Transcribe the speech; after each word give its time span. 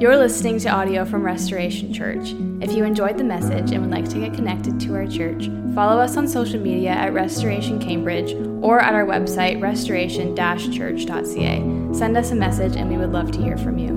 You're 0.00 0.16
listening 0.16 0.58
to 0.60 0.70
audio 0.70 1.04
from 1.04 1.22
Restoration 1.22 1.92
Church. 1.92 2.32
If 2.62 2.72
you 2.72 2.84
enjoyed 2.84 3.18
the 3.18 3.24
message 3.24 3.72
and 3.72 3.82
would 3.82 3.90
like 3.90 4.08
to 4.08 4.18
get 4.18 4.32
connected 4.32 4.80
to 4.80 4.94
our 4.94 5.06
church, 5.06 5.50
follow 5.74 6.00
us 6.00 6.16
on 6.16 6.26
social 6.26 6.58
media 6.58 6.88
at 6.88 7.12
Restoration 7.12 7.78
Cambridge 7.78 8.32
or 8.62 8.80
at 8.80 8.94
our 8.94 9.04
website, 9.04 9.60
restoration 9.60 10.34
church.ca. 10.34 11.92
Send 11.92 12.16
us 12.16 12.30
a 12.30 12.34
message 12.34 12.76
and 12.76 12.88
we 12.88 12.96
would 12.96 13.12
love 13.12 13.30
to 13.32 13.42
hear 13.42 13.58
from 13.58 13.76
you. 13.76 13.92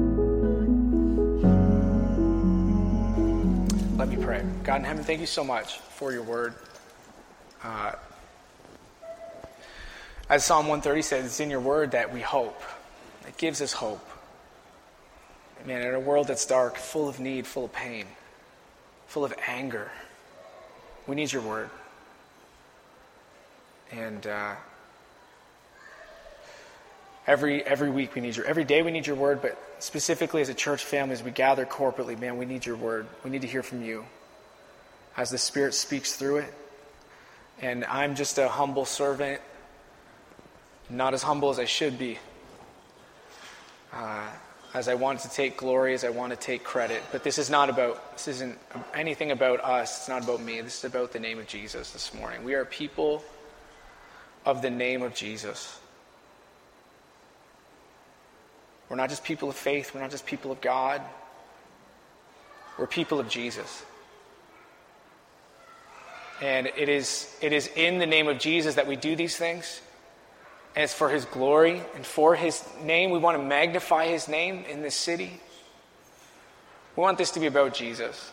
Let 3.95 4.09
me 4.09 4.17
pray. 4.17 4.45
God 4.65 4.81
in 4.81 4.83
heaven, 4.83 5.05
thank 5.05 5.21
you 5.21 5.25
so 5.25 5.45
much 5.45 5.77
for 5.77 6.11
your 6.11 6.23
word. 6.23 6.53
Uh, 7.63 7.93
as 10.29 10.43
Psalm 10.43 10.67
130 10.67 11.01
says, 11.01 11.25
it's 11.25 11.39
in 11.39 11.49
your 11.49 11.61
word 11.61 11.91
that 11.91 12.11
we 12.11 12.19
hope. 12.19 12.61
It 13.25 13.37
gives 13.37 13.61
us 13.61 13.71
hope. 13.71 14.05
Man, 15.65 15.81
in 15.81 15.93
a 15.93 15.99
world 15.99 16.27
that's 16.27 16.45
dark, 16.45 16.75
full 16.75 17.07
of 17.07 17.21
need, 17.21 17.47
full 17.47 17.65
of 17.65 17.71
pain, 17.71 18.05
full 19.07 19.23
of 19.23 19.33
anger, 19.47 19.89
we 21.07 21.15
need 21.15 21.31
your 21.31 21.41
word. 21.41 21.69
And 23.91 24.27
uh, 24.27 24.55
every, 27.25 27.63
every 27.63 27.89
week 27.89 28.13
we 28.13 28.21
need 28.21 28.35
your, 28.35 28.45
every 28.45 28.65
day 28.65 28.81
we 28.81 28.91
need 28.91 29.07
your 29.07 29.15
word, 29.15 29.41
but 29.41 29.57
specifically 29.79 30.41
as 30.41 30.49
a 30.49 30.53
church 30.53 30.83
family, 30.83 31.13
as 31.13 31.23
we 31.23 31.31
gather 31.31 31.65
corporately, 31.65 32.19
man, 32.19 32.37
we 32.37 32.45
need 32.45 32.65
your 32.65 32.75
word. 32.75 33.07
We 33.23 33.29
need 33.29 33.41
to 33.41 33.47
hear 33.47 33.63
from 33.63 33.83
you 33.83 34.05
as 35.15 35.29
the 35.29 35.37
Spirit 35.37 35.73
speaks 35.73 36.15
through 36.15 36.37
it. 36.37 36.53
And 37.61 37.85
I'm 37.85 38.15
just 38.15 38.37
a 38.37 38.49
humble 38.49 38.83
servant, 38.83 39.39
not 40.89 41.13
as 41.13 41.23
humble 41.23 41.49
as 41.51 41.59
I 41.59 41.65
should 41.65 41.97
be. 41.97 42.17
Uh, 43.93 44.27
as 44.73 44.87
I 44.87 44.95
want 44.95 45.19
to 45.19 45.29
take 45.29 45.57
glory, 45.57 45.93
as 45.93 46.03
I 46.03 46.09
want 46.09 46.31
to 46.31 46.35
take 46.35 46.63
credit. 46.63 47.03
But 47.11 47.23
this 47.23 47.37
is 47.37 47.49
not 47.49 47.69
about, 47.69 48.13
this 48.13 48.27
isn't 48.27 48.57
anything 48.93 49.31
about 49.31 49.63
us. 49.63 49.99
It's 49.99 50.09
not 50.09 50.23
about 50.23 50.41
me. 50.41 50.61
This 50.61 50.79
is 50.79 50.85
about 50.85 51.11
the 51.11 51.19
name 51.19 51.37
of 51.37 51.47
Jesus 51.47 51.91
this 51.91 52.13
morning. 52.13 52.43
We 52.43 52.55
are 52.55 52.65
people 52.65 53.23
of 54.45 54.61
the 54.61 54.71
name 54.71 55.03
of 55.03 55.13
Jesus. 55.13 55.79
We're 58.89 58.97
not 58.97 59.09
just 59.09 59.23
people 59.23 59.49
of 59.49 59.55
faith, 59.55 59.93
we're 59.93 60.01
not 60.01 60.11
just 60.11 60.25
people 60.25 60.51
of 60.51 60.61
God. 60.61 61.01
We're 62.77 62.87
people 62.87 63.19
of 63.19 63.29
Jesus. 63.29 63.85
And 66.41 66.67
it 66.75 66.89
is, 66.89 67.33
it 67.41 67.53
is 67.53 67.69
in 67.75 67.99
the 67.99 68.05
name 68.07 68.27
of 68.27 68.39
Jesus 68.39 68.75
that 68.75 68.87
we 68.87 68.95
do 68.95 69.15
these 69.15 69.37
things 69.37 69.81
and 70.75 70.83
it's 70.83 70.93
for 70.93 71.09
His 71.09 71.25
glory 71.25 71.81
and 71.95 72.05
for 72.05 72.35
His 72.35 72.63
name. 72.83 73.11
We 73.11 73.19
want 73.19 73.37
to 73.37 73.43
magnify 73.43 74.07
His 74.07 74.27
name 74.27 74.65
in 74.69 74.81
this 74.81 74.95
city. 74.95 75.39
We 76.95 77.01
want 77.01 77.17
this 77.17 77.31
to 77.31 77.39
be 77.39 77.47
about 77.47 77.73
Jesus. 77.73 78.31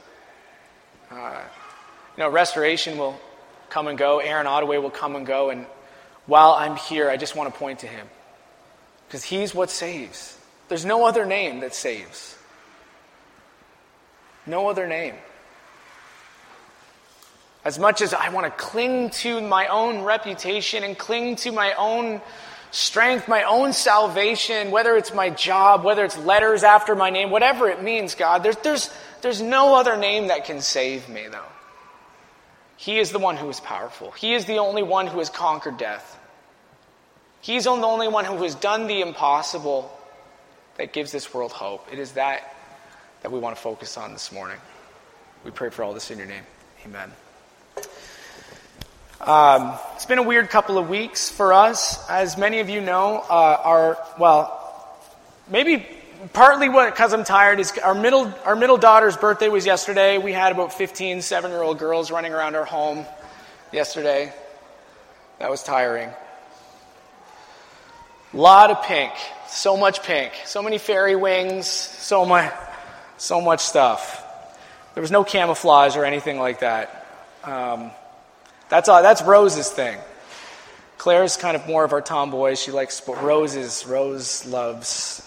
Uh, 1.10 1.40
you 2.16 2.22
know, 2.22 2.30
restoration 2.30 2.98
will 2.98 3.18
come 3.68 3.86
and 3.86 3.98
go. 3.98 4.18
Aaron 4.18 4.46
Ottaway 4.46 4.78
will 4.78 4.90
come 4.90 5.16
and 5.16 5.26
go. 5.26 5.50
And 5.50 5.66
while 6.26 6.52
I'm 6.52 6.76
here, 6.76 7.10
I 7.10 7.16
just 7.16 7.34
want 7.36 7.52
to 7.52 7.58
point 7.58 7.80
to 7.80 7.86
Him 7.86 8.06
because 9.06 9.24
He's 9.24 9.54
what 9.54 9.70
saves. 9.70 10.36
There's 10.68 10.84
no 10.84 11.04
other 11.04 11.26
name 11.26 11.60
that 11.60 11.74
saves. 11.74 12.36
No 14.46 14.68
other 14.68 14.86
name. 14.86 15.14
As 17.64 17.78
much 17.78 18.00
as 18.00 18.14
I 18.14 18.30
want 18.30 18.46
to 18.46 18.50
cling 18.50 19.10
to 19.10 19.40
my 19.40 19.66
own 19.66 20.02
reputation 20.02 20.82
and 20.82 20.96
cling 20.96 21.36
to 21.36 21.52
my 21.52 21.74
own 21.74 22.20
strength, 22.70 23.28
my 23.28 23.42
own 23.42 23.72
salvation, 23.72 24.70
whether 24.70 24.96
it's 24.96 25.12
my 25.12 25.30
job, 25.30 25.84
whether 25.84 26.04
it's 26.04 26.16
letters 26.18 26.62
after 26.62 26.94
my 26.94 27.10
name, 27.10 27.30
whatever 27.30 27.68
it 27.68 27.82
means, 27.82 28.14
God, 28.14 28.42
there's, 28.42 28.56
there's, 28.58 28.90
there's 29.22 29.42
no 29.42 29.74
other 29.74 29.96
name 29.96 30.28
that 30.28 30.46
can 30.46 30.60
save 30.60 31.08
me, 31.08 31.26
though. 31.30 31.44
He 32.76 32.98
is 32.98 33.12
the 33.12 33.18
one 33.18 33.36
who 33.36 33.48
is 33.50 33.60
powerful. 33.60 34.10
He 34.12 34.32
is 34.32 34.46
the 34.46 34.58
only 34.58 34.82
one 34.82 35.06
who 35.06 35.18
has 35.18 35.28
conquered 35.28 35.76
death. 35.76 36.18
He's 37.42 37.64
the 37.64 37.70
only 37.70 38.08
one 38.08 38.24
who 38.24 38.42
has 38.42 38.54
done 38.54 38.86
the 38.86 39.02
impossible 39.02 39.94
that 40.76 40.92
gives 40.94 41.12
this 41.12 41.32
world 41.34 41.52
hope. 41.52 41.92
It 41.92 41.98
is 41.98 42.12
that 42.12 42.56
that 43.22 43.30
we 43.30 43.38
want 43.38 43.54
to 43.54 43.60
focus 43.60 43.98
on 43.98 44.12
this 44.12 44.32
morning. 44.32 44.56
We 45.44 45.50
pray 45.50 45.70
for 45.70 45.82
all 45.82 45.92
this 45.92 46.10
in 46.10 46.18
your 46.18 46.26
name. 46.26 46.44
Amen. 46.86 47.12
Um, 49.20 49.78
it's 49.94 50.06
been 50.06 50.18
a 50.18 50.22
weird 50.22 50.48
couple 50.48 50.78
of 50.78 50.88
weeks 50.88 51.28
for 51.28 51.52
us. 51.52 52.08
As 52.08 52.38
many 52.38 52.60
of 52.60 52.70
you 52.70 52.80
know, 52.80 53.18
uh, 53.28 53.60
our, 53.62 53.98
well, 54.18 54.88
maybe 55.48 55.86
partly 56.32 56.68
because 56.68 57.12
I'm 57.12 57.24
tired 57.24 57.60
is 57.60 57.76
our 57.78 57.94
middle, 57.94 58.32
our 58.44 58.56
middle 58.56 58.78
daughter's 58.78 59.16
birthday 59.16 59.48
was 59.48 59.66
yesterday. 59.66 60.18
We 60.18 60.32
had 60.32 60.52
about 60.52 60.72
15 60.72 61.22
seven 61.22 61.50
year 61.50 61.62
old 61.62 61.78
girls 61.78 62.10
running 62.10 62.32
around 62.32 62.56
our 62.56 62.64
home 62.64 63.04
yesterday. 63.72 64.32
That 65.38 65.50
was 65.50 65.62
tiring. 65.62 66.10
A 68.32 68.36
lot 68.36 68.70
of 68.70 68.82
pink. 68.84 69.12
So 69.48 69.76
much 69.76 70.02
pink. 70.02 70.32
So 70.44 70.62
many 70.62 70.78
fairy 70.78 71.16
wings. 71.16 71.66
So 71.66 72.24
much, 72.24 72.52
so 73.16 73.40
much 73.40 73.60
stuff. 73.60 74.24
There 74.94 75.00
was 75.00 75.10
no 75.10 75.24
camouflage 75.24 75.96
or 75.96 76.04
anything 76.04 76.38
like 76.38 76.60
that. 76.60 76.99
Um, 77.44 77.90
that's, 78.68 78.88
all, 78.88 79.02
that's 79.02 79.22
Rose's 79.22 79.70
thing. 79.70 79.98
Claire's 80.98 81.36
kind 81.36 81.56
of 81.56 81.66
more 81.66 81.82
of 81.82 81.92
our 81.92 82.02
tomboy. 82.02 82.54
She 82.56 82.72
likes 82.72 83.00
roses. 83.08 83.86
Rose 83.86 84.44
loves 84.44 85.26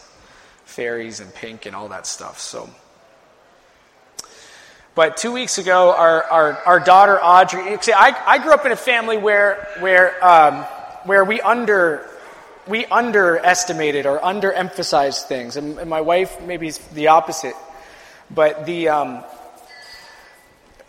fairies 0.65 1.19
and 1.19 1.33
pink 1.33 1.65
and 1.65 1.75
all 1.75 1.89
that 1.89 2.05
stuff. 2.05 2.39
So, 2.39 2.69
but 4.95 5.17
two 5.17 5.31
weeks 5.31 5.57
ago, 5.57 5.91
our, 5.91 6.23
our, 6.25 6.53
our 6.65 6.79
daughter 6.79 7.19
Audrey. 7.19 7.77
See, 7.81 7.91
I, 7.91 8.15
I 8.25 8.37
grew 8.37 8.53
up 8.53 8.65
in 8.67 8.71
a 8.71 8.75
family 8.75 9.17
where 9.17 9.67
where 9.79 10.23
um, 10.23 10.63
where 11.05 11.25
we 11.25 11.41
under 11.41 12.07
we 12.67 12.85
underestimated 12.85 14.05
or 14.05 14.19
underemphasized 14.19 15.23
things, 15.23 15.57
and, 15.57 15.79
and 15.79 15.89
my 15.89 16.01
wife 16.01 16.39
maybe 16.41 16.67
is 16.67 16.77
the 16.77 17.07
opposite. 17.07 17.55
But 18.29 18.67
the 18.67 18.89
um, 18.89 19.23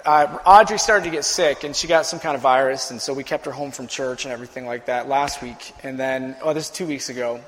uh, 0.04 0.38
Audrey 0.44 0.78
started 0.78 1.04
to 1.04 1.10
get 1.10 1.24
sick, 1.24 1.64
and 1.64 1.74
she 1.74 1.86
got 1.86 2.04
some 2.04 2.20
kind 2.20 2.36
of 2.36 2.42
virus, 2.42 2.90
and 2.90 3.00
so 3.00 3.14
we 3.14 3.24
kept 3.24 3.46
her 3.46 3.52
home 3.52 3.70
from 3.70 3.86
church 3.86 4.24
and 4.24 4.32
everything 4.32 4.66
like 4.66 4.86
that 4.86 5.08
last 5.08 5.42
week. 5.42 5.72
And 5.82 5.98
then, 5.98 6.36
oh, 6.42 6.52
this 6.52 6.64
is 6.64 6.70
two 6.70 6.86
weeks 6.86 7.08
ago. 7.08 7.40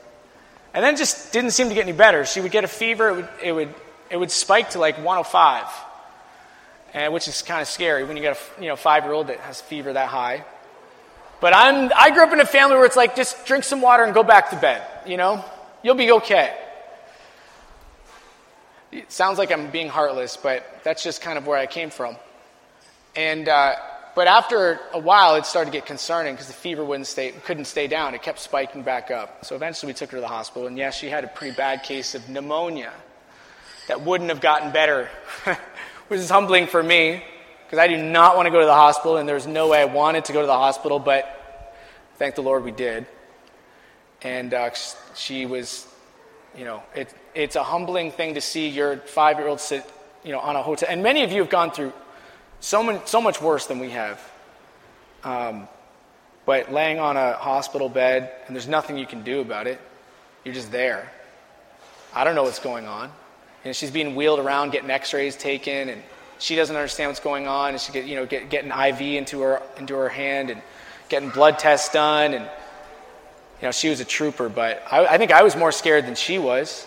And 0.72 0.84
then 0.84 0.96
just 0.96 1.32
didn't 1.32 1.50
seem 1.50 1.68
to 1.68 1.74
get 1.74 1.82
any 1.82 1.96
better. 1.96 2.24
She 2.24 2.40
would 2.40 2.52
get 2.52 2.64
a 2.64 2.68
fever, 2.68 3.08
it 3.08 3.14
would, 3.16 3.28
it 3.42 3.52
would, 3.52 3.74
it 4.10 4.16
would 4.16 4.30
spike 4.30 4.70
to 4.70 4.78
like 4.78 4.96
105, 4.96 5.66
and, 6.94 7.12
which 7.12 7.28
is 7.28 7.42
kind 7.42 7.60
of 7.60 7.68
scary 7.68 8.04
when 8.04 8.16
you 8.16 8.22
got 8.22 8.36
a 8.36 8.62
you 8.62 8.68
know, 8.68 8.76
five 8.76 9.04
year 9.04 9.12
old 9.12 9.26
that 9.26 9.40
has 9.40 9.60
fever 9.60 9.92
that 9.92 10.08
high. 10.08 10.44
But 11.40 11.54
I'm, 11.54 11.92
I 11.94 12.10
grew 12.10 12.22
up 12.22 12.32
in 12.32 12.40
a 12.40 12.46
family 12.46 12.76
where 12.76 12.86
it's 12.86 12.96
like, 12.96 13.16
just 13.16 13.44
drink 13.44 13.64
some 13.64 13.82
water 13.82 14.04
and 14.04 14.14
go 14.14 14.22
back 14.22 14.50
to 14.50 14.56
bed, 14.56 14.82
you 15.06 15.18
know? 15.18 15.44
You'll 15.82 15.94
be 15.94 16.10
okay. 16.12 16.56
It 18.92 19.12
sounds 19.12 19.36
like 19.36 19.52
I'm 19.52 19.70
being 19.70 19.88
heartless, 19.88 20.38
but 20.38 20.64
that's 20.82 21.02
just 21.02 21.20
kind 21.20 21.36
of 21.36 21.46
where 21.46 21.58
I 21.58 21.66
came 21.66 21.90
from. 21.90 22.16
And, 23.16 23.48
uh, 23.48 23.76
but 24.14 24.28
after 24.28 24.78
a 24.92 24.98
while, 24.98 25.36
it 25.36 25.46
started 25.46 25.70
to 25.70 25.76
get 25.76 25.86
concerning 25.86 26.34
because 26.34 26.46
the 26.46 26.52
fever 26.52 26.84
wouldn't 26.84 27.06
stay, 27.06 27.32
couldn't 27.32 27.64
stay 27.64 27.86
down. 27.86 28.14
It 28.14 28.22
kept 28.22 28.38
spiking 28.38 28.82
back 28.82 29.10
up. 29.10 29.44
So 29.44 29.56
eventually 29.56 29.90
we 29.90 29.94
took 29.94 30.10
her 30.10 30.18
to 30.18 30.20
the 30.20 30.28
hospital. 30.28 30.66
And 30.66 30.76
yes, 30.76 30.96
she 30.96 31.08
had 31.08 31.24
a 31.24 31.28
pretty 31.28 31.56
bad 31.56 31.82
case 31.82 32.14
of 32.14 32.28
pneumonia 32.28 32.92
that 33.88 34.02
wouldn't 34.02 34.30
have 34.30 34.40
gotten 34.40 34.70
better, 34.70 35.08
which 36.08 36.20
is 36.20 36.30
humbling 36.30 36.66
for 36.66 36.82
me 36.82 37.22
because 37.64 37.78
I 37.78 37.88
do 37.88 37.96
not 37.96 38.36
want 38.36 38.46
to 38.46 38.50
go 38.50 38.60
to 38.60 38.66
the 38.66 38.74
hospital. 38.74 39.16
And 39.16 39.28
there's 39.28 39.46
no 39.46 39.68
way 39.68 39.80
I 39.80 39.86
wanted 39.86 40.26
to 40.26 40.32
go 40.32 40.40
to 40.40 40.46
the 40.46 40.52
hospital, 40.52 40.98
but 40.98 41.74
thank 42.16 42.34
the 42.34 42.42
Lord 42.42 42.64
we 42.64 42.70
did. 42.70 43.06
And 44.22 44.52
uh, 44.54 44.70
she 45.14 45.46
was, 45.46 45.86
you 46.56 46.64
know, 46.64 46.82
it, 46.94 47.12
it's 47.34 47.56
a 47.56 47.62
humbling 47.62 48.10
thing 48.10 48.34
to 48.34 48.40
see 48.40 48.68
your 48.68 48.98
five 48.98 49.38
year 49.38 49.48
old 49.48 49.60
sit, 49.60 49.84
you 50.24 50.32
know, 50.32 50.40
on 50.40 50.56
a 50.56 50.62
hotel. 50.62 50.88
And 50.90 51.02
many 51.02 51.22
of 51.22 51.32
you 51.32 51.40
have 51.40 51.50
gone 51.50 51.70
through 51.70 51.92
so, 52.60 52.82
many, 52.82 53.00
so 53.04 53.20
much 53.20 53.40
worse 53.40 53.66
than 53.66 53.78
we 53.78 53.90
have. 53.90 54.20
Um, 55.24 55.68
but 56.46 56.72
laying 56.72 56.98
on 56.98 57.16
a 57.16 57.32
hospital 57.32 57.88
bed 57.88 58.32
and 58.46 58.54
there's 58.54 58.68
nothing 58.68 58.96
you 58.96 59.06
can 59.06 59.22
do 59.22 59.40
about 59.40 59.66
it, 59.66 59.80
you're 60.44 60.54
just 60.54 60.70
there. 60.70 61.10
I 62.14 62.24
don't 62.24 62.34
know 62.34 62.44
what's 62.44 62.60
going 62.60 62.86
on. 62.86 63.10
And 63.64 63.74
she's 63.74 63.90
being 63.90 64.14
wheeled 64.14 64.38
around, 64.38 64.70
getting 64.70 64.90
X-rays 64.90 65.36
taken, 65.36 65.88
and 65.88 66.00
she 66.38 66.54
doesn't 66.54 66.76
understand 66.76 67.10
what's 67.10 67.20
going 67.20 67.48
on. 67.48 67.70
And 67.70 67.80
she 67.80 67.92
get, 67.92 68.06
you 68.06 68.14
know, 68.14 68.24
get, 68.24 68.48
getting 68.48 68.70
IV 68.70 69.00
into 69.00 69.40
her 69.40 69.62
into 69.76 69.94
her 69.94 70.08
hand 70.08 70.50
and 70.50 70.62
getting 71.08 71.30
blood 71.30 71.58
tests 71.58 71.92
done. 71.92 72.32
And 72.32 72.44
you 72.44 73.66
know, 73.66 73.72
she 73.72 73.88
was 73.88 74.00
a 74.00 74.04
trooper, 74.04 74.48
but 74.48 74.82
I, 74.90 75.06
I 75.06 75.18
think 75.18 75.32
I 75.32 75.42
was 75.42 75.56
more 75.56 75.72
scared 75.72 76.06
than 76.06 76.14
she 76.14 76.38
was. 76.38 76.86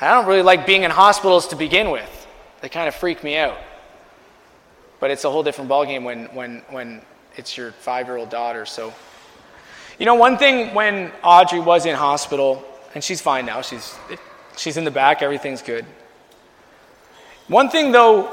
I 0.00 0.12
don't 0.14 0.26
really 0.26 0.42
like 0.42 0.66
being 0.66 0.82
in 0.82 0.90
hospitals 0.90 1.48
to 1.48 1.56
begin 1.56 1.90
with. 1.90 2.26
They 2.62 2.68
kind 2.68 2.88
of 2.88 2.94
freak 2.94 3.22
me 3.22 3.36
out. 3.36 3.58
But 5.04 5.10
it's 5.10 5.24
a 5.24 5.30
whole 5.30 5.42
different 5.42 5.68
ballgame 5.68 6.02
when, 6.02 6.24
when, 6.34 6.62
when 6.70 7.02
it's 7.36 7.58
your 7.58 7.72
five 7.72 8.06
year 8.06 8.16
old 8.16 8.30
daughter. 8.30 8.64
So, 8.64 8.90
you 9.98 10.06
know, 10.06 10.14
one 10.14 10.38
thing 10.38 10.72
when 10.72 11.12
Audrey 11.22 11.60
was 11.60 11.84
in 11.84 11.94
hospital, 11.94 12.64
and 12.94 13.04
she's 13.04 13.20
fine 13.20 13.44
now, 13.44 13.60
she's, 13.60 13.94
She's 14.56 14.78
in 14.78 14.84
the 14.84 14.90
back, 14.90 15.20
everything's 15.20 15.60
good. 15.60 15.84
One 17.48 17.68
thing 17.68 17.92
though, 17.92 18.28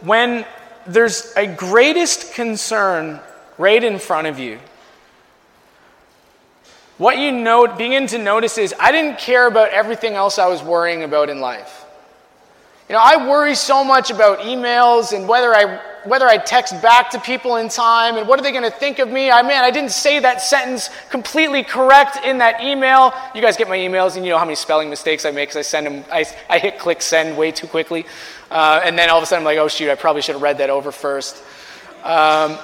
when 0.00 0.46
there's 0.86 1.30
a 1.36 1.46
greatest 1.46 2.32
concern 2.32 3.20
right 3.58 3.84
in 3.84 3.98
front 3.98 4.26
of 4.26 4.38
you, 4.38 4.60
what 6.96 7.18
you 7.18 7.32
know, 7.32 7.66
begin 7.66 8.06
to 8.06 8.16
notice 8.16 8.56
is 8.56 8.74
I 8.80 8.92
didn't 8.92 9.18
care 9.18 9.46
about 9.46 9.72
everything 9.72 10.14
else 10.14 10.38
I 10.38 10.46
was 10.46 10.62
worrying 10.62 11.02
about 11.02 11.28
in 11.28 11.42
life. 11.42 11.84
You 12.88 12.94
know, 12.94 13.02
I 13.04 13.28
worry 13.28 13.54
so 13.54 13.84
much 13.84 14.10
about 14.10 14.38
emails 14.38 15.14
and 15.14 15.28
whether 15.28 15.54
I 15.54 15.80
whether 16.04 16.26
I 16.26 16.38
text 16.38 16.80
back 16.82 17.10
to 17.10 17.20
people 17.20 17.56
in 17.56 17.68
time 17.68 18.16
and 18.16 18.28
what 18.28 18.38
are 18.38 18.42
they 18.42 18.52
going 18.52 18.70
to 18.70 18.76
think 18.76 18.98
of 18.98 19.08
me. 19.08 19.30
I 19.30 19.42
man, 19.42 19.64
I 19.64 19.70
didn't 19.70 19.92
say 19.92 20.18
that 20.20 20.40
sentence 20.40 20.90
completely 21.10 21.62
correct 21.62 22.24
in 22.24 22.38
that 22.38 22.62
email. 22.62 23.12
You 23.34 23.42
guys 23.42 23.56
get 23.56 23.68
my 23.68 23.76
emails 23.76 24.16
and 24.16 24.24
you 24.24 24.32
know 24.32 24.38
how 24.38 24.44
many 24.44 24.56
spelling 24.56 24.90
mistakes 24.90 25.24
I 25.24 25.30
make 25.30 25.48
because 25.48 25.58
I 25.58 25.62
send 25.62 25.86
them. 25.86 26.04
I, 26.12 26.24
I 26.48 26.58
hit 26.58 26.78
click 26.78 27.02
send 27.02 27.36
way 27.36 27.50
too 27.50 27.66
quickly, 27.66 28.06
uh, 28.50 28.80
and 28.84 28.98
then 28.98 29.10
all 29.10 29.18
of 29.18 29.22
a 29.22 29.26
sudden 29.26 29.42
I'm 29.42 29.44
like, 29.44 29.58
oh 29.58 29.68
shoot, 29.68 29.90
I 29.90 29.94
probably 29.94 30.22
should 30.22 30.34
have 30.34 30.42
read 30.42 30.58
that 30.58 30.70
over 30.70 30.92
first. 30.92 31.42
Um, 32.02 32.58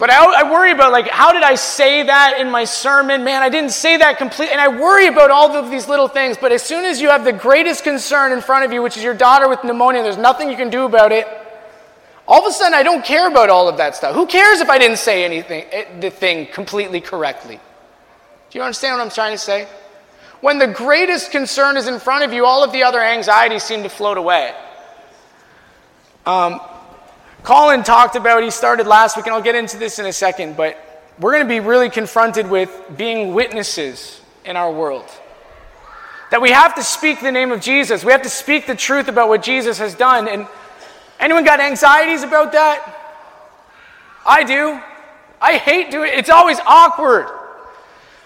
but 0.00 0.08
I, 0.08 0.40
I, 0.40 0.50
worry 0.50 0.72
about, 0.72 0.92
like, 0.92 1.08
how 1.08 1.30
did 1.30 1.42
I 1.42 1.56
say 1.56 2.02
that 2.04 2.40
in 2.40 2.50
my 2.50 2.64
sermon? 2.64 3.22
Man, 3.22 3.42
I 3.42 3.50
didn't 3.50 3.72
say 3.72 3.98
that 3.98 4.16
completely. 4.16 4.52
And 4.52 4.60
I 4.60 4.68
worry 4.68 5.08
about 5.08 5.30
all 5.30 5.54
of 5.54 5.70
these 5.70 5.88
little 5.88 6.08
things. 6.08 6.38
But 6.38 6.52
as 6.52 6.62
soon 6.62 6.86
as 6.86 7.02
you 7.02 7.10
have 7.10 7.22
the 7.22 7.34
greatest 7.34 7.84
concern 7.84 8.32
in 8.32 8.40
front 8.40 8.64
of 8.64 8.72
you, 8.72 8.80
which 8.80 8.96
is 8.96 9.02
your 9.02 9.12
daughter 9.12 9.46
with 9.46 9.62
pneumonia, 9.62 10.02
there's 10.02 10.16
nothing 10.16 10.50
you 10.50 10.56
can 10.56 10.70
do 10.70 10.86
about 10.86 11.12
it. 11.12 11.26
All 12.30 12.38
of 12.38 12.46
a 12.46 12.52
sudden, 12.52 12.74
I 12.74 12.84
don't 12.84 13.04
care 13.04 13.26
about 13.26 13.50
all 13.50 13.68
of 13.68 13.78
that 13.78 13.96
stuff. 13.96 14.14
Who 14.14 14.24
cares 14.24 14.60
if 14.60 14.70
I 14.70 14.78
didn't 14.78 14.98
say 14.98 15.24
anything, 15.24 15.64
eh, 15.72 15.98
the 15.98 16.10
thing 16.10 16.46
completely 16.46 17.00
correctly? 17.00 17.56
Do 17.56 18.58
you 18.58 18.62
understand 18.62 18.96
what 18.96 19.02
I'm 19.04 19.10
trying 19.10 19.32
to 19.32 19.38
say? 19.38 19.66
When 20.40 20.60
the 20.60 20.68
greatest 20.68 21.32
concern 21.32 21.76
is 21.76 21.88
in 21.88 21.98
front 21.98 22.22
of 22.22 22.32
you, 22.32 22.46
all 22.46 22.62
of 22.62 22.70
the 22.70 22.84
other 22.84 23.00
anxieties 23.00 23.64
seem 23.64 23.82
to 23.82 23.88
float 23.88 24.16
away. 24.16 24.54
Um, 26.24 26.60
Colin 27.42 27.82
talked 27.82 28.14
about, 28.14 28.44
he 28.44 28.50
started 28.50 28.86
last 28.86 29.16
week, 29.16 29.26
and 29.26 29.34
I'll 29.34 29.42
get 29.42 29.56
into 29.56 29.76
this 29.76 29.98
in 29.98 30.06
a 30.06 30.12
second, 30.12 30.56
but 30.56 30.78
we're 31.18 31.32
going 31.32 31.44
to 31.44 31.48
be 31.48 31.58
really 31.58 31.90
confronted 31.90 32.48
with 32.48 32.70
being 32.96 33.34
witnesses 33.34 34.20
in 34.44 34.56
our 34.56 34.70
world. 34.72 35.10
That 36.30 36.40
we 36.40 36.52
have 36.52 36.76
to 36.76 36.84
speak 36.84 37.22
the 37.22 37.32
name 37.32 37.50
of 37.50 37.60
Jesus. 37.60 38.04
We 38.04 38.12
have 38.12 38.22
to 38.22 38.30
speak 38.30 38.68
the 38.68 38.76
truth 38.76 39.08
about 39.08 39.28
what 39.28 39.42
Jesus 39.42 39.78
has 39.78 39.96
done. 39.96 40.28
And 40.28 40.46
anyone 41.20 41.44
got 41.44 41.60
anxieties 41.60 42.22
about 42.22 42.52
that? 42.52 42.96
I 44.26 44.44
do. 44.44 44.80
I 45.40 45.56
hate 45.56 45.90
doing 45.90 46.12
it. 46.12 46.18
It's 46.18 46.30
always 46.30 46.58
awkward. 46.66 47.26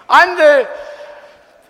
I'm 0.08 0.37
the 0.37 0.69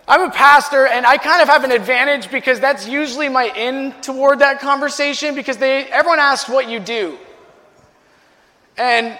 I'm 0.07 0.21
a 0.21 0.31
pastor 0.31 0.85
and 0.85 1.05
I 1.05 1.17
kind 1.17 1.41
of 1.41 1.47
have 1.47 1.63
an 1.63 1.71
advantage 1.71 2.29
because 2.29 2.59
that's 2.59 2.87
usually 2.87 3.27
my 3.27 3.45
in 3.45 3.91
toward 4.01 4.39
that 4.39 4.59
conversation 4.59 5.33
because 5.33 5.57
they 5.57 5.85
everyone 5.85 6.19
asks 6.19 6.47
what 6.49 6.69
you 6.69 6.79
do. 6.79 7.17
And 8.77 9.17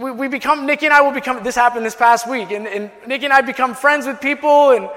we, 0.00 0.10
we 0.10 0.28
become, 0.28 0.66
Nikki 0.66 0.86
and 0.86 0.94
I 0.94 1.00
will 1.02 1.12
become, 1.12 1.42
this 1.42 1.54
happened 1.54 1.84
this 1.84 1.94
past 1.94 2.28
week, 2.28 2.50
and, 2.50 2.66
and 2.66 2.90
Nikki 3.06 3.24
and 3.24 3.32
I 3.32 3.42
become 3.42 3.74
friends 3.74 4.06
with 4.06 4.20
people, 4.20 4.70
and 4.70 4.88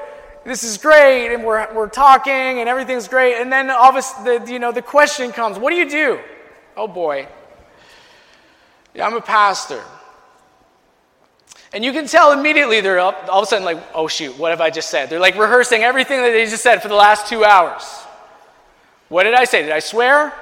this 0.45 0.63
is 0.63 0.77
great, 0.77 1.33
and 1.33 1.43
we're, 1.43 1.73
we're 1.73 1.89
talking, 1.89 2.31
and 2.31 2.69
everything's 2.69 3.07
great. 3.07 3.35
And 3.35 3.51
then 3.51 3.69
obviously, 3.69 4.39
the, 4.39 4.51
you 4.51 4.59
know, 4.59 4.71
the 4.71 4.81
question 4.81 5.31
comes, 5.31 5.57
what 5.57 5.71
do 5.71 5.75
you 5.75 5.89
do? 5.89 6.19
Oh 6.75 6.87
boy. 6.87 7.27
Yeah, 8.93 9.07
I'm 9.07 9.15
a 9.15 9.21
pastor. 9.21 9.83
And 11.73 11.83
you 11.83 11.91
can 11.91 12.05
tell 12.05 12.31
immediately 12.31 12.81
they're 12.81 12.99
up, 12.99 13.27
all 13.27 13.39
of 13.39 13.43
a 13.43 13.47
sudden 13.47 13.65
like, 13.65 13.81
oh 13.95 14.07
shoot, 14.07 14.37
what 14.37 14.51
have 14.51 14.61
I 14.61 14.69
just 14.69 14.89
said? 14.89 15.09
They're 15.09 15.19
like 15.19 15.35
rehearsing 15.35 15.83
everything 15.83 16.21
that 16.21 16.31
they 16.31 16.45
just 16.45 16.61
said 16.61 16.81
for 16.81 16.87
the 16.87 16.95
last 16.95 17.27
two 17.27 17.43
hours. 17.43 17.83
What 19.09 19.23
did 19.23 19.33
I 19.33 19.45
say? 19.45 19.63
Did 19.63 19.71
I 19.71 19.79
swear? 19.79 20.33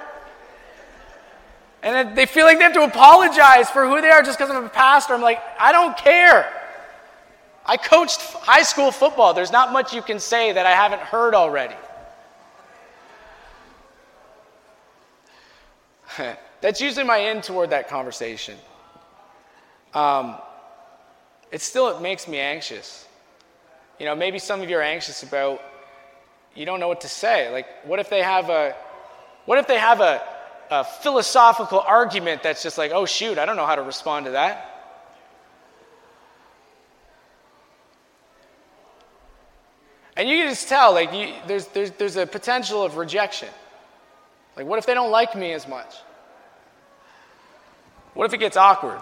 And 1.83 2.16
they 2.16 2.25
feel 2.25 2.45
like 2.45 2.57
they 2.57 2.63
have 2.63 2.74
to 2.74 2.83
apologize 2.83 3.69
for 3.69 3.88
who 3.88 4.01
they 4.01 4.10
are 4.10 4.22
just 4.22 4.38
because 4.38 4.54
I'm 4.54 4.66
a 4.66 4.69
pastor. 4.69 5.13
I'm 5.13 5.22
like, 5.22 5.42
I 5.60 5.72
don't 5.72 5.98
care. 5.98 6.51
I 7.66 7.78
coached 7.78 8.22
high 8.22 8.62
school 8.62 8.92
football. 8.92 9.33
There's 9.33 9.51
not 9.51 9.72
much 9.72 9.94
you 9.94 10.01
can 10.01 10.19
say 10.19 10.51
that 10.51 10.66
I 10.66 10.72
haven't 10.72 11.01
heard 11.01 11.33
already. 11.33 11.75
That's 16.62 16.81
usually 16.81 17.06
my 17.06 17.19
end 17.19 17.44
toward 17.44 17.72
that 17.72 17.88
conversation. 17.88 18.58
Um, 19.94 20.36
it 21.52 21.62
still 21.62 21.90
it 21.90 22.02
makes 22.02 22.28
me 22.28 22.40
anxious. 22.40 23.08
You 24.00 24.06
know, 24.06 24.16
maybe 24.16 24.40
some 24.40 24.62
of 24.62 24.69
you 24.69 24.78
are 24.78 24.81
anxious 24.81 25.24
about 25.24 25.62
you 26.56 26.66
don't 26.66 26.80
know 26.80 26.88
what 26.88 27.02
to 27.02 27.10
say. 27.10 27.52
Like, 27.52 27.68
what 27.86 28.00
if 28.00 28.10
they 28.10 28.22
have 28.22 28.50
a 28.50 28.75
what 29.46 29.58
if 29.58 29.68
they 29.68 29.80
have 29.80 30.02
a 30.02 30.22
a 30.72 30.86
philosophical 30.86 31.81
argument 31.81 32.42
that's 32.42 32.64
just 32.64 32.78
like, 32.78 32.92
oh, 32.92 33.06
shoot, 33.06 33.38
I 33.38 33.46
don't 33.46 33.57
know 33.57 33.66
how 33.66 33.75
to 33.75 33.84
respond 33.84 34.25
to 34.25 34.31
that. 34.31 34.68
And 40.16 40.30
you 40.30 40.38
can 40.38 40.50
just 40.50 40.69
tell, 40.69 40.94
like, 40.94 41.14
you, 41.14 41.34
there's, 41.46 41.68
there's, 41.68 41.92
there's 41.92 42.16
a 42.16 42.25
potential 42.25 42.84
of 42.84 42.96
rejection. 42.96 43.50
Like, 44.56 44.65
what 44.65 44.80
if 44.80 44.86
they 44.86 44.94
don't 44.94 45.12
like 45.12 45.36
me 45.36 45.53
as 45.53 45.68
much? 45.68 45.94
What 48.13 48.25
if 48.25 48.33
it 48.33 48.39
gets 48.39 48.57
awkward? 48.57 49.01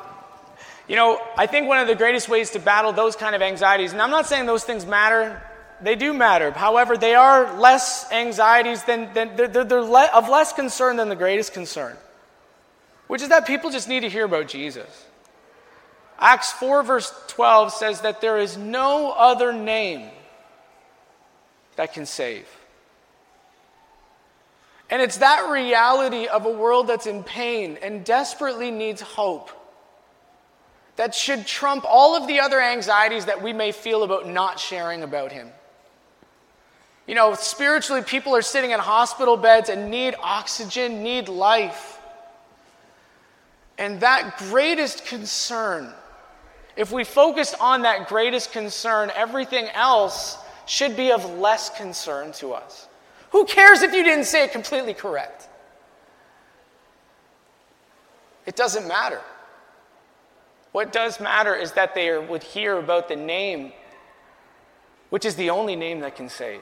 You 0.88 0.96
know, 0.96 1.22
I 1.38 1.46
think 1.46 1.68
one 1.68 1.80
of 1.80 1.88
the 1.88 1.96
greatest 1.96 2.30
ways 2.30 2.52
to 2.52 2.60
battle 2.60 2.92
those 2.92 3.16
kind 3.16 3.36
of 3.36 3.42
anxieties, 3.42 3.94
and 3.94 4.02
I'm 4.02 4.10
not 4.10 4.26
saying 4.28 4.46
those 4.46 4.64
things 4.64 4.86
matter 4.86 5.42
they 5.82 5.96
do 5.96 6.14
matter. 6.14 6.52
However, 6.52 6.98
they 6.98 7.16
are 7.16 7.58
less 7.58 8.12
anxieties 8.12 8.84
than, 8.84 9.14
than 9.14 9.36
they're, 9.36 9.48
they're, 9.48 9.64
they're 9.64 9.82
le- 9.82 10.10
of 10.14 10.30
less 10.30 10.54
concern 10.54 10.98
than 10.98 11.10
the 11.10 11.16
greatest 11.16 11.54
concern, 11.54 11.96
which 13.08 13.22
is 13.22 13.30
that 13.30 13.48
people 13.48 13.70
just 13.70 13.88
need 13.88 14.02
to 14.02 14.10
hear 14.10 14.26
about 14.26 14.48
Jesus. 14.48 15.06
Acts 16.20 16.52
4, 16.54 16.84
verse 16.84 17.14
12 17.28 17.72
says 17.72 18.02
that 18.02 18.20
there 18.20 18.38
is 18.38 18.58
no 18.58 19.12
other 19.12 19.54
name 19.54 20.10
that 21.78 21.94
can 21.94 22.06
save. 22.06 22.48
And 24.90 25.02
it's 25.02 25.18
that 25.18 25.50
reality 25.52 26.28
of 26.28 26.46
a 26.46 26.52
world 26.52 26.88
that's 26.88 27.06
in 27.06 27.24
pain 27.24 27.78
and 27.82 28.04
desperately 28.04 28.72
needs 28.72 29.02
hope 29.02 29.52
that 31.00 31.16
should 31.16 31.48
trump 31.48 31.86
all 31.88 32.18
of 32.18 32.28
the 32.28 32.42
other 32.42 32.60
anxieties 32.60 33.24
that 33.24 33.42
we 33.42 33.54
may 33.54 33.72
feel 33.72 34.04
about 34.04 34.28
not 34.28 34.60
sharing 34.60 35.02
about 35.02 35.32
Him. 35.32 35.50
You 37.08 37.16
know, 37.16 37.36
spiritually, 37.36 38.02
people 38.02 38.36
are 38.36 38.42
sitting 38.42 38.72
in 38.72 38.82
hospital 38.82 39.38
beds 39.38 39.70
and 39.70 39.90
need 39.90 40.16
oxygen, 40.22 41.02
need 41.02 41.30
life. 41.30 42.02
And 43.78 44.02
that 44.02 44.38
greatest 44.38 45.06
concern, 45.06 45.94
if 46.76 46.92
we 46.92 47.06
focused 47.06 47.56
on 47.62 47.84
that 47.84 48.10
greatest 48.10 48.52
concern, 48.52 49.10
everything 49.16 49.70
else 49.70 50.38
should 50.66 50.98
be 50.98 51.14
of 51.14 51.24
less 51.40 51.70
concern 51.70 52.34
to 52.34 52.52
us. 52.52 52.89
Who 53.32 53.46
cares 53.46 53.82
if 53.82 53.94
you 53.94 54.04
didn't 54.04 54.26
say 54.26 54.46
it 54.46 54.52
completely 54.52 54.94
correct? 54.94 55.48
It 58.46 58.56
doesn't 58.56 58.88
matter. 58.88 59.22
What 60.72 60.92
does 60.92 61.20
matter 61.20 61.56
is 61.56 61.74
that 61.74 61.96
they 61.96 62.18
would 62.18 62.44
hear 62.44 62.78
about 62.78 63.08
the 63.08 63.16
name, 63.16 63.74
which 65.10 65.26
is 65.26 65.36
the 65.36 65.50
only 65.50 65.76
name 65.76 66.00
that 66.02 66.16
can 66.16 66.30
save. 66.30 66.62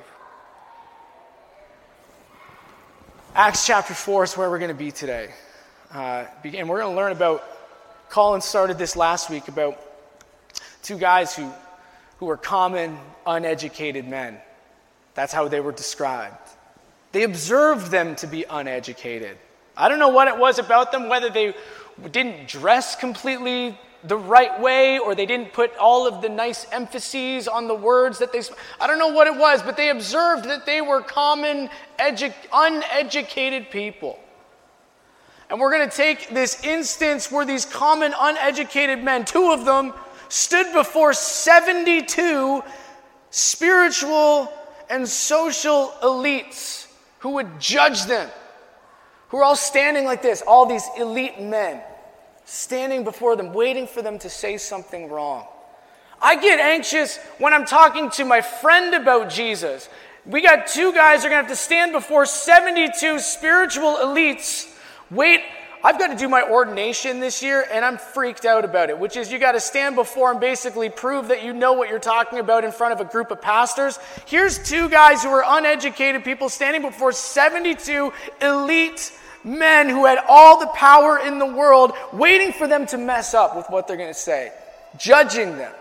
Acts 3.35 3.65
chapter 3.65 3.93
4 3.93 4.23
is 4.23 4.37
where 4.37 4.49
we're 4.49 4.59
going 4.59 4.69
to 4.69 4.75
be 4.75 4.91
today. 4.91 5.29
Uh, 5.93 6.25
and 6.43 6.67
we're 6.67 6.81
going 6.81 6.93
to 6.93 6.97
learn 6.97 7.11
about, 7.11 7.43
Colin 8.09 8.41
started 8.41 8.77
this 8.77 8.95
last 8.95 9.29
week, 9.29 9.47
about 9.47 9.79
two 10.81 10.97
guys 10.97 11.35
who, 11.35 11.49
who 12.17 12.25
were 12.25 12.37
common, 12.37 12.97
uneducated 13.25 14.07
men. 14.07 14.37
That's 15.13 15.33
how 15.33 15.47
they 15.47 15.59
were 15.59 15.71
described. 15.71 16.49
They 17.11 17.23
observed 17.23 17.91
them 17.91 18.15
to 18.17 18.27
be 18.27 18.45
uneducated. 18.49 19.37
I 19.75 19.89
don't 19.89 19.99
know 19.99 20.09
what 20.09 20.27
it 20.27 20.37
was 20.37 20.59
about 20.59 20.91
them, 20.91 21.07
whether 21.07 21.29
they 21.29 21.53
didn't 22.11 22.47
dress 22.47 22.95
completely 22.95 23.77
the 24.03 24.17
right 24.17 24.59
way 24.59 24.99
or 24.99 25.15
they 25.15 25.25
didn't 25.25 25.53
put 25.53 25.75
all 25.77 26.07
of 26.07 26.21
the 26.21 26.29
nice 26.29 26.65
emphases 26.71 27.47
on 27.47 27.67
the 27.67 27.75
words 27.75 28.19
that 28.19 28.31
they 28.31 28.41
I 28.79 28.87
don't 28.87 28.99
know 28.99 29.09
what 29.09 29.27
it 29.27 29.35
was, 29.35 29.61
but 29.61 29.75
they 29.77 29.89
observed 29.89 30.45
that 30.45 30.65
they 30.65 30.81
were 30.81 31.01
common 31.01 31.69
edu- 31.99 32.33
uneducated 32.53 33.69
people. 33.69 34.19
And 35.49 35.59
we're 35.59 35.71
going 35.71 35.89
to 35.89 35.95
take 35.95 36.29
this 36.29 36.63
instance 36.63 37.31
where 37.31 37.45
these 37.45 37.65
common 37.65 38.13
uneducated 38.19 39.03
men, 39.03 39.23
two 39.25 39.51
of 39.51 39.65
them 39.65 39.93
stood 40.29 40.73
before 40.73 41.13
72 41.13 42.63
spiritual 43.29 44.51
and 44.89 45.07
social 45.07 45.93
elites 46.01 46.86
who 47.19 47.31
would 47.31 47.59
judge 47.59 48.05
them. 48.05 48.29
Who 49.29 49.37
are 49.37 49.43
all 49.43 49.55
standing 49.55 50.05
like 50.05 50.21
this, 50.21 50.41
all 50.41 50.65
these 50.65 50.87
elite 50.97 51.39
men 51.39 51.81
standing 52.45 53.03
before 53.03 53.35
them, 53.35 53.53
waiting 53.53 53.85
for 53.87 54.01
them 54.01 54.17
to 54.19 54.29
say 54.29 54.57
something 54.57 55.09
wrong. 55.09 55.45
I 56.21 56.35
get 56.37 56.59
anxious 56.59 57.17
when 57.37 57.53
I'm 57.53 57.65
talking 57.65 58.09
to 58.11 58.25
my 58.25 58.41
friend 58.41 58.95
about 58.95 59.29
Jesus. 59.29 59.89
We 60.25 60.41
got 60.41 60.67
two 60.67 60.93
guys 60.93 61.21
that 61.21 61.27
are 61.27 61.29
going 61.29 61.43
to 61.43 61.49
have 61.49 61.57
to 61.57 61.61
stand 61.61 61.91
before 61.91 62.25
72 62.25 63.19
spiritual 63.19 63.97
elites. 63.97 64.73
Wait, 65.11 65.41
I've 65.83 65.99
got 65.99 66.07
to 66.07 66.15
do 66.15 66.27
my 66.27 66.41
ordination 66.43 67.19
this 67.19 67.43
year, 67.43 67.65
and 67.71 67.85
I'm 67.85 67.97
freaked 67.97 68.45
out 68.45 68.65
about 68.65 68.89
it, 68.89 68.97
which 68.97 69.15
is 69.15 69.31
you 69.31 69.37
got 69.37 69.51
to 69.51 69.59
stand 69.59 69.95
before 69.95 70.31
and 70.31 70.39
basically 70.39 70.89
prove 70.89 71.27
that 71.27 71.43
you 71.43 71.53
know 71.53 71.73
what 71.73 71.89
you're 71.89 71.99
talking 71.99 72.39
about 72.39 72.63
in 72.63 72.71
front 72.71 72.93
of 72.93 72.99
a 72.99 73.09
group 73.09 73.29
of 73.31 73.41
pastors. 73.41 73.99
Here's 74.25 74.57
two 74.57 74.89
guys 74.89 75.23
who 75.23 75.29
are 75.29 75.43
uneducated 75.45 76.23
people 76.23 76.49
standing 76.49 76.81
before 76.81 77.11
72 77.11 78.11
elite 78.41 79.11
men 79.43 79.87
who 79.87 80.05
had 80.05 80.19
all 80.27 80.59
the 80.59 80.67
power 80.67 81.19
in 81.19 81.39
the 81.39 81.45
world, 81.45 81.93
waiting 82.11 82.51
for 82.51 82.67
them 82.67 82.85
to 82.87 82.97
mess 82.97 83.33
up 83.33 83.55
with 83.55 83.69
what 83.69 83.87
they're 83.87 83.97
going 83.97 84.09
to 84.09 84.19
say, 84.19 84.51
judging 84.97 85.57
them. 85.57 85.73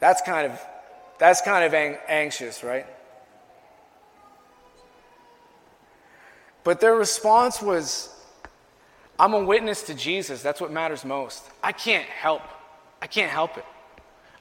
That's 0.00 0.22
kind 0.22 0.52
of, 0.52 0.60
that's 1.18 1.40
kind 1.40 1.64
of 1.64 1.74
ang- 1.74 1.98
anxious, 2.08 2.62
right? 2.62 2.86
But 6.64 6.80
their 6.80 6.94
response 6.94 7.62
was, 7.62 8.08
I'm 9.18 9.34
a 9.34 9.44
witness 9.44 9.82
to 9.84 9.94
Jesus. 9.94 10.42
That's 10.42 10.60
what 10.60 10.72
matters 10.72 11.04
most. 11.04 11.44
I 11.62 11.72
can't 11.72 12.06
help. 12.06 12.42
I 13.00 13.06
can't 13.06 13.30
help 13.30 13.56
it. 13.58 13.64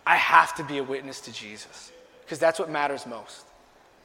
I 0.05 0.15
have 0.15 0.55
to 0.55 0.63
be 0.63 0.79
a 0.79 0.83
witness 0.83 1.21
to 1.21 1.33
Jesus 1.33 1.91
because 2.21 2.39
that's 2.39 2.59
what 2.59 2.69
matters 2.69 3.05
most. 3.05 3.45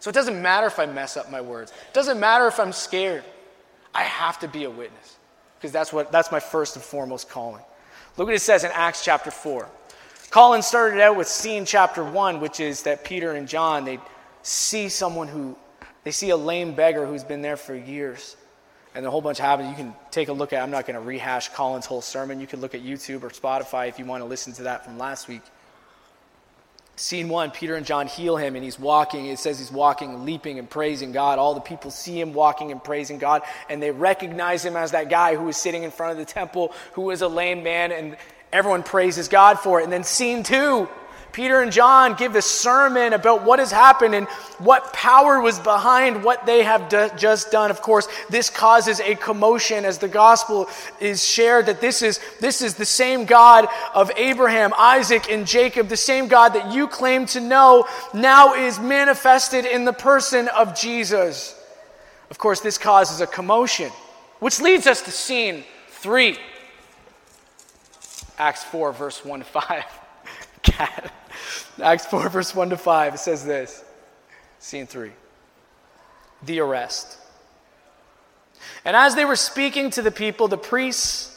So 0.01 0.11
it 0.11 0.13
doesn't 0.13 0.41
matter 0.41 0.67
if 0.67 0.79
I 0.79 0.87
mess 0.87 1.17
up 1.17 1.31
my 1.31 1.41
words. 1.41 1.71
It 1.71 1.95
doesn't 1.95 2.21
matter 2.21 2.47
if 2.47 2.61
I'm 2.61 2.73
scared. 2.73 3.25
I 3.95 4.03
have 4.03 4.39
to 4.41 4.49
be 4.49 4.65
a 4.65 4.71
witness 4.71 5.17
because 5.57 5.73
that's 5.73 5.93
what 5.93 6.13
that's 6.13 6.31
my 6.31 6.39
first 6.39 6.77
and 6.77 6.85
foremost 6.85 7.29
calling. 7.29 7.63
Look 8.17 8.27
what 8.27 8.35
it 8.35 8.41
says 8.41 8.65
in 8.65 8.71
Acts 8.73 9.05
chapter 9.05 9.31
4. 9.31 9.69
Colin 10.31 10.63
started 10.63 11.01
out 11.01 11.17
with 11.17 11.27
seeing 11.27 11.65
chapter 11.65 12.05
1, 12.05 12.41
which 12.41 12.61
is 12.61 12.83
that 12.83 13.05
Peter 13.05 13.33
and 13.33 13.49
John, 13.49 13.85
they 13.85 13.99
see 14.43 14.89
someone 14.89 15.27
who, 15.27 15.57
they 16.05 16.11
see 16.11 16.31
a 16.31 16.37
lame 16.37 16.75
beggar 16.75 17.07
who's 17.07 17.25
been 17.25 17.43
there 17.43 17.57
for 17.57 17.75
years. 17.75 18.37
And 18.95 19.05
a 19.05 19.11
whole 19.11 19.21
bunch 19.21 19.39
happens. 19.39 19.69
You 19.71 19.77
can 19.77 19.95
take 20.11 20.29
a 20.29 20.33
look 20.33 20.53
at 20.53 20.63
I'm 20.63 20.71
not 20.71 20.87
going 20.87 20.99
to 20.99 21.01
rehash 21.01 21.51
Colin's 21.51 21.87
whole 21.87 22.01
sermon. 22.01 22.41
You 22.41 22.47
can 22.47 22.61
look 22.61 22.75
at 22.75 22.83
YouTube 22.83 23.23
or 23.23 23.31
Spotify 23.31 23.89
if 23.89 23.99
you 23.99 24.05
want 24.05 24.23
to 24.23 24.29
listen 24.29 24.53
to 24.55 24.63
that 24.65 24.85
from 24.85 24.99
last 24.99 25.29
week. 25.29 25.43
Scene 26.97 27.29
one, 27.29 27.53
Peter 27.53 27.77
and 27.77 27.87
John 27.87 28.09
heal 28.09 28.37
him, 28.37 28.57
and 28.57 28.65
he's 28.65 28.79
walking. 28.79 29.27
It 29.27 29.39
says 29.39 29.61
he's 29.61 29.71
walking, 29.71 30.25
leaping, 30.25 30.59
and 30.59 30.69
praising 30.69 31.13
God. 31.13 31.39
All 31.39 31.55
the 31.55 31.61
people 31.61 31.93
see 31.93 32.21
him 32.21 32.33
walking 32.33 32.73
and 32.73 32.83
praising 32.83 33.19
God, 33.19 33.43
and 33.69 33.81
they 33.81 33.93
recognize 33.93 34.65
him 34.65 34.75
as 34.75 34.91
that 34.91 35.09
guy 35.09 35.37
who 35.37 35.45
was 35.45 35.57
sitting 35.57 35.85
in 35.85 35.93
front 35.93 36.11
of 36.13 36.19
the 36.19 36.25
temple, 36.25 36.73
who 36.95 37.03
was 37.03 37.23
a 37.23 37.29
lame 37.29 37.63
man, 37.63 37.93
and 37.93 38.17
Everyone 38.53 38.83
praises 38.83 39.29
God 39.29 39.59
for 39.59 39.81
it. 39.81 39.85
And 39.85 39.93
then, 39.93 40.05
scene 40.05 40.43
two, 40.43 40.89
Peter 41.33 41.61
and 41.61 41.71
John 41.71 42.15
give 42.15 42.35
a 42.37 42.43
sermon 42.43 43.13
about 43.13 43.45
what 43.45 43.59
has 43.59 43.71
happened 43.71 44.15
and 44.15 44.27
what 44.59 44.93
power 44.93 45.41
was 45.41 45.59
behind 45.59 46.25
what 46.25 46.47
they 46.47 46.63
have 46.63 46.89
do- 46.89 47.11
just 47.17 47.51
done. 47.51 47.71
Of 47.71 47.83
course, 47.83 48.09
this 48.31 48.51
causes 48.51 49.01
a 49.01 49.15
commotion 49.15 49.85
as 49.85 49.99
the 49.99 50.09
gospel 50.09 50.69
is 51.01 51.25
shared 51.25 51.67
that 51.67 51.81
this 51.81 52.03
is, 52.03 52.19
this 52.41 52.63
is 52.63 52.75
the 52.75 52.87
same 52.87 53.25
God 53.25 53.69
of 53.95 54.11
Abraham, 54.17 54.73
Isaac, 54.77 55.31
and 55.31 55.47
Jacob, 55.47 55.89
the 55.89 55.97
same 55.97 56.29
God 56.29 56.55
that 56.55 56.73
you 56.73 56.89
claim 56.89 57.27
to 57.27 57.41
know, 57.41 57.87
now 58.15 58.55
is 58.55 58.81
manifested 58.81 59.65
in 59.65 59.85
the 59.85 59.93
person 59.93 60.49
of 60.49 60.75
Jesus. 60.75 61.55
Of 62.31 62.39
course, 62.39 62.61
this 62.61 62.79
causes 62.79 63.21
a 63.21 63.27
commotion, 63.27 63.91
which 64.41 64.61
leads 64.61 64.87
us 64.87 65.03
to 65.03 65.11
scene 65.11 65.65
three. 65.89 66.39
Acts 68.39 68.65
4, 68.65 68.93
verse 68.93 69.25
1 69.25 69.41
to 69.41 69.45
5. 69.45 69.85
Acts 71.83 72.07
4, 72.07 72.29
verse 72.29 72.55
1 72.55 72.71
to 72.71 72.77
5, 72.77 73.15
it 73.15 73.19
says 73.19 73.45
this. 73.45 73.85
Scene 74.59 74.87
3. 74.87 75.13
The 76.45 76.61
arrest. 76.61 77.19
And 78.85 78.97
as 78.97 79.15
they 79.15 79.25
were 79.25 79.37
speaking 79.37 79.91
to 79.91 80.03
the 80.03 80.11
people, 80.11 80.49
the 80.49 80.59
priests 80.59 81.35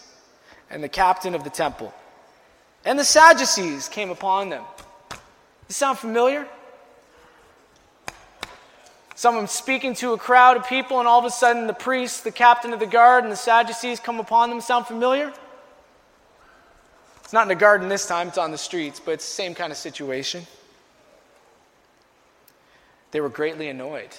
and 0.70 0.84
the 0.84 0.90
captain 0.90 1.36
of 1.36 1.44
the 1.44 1.50
temple 1.50 1.94
and 2.86 2.98
the 2.98 3.06
Sadducees 3.06 3.88
came 3.88 4.10
upon 4.10 4.50
them. 4.50 4.64
Does 5.68 5.78
sound 5.78 6.00
familiar? 6.00 6.48
Someone 9.16 9.48
speaking 9.48 9.94
to 9.96 10.14
a 10.14 10.18
crowd 10.18 10.58
of 10.58 10.68
people, 10.68 11.00
and 11.00 11.08
all 11.08 11.20
of 11.20 11.26
a 11.26 11.30
sudden 11.30 11.68
the 11.68 11.74
priests, 11.74 12.22
the 12.22 12.32
captain 12.32 12.74
of 12.74 12.80
the 12.80 12.88
guard, 12.88 13.24
and 13.24 13.32
the 13.32 13.38
Sadducees 13.38 14.00
come 14.00 14.20
upon 14.20 14.50
them. 14.50 14.62
Sound 14.62 14.88
familiar? 14.88 15.32
It's 17.32 17.34
not 17.34 17.48
in 17.48 17.52
a 17.52 17.56
garden 17.56 17.88
this 17.88 18.06
time, 18.06 18.28
it's 18.28 18.38
on 18.38 18.52
the 18.52 18.58
streets, 18.58 19.00
but 19.00 19.12
it's 19.14 19.26
the 19.26 19.32
same 19.32 19.56
kind 19.56 19.72
of 19.72 19.78
situation. 19.78 20.46
They 23.12 23.22
were 23.22 23.30
greatly 23.30 23.70
annoyed. 23.70 24.10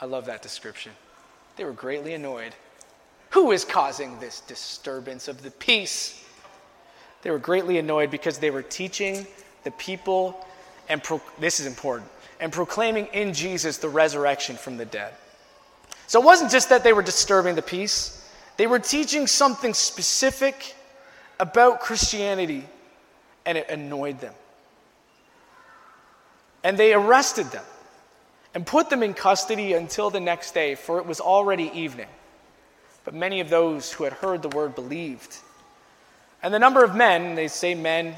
I 0.00 0.06
love 0.06 0.26
that 0.26 0.42
description. 0.42 0.90
They 1.54 1.62
were 1.62 1.70
greatly 1.70 2.14
annoyed. 2.14 2.52
Who 3.28 3.52
is 3.52 3.64
causing 3.64 4.18
this 4.18 4.40
disturbance 4.40 5.28
of 5.28 5.44
the 5.44 5.52
peace? 5.52 6.24
They 7.22 7.30
were 7.30 7.38
greatly 7.38 7.78
annoyed 7.78 8.10
because 8.10 8.38
they 8.38 8.50
were 8.50 8.62
teaching 8.62 9.28
the 9.62 9.70
people, 9.70 10.44
and 10.88 11.00
pro- 11.04 11.22
this 11.38 11.60
is 11.60 11.66
important, 11.66 12.10
and 12.40 12.52
proclaiming 12.52 13.06
in 13.12 13.32
Jesus 13.32 13.76
the 13.76 13.88
resurrection 13.88 14.56
from 14.56 14.76
the 14.76 14.86
dead. 14.86 15.14
So 16.08 16.20
it 16.20 16.24
wasn't 16.24 16.50
just 16.50 16.68
that 16.70 16.82
they 16.82 16.94
were 16.94 17.02
disturbing 17.02 17.54
the 17.54 17.62
peace, 17.62 18.28
they 18.56 18.66
were 18.66 18.80
teaching 18.80 19.28
something 19.28 19.72
specific 19.72 20.74
about 21.40 21.80
Christianity, 21.80 22.64
and 23.44 23.58
it 23.58 23.68
annoyed 23.68 24.20
them. 24.20 24.34
And 26.62 26.76
they 26.76 26.92
arrested 26.92 27.46
them 27.46 27.64
and 28.54 28.66
put 28.66 28.90
them 28.90 29.02
in 29.02 29.14
custody 29.14 29.72
until 29.72 30.10
the 30.10 30.20
next 30.20 30.52
day, 30.52 30.74
for 30.74 30.98
it 30.98 31.06
was 31.06 31.20
already 31.20 31.70
evening. 31.74 32.08
But 33.04 33.14
many 33.14 33.40
of 33.40 33.48
those 33.48 33.92
who 33.92 34.04
had 34.04 34.12
heard 34.12 34.42
the 34.42 34.50
word 34.50 34.74
believed. 34.74 35.36
And 36.42 36.52
the 36.52 36.58
number 36.58 36.84
of 36.84 36.94
men, 36.94 37.34
they 37.34 37.48
say 37.48 37.74
men, 37.74 38.14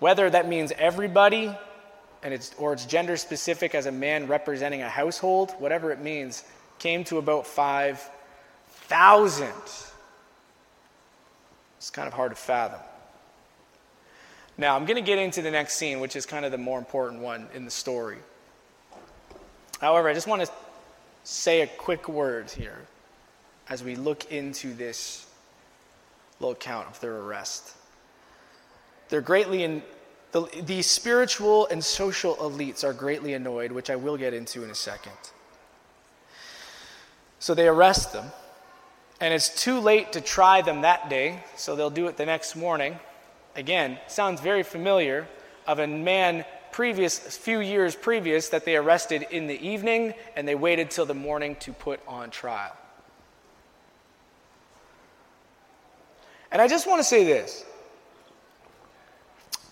whether 0.00 0.28
that 0.28 0.48
means 0.48 0.72
everybody 0.76 1.54
and 2.22 2.34
it's, 2.34 2.54
or 2.58 2.72
it's 2.72 2.84
gender 2.84 3.16
specific 3.16 3.74
as 3.74 3.86
a 3.86 3.92
man 3.92 4.26
representing 4.26 4.82
a 4.82 4.88
household, 4.88 5.52
whatever 5.58 5.92
it 5.92 6.00
means, 6.00 6.44
came 6.78 7.04
to 7.04 7.18
about 7.18 7.46
5,000. 7.46 9.48
It's 11.80 11.88
kind 11.88 12.06
of 12.06 12.12
hard 12.12 12.30
to 12.30 12.36
fathom. 12.36 12.78
Now, 14.58 14.76
I'm 14.76 14.84
going 14.84 14.96
to 14.96 15.02
get 15.02 15.18
into 15.18 15.40
the 15.40 15.50
next 15.50 15.76
scene, 15.76 15.98
which 15.98 16.14
is 16.14 16.26
kind 16.26 16.44
of 16.44 16.52
the 16.52 16.58
more 16.58 16.78
important 16.78 17.22
one 17.22 17.48
in 17.54 17.64
the 17.64 17.70
story. 17.70 18.18
However, 19.80 20.06
I 20.06 20.12
just 20.12 20.26
want 20.26 20.44
to 20.44 20.52
say 21.24 21.62
a 21.62 21.66
quick 21.66 22.06
word 22.06 22.50
here 22.50 22.76
as 23.70 23.82
we 23.82 23.96
look 23.96 24.30
into 24.30 24.74
this 24.74 25.26
little 26.38 26.52
account 26.52 26.86
of 26.88 27.00
their 27.00 27.16
arrest. 27.16 27.72
They're 29.08 29.22
greatly 29.22 29.62
in 29.64 29.82
the, 30.32 30.42
the 30.64 30.82
spiritual 30.82 31.66
and 31.68 31.82
social 31.82 32.36
elites 32.36 32.84
are 32.84 32.92
greatly 32.92 33.32
annoyed, 33.32 33.72
which 33.72 33.88
I 33.88 33.96
will 33.96 34.18
get 34.18 34.34
into 34.34 34.62
in 34.64 34.70
a 34.70 34.74
second. 34.74 35.16
So 37.38 37.54
they 37.54 37.68
arrest 37.68 38.12
them 38.12 38.26
and 39.20 39.34
it's 39.34 39.48
too 39.62 39.80
late 39.80 40.12
to 40.12 40.20
try 40.20 40.62
them 40.62 40.80
that 40.82 41.10
day, 41.10 41.44
so 41.56 41.76
they'll 41.76 41.90
do 41.90 42.06
it 42.06 42.16
the 42.16 42.26
next 42.26 42.56
morning. 42.56 42.98
Again, 43.54 43.98
sounds 44.08 44.40
very 44.40 44.62
familiar 44.62 45.28
of 45.66 45.78
a 45.78 45.86
man 45.86 46.44
previous 46.72 47.18
few 47.18 47.60
years 47.60 47.94
previous 47.94 48.48
that 48.50 48.64
they 48.64 48.76
arrested 48.76 49.26
in 49.30 49.46
the 49.46 49.66
evening 49.66 50.14
and 50.36 50.46
they 50.46 50.54
waited 50.54 50.90
till 50.90 51.04
the 51.04 51.14
morning 51.14 51.56
to 51.56 51.72
put 51.72 52.00
on 52.06 52.30
trial. 52.30 52.76
And 56.52 56.62
I 56.62 56.68
just 56.68 56.86
want 56.86 57.00
to 57.00 57.04
say 57.04 57.24
this 57.24 57.64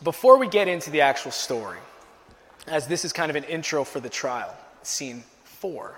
before 0.02 0.38
we 0.38 0.48
get 0.48 0.68
into 0.68 0.90
the 0.90 1.00
actual 1.00 1.30
story, 1.30 1.78
as 2.66 2.86
this 2.86 3.04
is 3.04 3.12
kind 3.12 3.30
of 3.30 3.36
an 3.36 3.44
intro 3.44 3.84
for 3.84 4.00
the 4.00 4.08
trial, 4.08 4.54
scene 4.82 5.24
4. 5.44 5.96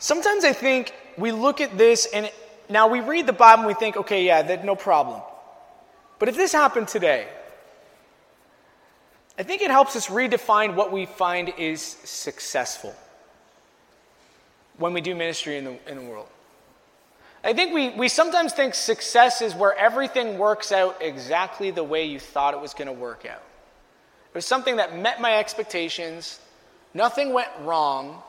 Sometimes 0.00 0.44
I 0.44 0.54
think 0.54 0.94
we 1.18 1.30
look 1.30 1.60
at 1.60 1.76
this 1.78 2.06
and 2.12 2.30
now 2.70 2.88
we 2.88 3.00
read 3.00 3.26
the 3.26 3.34
Bible 3.34 3.60
and 3.60 3.68
we 3.68 3.74
think, 3.74 3.96
okay, 3.98 4.24
yeah, 4.24 4.42
that, 4.42 4.64
no 4.64 4.74
problem. 4.74 5.20
But 6.18 6.28
if 6.28 6.36
this 6.36 6.52
happened 6.52 6.88
today, 6.88 7.28
I 9.38 9.42
think 9.42 9.62
it 9.62 9.70
helps 9.70 9.96
us 9.96 10.08
redefine 10.08 10.74
what 10.74 10.90
we 10.90 11.04
find 11.06 11.52
is 11.58 11.82
successful 11.82 12.94
when 14.78 14.94
we 14.94 15.02
do 15.02 15.14
ministry 15.14 15.58
in 15.58 15.64
the, 15.64 15.78
in 15.86 15.98
the 15.98 16.04
world. 16.04 16.28
I 17.44 17.52
think 17.52 17.74
we, 17.74 17.90
we 17.90 18.08
sometimes 18.08 18.54
think 18.54 18.74
success 18.74 19.42
is 19.42 19.54
where 19.54 19.74
everything 19.76 20.38
works 20.38 20.72
out 20.72 20.96
exactly 21.00 21.70
the 21.70 21.84
way 21.84 22.04
you 22.04 22.18
thought 22.18 22.54
it 22.54 22.60
was 22.60 22.72
going 22.72 22.86
to 22.86 22.92
work 22.92 23.26
out. 23.26 23.42
It 24.28 24.34
was 24.34 24.46
something 24.46 24.76
that 24.76 24.96
met 24.96 25.20
my 25.20 25.36
expectations, 25.36 26.38
nothing 26.94 27.34
went 27.34 27.50
wrong. 27.60 28.22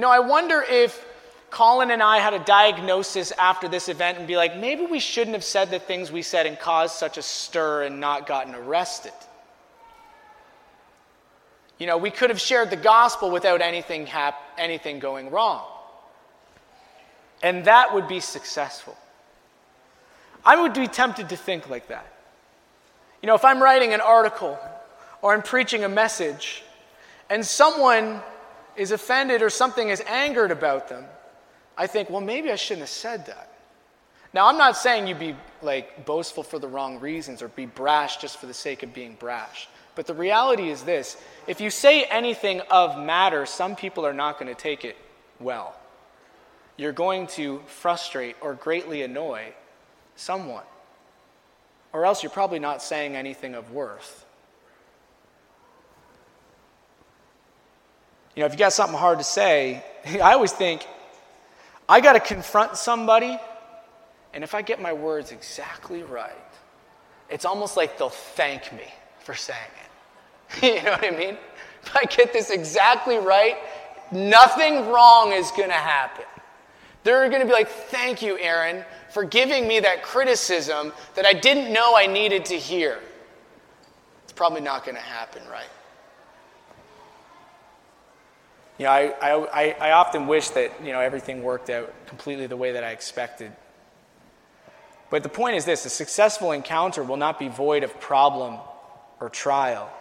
You 0.00 0.06
know, 0.06 0.12
I 0.12 0.20
wonder 0.20 0.62
if 0.66 1.04
Colin 1.50 1.90
and 1.90 2.02
I 2.02 2.20
had 2.20 2.32
a 2.32 2.38
diagnosis 2.38 3.32
after 3.32 3.68
this 3.68 3.90
event 3.90 4.16
and 4.16 4.26
be 4.26 4.34
like, 4.34 4.56
maybe 4.56 4.86
we 4.86 4.98
shouldn't 4.98 5.34
have 5.34 5.44
said 5.44 5.70
the 5.70 5.78
things 5.78 6.10
we 6.10 6.22
said 6.22 6.46
and 6.46 6.58
caused 6.58 6.94
such 6.94 7.18
a 7.18 7.22
stir 7.22 7.82
and 7.82 8.00
not 8.00 8.26
gotten 8.26 8.54
arrested. 8.54 9.12
You 11.78 11.86
know, 11.86 11.98
we 11.98 12.10
could 12.10 12.30
have 12.30 12.40
shared 12.40 12.70
the 12.70 12.78
gospel 12.78 13.30
without 13.30 13.60
anything, 13.60 14.06
hap- 14.06 14.40
anything 14.56 15.00
going 15.00 15.30
wrong. 15.30 15.66
And 17.42 17.66
that 17.66 17.92
would 17.92 18.08
be 18.08 18.20
successful. 18.20 18.96
I 20.46 20.62
would 20.62 20.72
be 20.72 20.86
tempted 20.86 21.28
to 21.28 21.36
think 21.36 21.68
like 21.68 21.88
that. 21.88 22.10
You 23.22 23.26
know, 23.26 23.34
if 23.34 23.44
I'm 23.44 23.62
writing 23.62 23.92
an 23.92 24.00
article 24.00 24.58
or 25.20 25.34
I'm 25.34 25.42
preaching 25.42 25.84
a 25.84 25.90
message 25.90 26.62
and 27.28 27.44
someone 27.44 28.22
is 28.80 28.92
offended 28.92 29.42
or 29.42 29.50
something 29.50 29.90
is 29.90 30.02
angered 30.06 30.50
about 30.50 30.88
them, 30.88 31.04
I 31.76 31.86
think, 31.86 32.08
well, 32.08 32.22
maybe 32.22 32.50
I 32.50 32.56
shouldn't 32.56 32.80
have 32.80 32.88
said 32.88 33.26
that. 33.26 33.52
Now, 34.32 34.46
I'm 34.46 34.56
not 34.56 34.74
saying 34.74 35.06
you 35.06 35.14
be 35.14 35.36
like 35.60 36.06
boastful 36.06 36.42
for 36.42 36.58
the 36.58 36.66
wrong 36.66 36.98
reasons 36.98 37.42
or 37.42 37.48
be 37.48 37.66
brash 37.66 38.16
just 38.16 38.38
for 38.38 38.46
the 38.46 38.54
sake 38.54 38.82
of 38.82 38.94
being 38.94 39.16
brash. 39.20 39.68
But 39.94 40.06
the 40.06 40.14
reality 40.14 40.70
is 40.70 40.82
this 40.82 41.18
if 41.46 41.60
you 41.60 41.68
say 41.68 42.04
anything 42.04 42.62
of 42.70 42.98
matter, 42.98 43.44
some 43.44 43.76
people 43.76 44.06
are 44.06 44.14
not 44.14 44.38
going 44.38 44.48
to 44.48 44.58
take 44.58 44.86
it 44.86 44.96
well. 45.38 45.78
You're 46.78 46.92
going 46.92 47.26
to 47.36 47.60
frustrate 47.66 48.36
or 48.40 48.54
greatly 48.54 49.02
annoy 49.02 49.52
someone. 50.16 50.64
Or 51.92 52.06
else 52.06 52.22
you're 52.22 52.30
probably 52.30 52.60
not 52.60 52.82
saying 52.82 53.14
anything 53.14 53.54
of 53.54 53.72
worth. 53.72 54.24
You 58.40 58.44
know, 58.44 58.46
if 58.46 58.52
you 58.54 58.58
got 58.58 58.72
something 58.72 58.96
hard 58.96 59.18
to 59.18 59.24
say, 59.24 59.84
I 60.06 60.32
always 60.32 60.50
think 60.50 60.86
I 61.86 62.00
got 62.00 62.14
to 62.14 62.20
confront 62.20 62.78
somebody, 62.78 63.38
and 64.32 64.42
if 64.42 64.54
I 64.54 64.62
get 64.62 64.80
my 64.80 64.94
words 64.94 65.30
exactly 65.30 66.02
right, 66.04 66.32
it's 67.28 67.44
almost 67.44 67.76
like 67.76 67.98
they'll 67.98 68.08
thank 68.08 68.72
me 68.72 68.86
for 69.18 69.34
saying 69.34 69.58
it. 69.84 70.62
you 70.62 70.82
know 70.82 70.92
what 70.92 71.04
I 71.04 71.10
mean? 71.10 71.36
If 71.82 71.94
I 71.94 72.04
get 72.04 72.32
this 72.32 72.48
exactly 72.48 73.18
right, 73.18 73.58
nothing 74.10 74.88
wrong 74.88 75.32
is 75.32 75.50
going 75.50 75.68
to 75.68 75.74
happen. 75.74 76.24
They're 77.04 77.28
going 77.28 77.42
to 77.42 77.46
be 77.46 77.52
like, 77.52 77.68
Thank 77.68 78.22
you, 78.22 78.38
Aaron, 78.38 78.86
for 79.10 79.22
giving 79.22 79.68
me 79.68 79.80
that 79.80 80.02
criticism 80.02 80.94
that 81.14 81.26
I 81.26 81.34
didn't 81.34 81.74
know 81.74 81.94
I 81.94 82.06
needed 82.06 82.46
to 82.46 82.56
hear. 82.56 83.00
It's 84.24 84.32
probably 84.32 84.62
not 84.62 84.86
going 84.86 84.96
to 84.96 85.02
happen, 85.02 85.42
right? 85.52 85.68
You 88.80 88.86
know, 88.86 88.92
I, 88.92 89.34
I, 89.52 89.76
I 89.78 89.90
often 89.90 90.26
wish 90.26 90.48
that, 90.50 90.72
you 90.82 90.92
know, 90.92 91.00
everything 91.00 91.42
worked 91.42 91.68
out 91.68 91.92
completely 92.06 92.46
the 92.46 92.56
way 92.56 92.72
that 92.72 92.82
I 92.82 92.92
expected. 92.92 93.52
But 95.10 95.22
the 95.22 95.28
point 95.28 95.56
is 95.56 95.66
this 95.66 95.84
a 95.84 95.90
successful 95.90 96.52
encounter 96.52 97.02
will 97.02 97.18
not 97.18 97.38
be 97.38 97.48
void 97.48 97.84
of 97.84 98.00
problem 98.00 98.56
or 99.20 99.28
trial. 99.28 99.92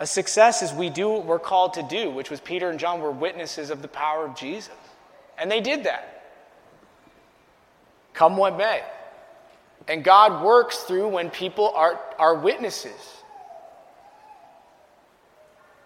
A 0.00 0.06
success 0.06 0.62
is 0.62 0.72
we 0.72 0.88
do 0.88 1.10
what 1.10 1.26
we're 1.26 1.38
called 1.38 1.74
to 1.74 1.82
do, 1.82 2.08
which 2.08 2.30
was 2.30 2.40
Peter 2.40 2.70
and 2.70 2.78
John 2.78 3.02
were 3.02 3.10
witnesses 3.10 3.68
of 3.68 3.82
the 3.82 3.88
power 3.88 4.24
of 4.24 4.34
Jesus. 4.34 4.72
And 5.36 5.50
they 5.50 5.60
did 5.60 5.84
that. 5.84 6.24
Come 8.14 8.38
what 8.38 8.56
may. 8.56 8.80
And 9.88 10.02
God 10.02 10.42
works 10.42 10.78
through 10.78 11.08
when 11.08 11.28
people 11.28 11.70
are, 11.76 12.00
are 12.18 12.36
witnesses. 12.36 13.21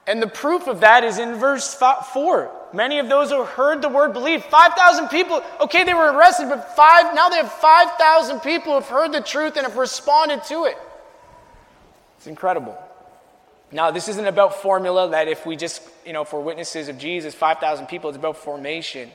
And 0.06 0.22
the 0.22 0.28
proof 0.28 0.68
of 0.68 0.80
that 0.80 1.02
is 1.02 1.18
in 1.18 1.34
verse 1.34 1.74
4. 1.74 2.50
Many 2.72 2.98
of 2.98 3.08
those 3.08 3.30
who 3.30 3.42
heard 3.42 3.82
the 3.82 3.88
word 3.88 4.12
believed. 4.12 4.44
5,000 4.44 5.08
people, 5.08 5.42
okay, 5.60 5.82
they 5.82 5.94
were 5.94 6.12
arrested, 6.12 6.48
but 6.48 6.76
five, 6.76 7.14
now 7.14 7.28
they 7.28 7.36
have 7.36 7.50
5,000 7.50 8.40
people 8.40 8.72
who 8.72 8.80
have 8.80 8.88
heard 8.88 9.12
the 9.12 9.20
truth 9.20 9.56
and 9.56 9.66
have 9.66 9.76
responded 9.76 10.44
to 10.44 10.64
it. 10.64 10.76
It's 12.18 12.26
incredible. 12.26 12.78
Now, 13.72 13.90
this 13.90 14.08
isn't 14.08 14.26
about 14.26 14.62
formula 14.62 15.10
that 15.10 15.26
if 15.26 15.44
we 15.44 15.56
just, 15.56 15.82
you 16.04 16.12
know, 16.12 16.24
for 16.24 16.40
witnesses 16.40 16.88
of 16.88 16.98
Jesus, 16.98 17.34
5,000 17.34 17.86
people, 17.86 18.10
it's 18.10 18.18
about 18.18 18.36
formation, 18.36 19.10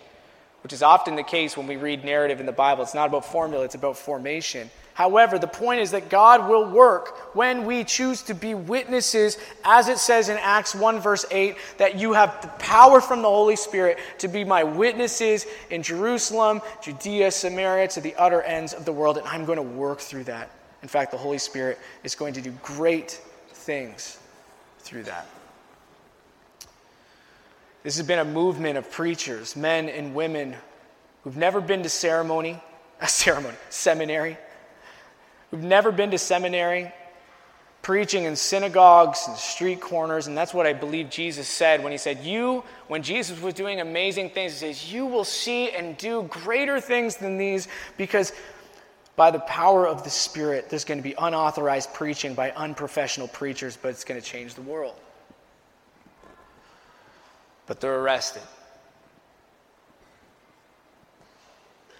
which 0.61 0.73
is 0.73 0.83
often 0.83 1.15
the 1.15 1.23
case 1.23 1.55
when 1.55 1.67
we 1.67 1.77
read 1.77 2.03
narrative 2.03 2.41
in 2.41 2.45
the 2.45 2.51
Bible. 2.51 2.83
It's 2.83 2.93
not 2.93 3.07
about 3.07 3.25
formula, 3.25 3.63
it's 3.63 3.75
about 3.75 3.97
formation. 3.97 4.69
However, 4.93 5.39
the 5.39 5.47
point 5.47 5.79
is 5.81 5.91
that 5.91 6.09
God 6.09 6.49
will 6.49 6.69
work 6.69 7.35
when 7.35 7.65
we 7.65 7.83
choose 7.83 8.21
to 8.23 8.33
be 8.33 8.53
witnesses, 8.53 9.37
as 9.63 9.87
it 9.87 9.97
says 9.97 10.29
in 10.29 10.37
Acts 10.37 10.75
1, 10.75 10.99
verse 10.99 11.25
8, 11.31 11.55
that 11.77 11.97
you 11.97 12.13
have 12.13 12.41
the 12.41 12.49
power 12.49 12.99
from 12.99 13.21
the 13.21 13.29
Holy 13.29 13.55
Spirit 13.55 13.99
to 14.19 14.27
be 14.27 14.43
my 14.43 14.63
witnesses 14.63 15.45
in 15.69 15.81
Jerusalem, 15.81 16.61
Judea, 16.81 17.31
Samaria, 17.31 17.87
to 17.89 18.01
the 18.01 18.15
utter 18.15 18.41
ends 18.41 18.73
of 18.73 18.83
the 18.83 18.91
world. 18.91 19.17
And 19.17 19.27
I'm 19.27 19.45
going 19.45 19.57
to 19.57 19.61
work 19.61 19.99
through 19.99 20.25
that. 20.25 20.51
In 20.83 20.89
fact, 20.89 21.11
the 21.11 21.17
Holy 21.17 21.37
Spirit 21.37 21.79
is 22.03 22.15
going 22.15 22.33
to 22.33 22.41
do 22.41 22.51
great 22.61 23.21
things 23.49 24.19
through 24.79 25.03
that. 25.03 25.27
This 27.83 27.97
has 27.97 28.05
been 28.05 28.19
a 28.19 28.25
movement 28.25 28.77
of 28.77 28.91
preachers, 28.91 29.55
men 29.55 29.89
and 29.89 30.13
women 30.13 30.55
who've 31.23 31.37
never 31.37 31.61
been 31.61 31.81
to 31.83 31.89
ceremony, 31.89 32.61
a 32.99 33.07
ceremony, 33.07 33.57
seminary 33.69 34.37
who've 35.51 35.63
never 35.63 35.91
been 35.91 36.11
to 36.11 36.17
seminary, 36.17 36.91
preaching 37.81 38.23
in 38.23 38.35
synagogues 38.35 39.25
and 39.27 39.37
street 39.37 39.81
corners. 39.81 40.27
And 40.27 40.37
that's 40.37 40.53
what 40.53 40.65
I 40.65 40.73
believe 40.73 41.09
Jesus 41.09 41.47
said 41.47 41.83
when 41.83 41.91
he 41.91 41.97
said, 41.97 42.19
You, 42.19 42.63
when 42.87 43.03
Jesus 43.03 43.41
was 43.41 43.53
doing 43.53 43.81
amazing 43.81 44.31
things, 44.31 44.53
he 44.53 44.59
says, 44.59 44.91
You 44.91 45.05
will 45.05 45.25
see 45.25 45.69
and 45.71 45.97
do 45.97 46.23
greater 46.23 46.79
things 46.79 47.17
than 47.17 47.37
these 47.37 47.67
because 47.97 48.33
by 49.15 49.29
the 49.29 49.39
power 49.39 49.87
of 49.87 50.03
the 50.03 50.09
Spirit, 50.09 50.69
there's 50.69 50.85
going 50.85 50.97
to 50.97 51.03
be 51.03 51.15
unauthorized 51.17 51.93
preaching 51.93 52.33
by 52.33 52.51
unprofessional 52.51 53.27
preachers, 53.27 53.77
but 53.79 53.89
it's 53.89 54.03
going 54.03 54.19
to 54.19 54.25
change 54.25 54.55
the 54.55 54.61
world. 54.61 54.95
But 57.67 57.81
they're 57.81 57.99
arrested. 57.99 58.41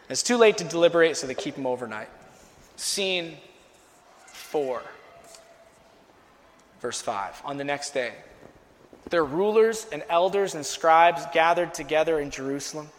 It's 0.10 0.24
too 0.24 0.38
late 0.38 0.58
to 0.58 0.64
deliberate, 0.64 1.16
so 1.16 1.28
they 1.28 1.34
keep 1.34 1.56
them 1.56 1.66
overnight. 1.66 2.10
Scene 2.82 3.38
4, 4.26 4.82
verse 6.82 7.00
5. 7.00 7.44
On 7.46 7.58
the 7.58 7.64
next 7.64 7.92
day, 7.92 8.12
their 9.12 9.24
rulers 9.24 9.86
and 9.92 10.04
elders 10.10 10.56
and 10.56 10.66
scribes 10.66 11.22
gathered 11.32 11.76
together 11.76 12.20
in 12.20 12.32
Jerusalem 12.32 12.90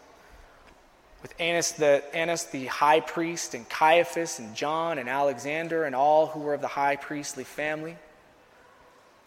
with 1.21 1.35
Annas 1.41 1.73
the, 1.73 2.05
Annas 2.15 2.45
the 2.45 2.67
high 2.67 3.01
priest, 3.01 3.55
and 3.55 3.69
Caiaphas, 3.69 4.39
and 4.39 4.55
John, 4.55 4.99
and 4.99 5.09
Alexander, 5.09 5.83
and 5.83 5.97
all 5.97 6.29
who 6.29 6.39
were 6.39 6.55
of 6.55 6.61
the 6.61 6.69
high 6.69 6.95
priestly 6.95 7.43
family. 7.43 7.97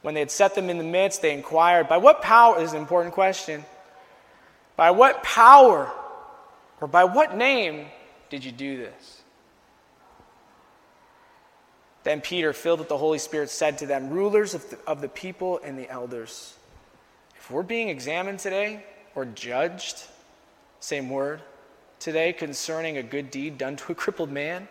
When 0.04 0.14
they 0.14 0.22
had 0.22 0.32
set 0.32 0.56
them 0.56 0.70
in 0.70 0.78
the 0.78 0.86
midst, 0.86 1.22
they 1.22 1.34
inquired, 1.34 1.90
By 1.90 1.98
what 1.98 2.22
power? 2.22 2.58
This 2.60 2.70
is 2.70 2.74
an 2.74 2.80
important 2.80 3.14
question. 3.14 3.66
By 4.78 4.92
what 4.92 5.22
power 5.22 5.92
or 6.80 6.88
by 6.88 7.04
what 7.04 7.36
name 7.36 7.88
did 8.30 8.46
you 8.46 8.54
do 8.54 8.78
this? 8.78 9.15
Then 12.06 12.22
Peter, 12.22 12.54
filled 12.54 12.80
with 12.80 12.88
the 12.88 13.00
Holy 13.00 13.18
Spirit, 13.18 13.50
said 13.50 13.80
to 13.80 13.88
them, 13.88 14.12
Rulers 14.12 14.54
of 14.54 14.70
the, 14.70 14.78
of 14.86 15.02
the 15.02 15.10
people 15.10 15.60
and 15.64 15.78
the 15.78 15.90
elders, 15.90 16.56
if 17.36 17.50
we're 17.50 17.64
being 17.64 17.90
examined 17.90 18.38
today 18.38 18.84
or 19.16 19.26
judged, 19.26 20.04
same 20.80 21.10
word, 21.10 21.42
today 22.00 22.32
concerning 22.32 22.98
a 22.98 23.04
good 23.04 23.32
deed 23.32 23.58
done 23.58 23.76
to 23.78 23.92
a 23.92 23.96
crippled 23.96 24.32
man, 24.32 24.68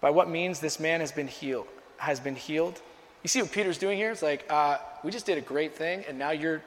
by 0.00 0.10
what 0.10 0.28
means 0.28 0.58
this 0.58 0.80
man 0.80 0.98
has 0.98 1.12
been 1.12 1.28
healed, 1.28 1.68
has 1.98 2.18
been 2.18 2.34
healed. 2.34 2.82
You 3.22 3.28
see 3.28 3.40
what 3.40 3.52
Peter's 3.52 3.78
doing 3.78 3.96
here? 3.96 4.10
It's 4.10 4.20
like, 4.20 4.44
uh, 4.50 4.78
we 5.04 5.12
just 5.12 5.26
did 5.26 5.38
a 5.38 5.42
great 5.42 5.76
thing, 5.76 6.04
and 6.08 6.18
now 6.18 6.30
you're 6.30 6.60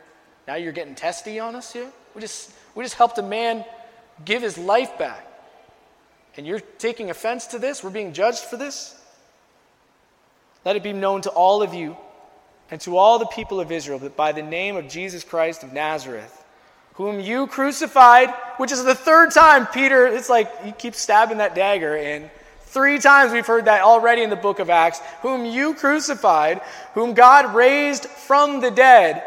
now 0.48 0.56
you're 0.56 0.72
getting 0.72 0.96
testy 0.96 1.38
on 1.38 1.54
us 1.54 1.74
here. 1.74 1.92
We 2.16 2.22
just 2.22 2.54
we 2.76 2.84
just 2.86 2.96
helped 2.96 3.18
a 3.18 3.24
man 3.24 3.66
give 4.24 4.42
his 4.42 4.58
life 4.58 4.98
back. 4.98 5.28
And 6.38 6.48
you're 6.48 6.62
taking 6.62 7.10
offense 7.10 7.48
to 7.48 7.60
this? 7.60 7.84
We're 7.84 7.90
being 7.90 8.14
judged 8.14 8.40
for 8.46 8.56
this? 8.56 8.97
Let 10.68 10.76
it 10.76 10.84
be 10.84 10.92
known 10.92 11.22
to 11.22 11.30
all 11.30 11.64
of 11.64 11.74
you 11.74 11.96
and 12.70 12.82
to 12.82 12.98
all 12.98 13.20
the 13.20 13.26
people 13.28 13.62
of 13.62 13.72
Israel 13.72 14.00
that 14.00 14.18
by 14.18 14.34
the 14.34 14.44
name 14.44 14.76
of 14.76 14.90
Jesus 14.90 15.24
Christ 15.24 15.64
of 15.64 15.72
Nazareth, 15.72 16.44
whom 16.96 17.22
you 17.22 17.48
crucified, 17.48 18.32
which 18.58 18.74
is 18.74 18.84
the 18.84 18.94
third 18.94 19.32
time 19.32 19.66
Peter, 19.68 20.06
it's 20.08 20.28
like 20.28 20.66
he 20.66 20.74
keeps 20.74 21.00
stabbing 21.00 21.38
that 21.38 21.56
dagger 21.56 21.96
in. 21.96 22.30
Three 22.64 23.00
times 23.00 23.32
we've 23.32 23.48
heard 23.48 23.64
that 23.64 23.82
already 23.82 24.24
in 24.24 24.30
the 24.30 24.36
book 24.36 24.60
of 24.60 24.70
Acts. 24.70 25.00
Whom 25.22 25.46
you 25.46 25.74
crucified, 25.74 26.60
whom 26.96 27.14
God 27.14 27.56
raised 27.56 28.06
from 28.06 28.60
the 28.60 28.70
dead. 28.70 29.24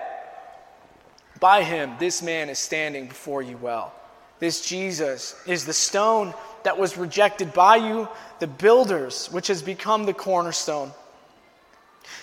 By 1.40 1.62
him, 1.62 1.92
this 1.98 2.20
man 2.20 2.50
is 2.50 2.58
standing 2.58 3.06
before 3.08 3.40
you 3.40 3.56
well. 3.56 3.94
This 4.40 4.60
Jesus 4.60 5.34
is 5.46 5.64
the 5.64 5.72
stone 5.72 6.34
that 6.64 6.78
was 6.78 6.98
rejected 6.98 7.54
by 7.54 7.76
you, 7.76 8.08
the 8.40 8.46
builders, 8.46 9.28
which 9.28 9.46
has 9.46 9.62
become 9.62 10.04
the 10.04 10.12
cornerstone. 10.12 10.92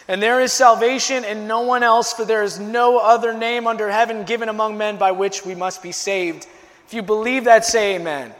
And 0.08 0.24
there 0.24 0.40
is 0.40 0.54
salvation 0.54 1.26
in 1.26 1.48
no 1.48 1.62
one 1.62 1.84
else, 1.84 2.14
for 2.14 2.24
there 2.24 2.44
is 2.44 2.60
no 2.60 2.98
other 2.98 3.34
name 3.34 3.68
under 3.68 3.90
heaven 3.90 4.24
given 4.24 4.48
among 4.48 4.78
men 4.78 4.98
by 4.98 5.12
which 5.12 5.46
we 5.46 5.54
must 5.54 5.84
be 5.84 5.92
saved. 5.92 6.48
If 6.86 6.94
you 6.94 7.02
believe 7.02 7.44
that, 7.44 7.66
say 7.66 7.96
amen. 7.96 8.34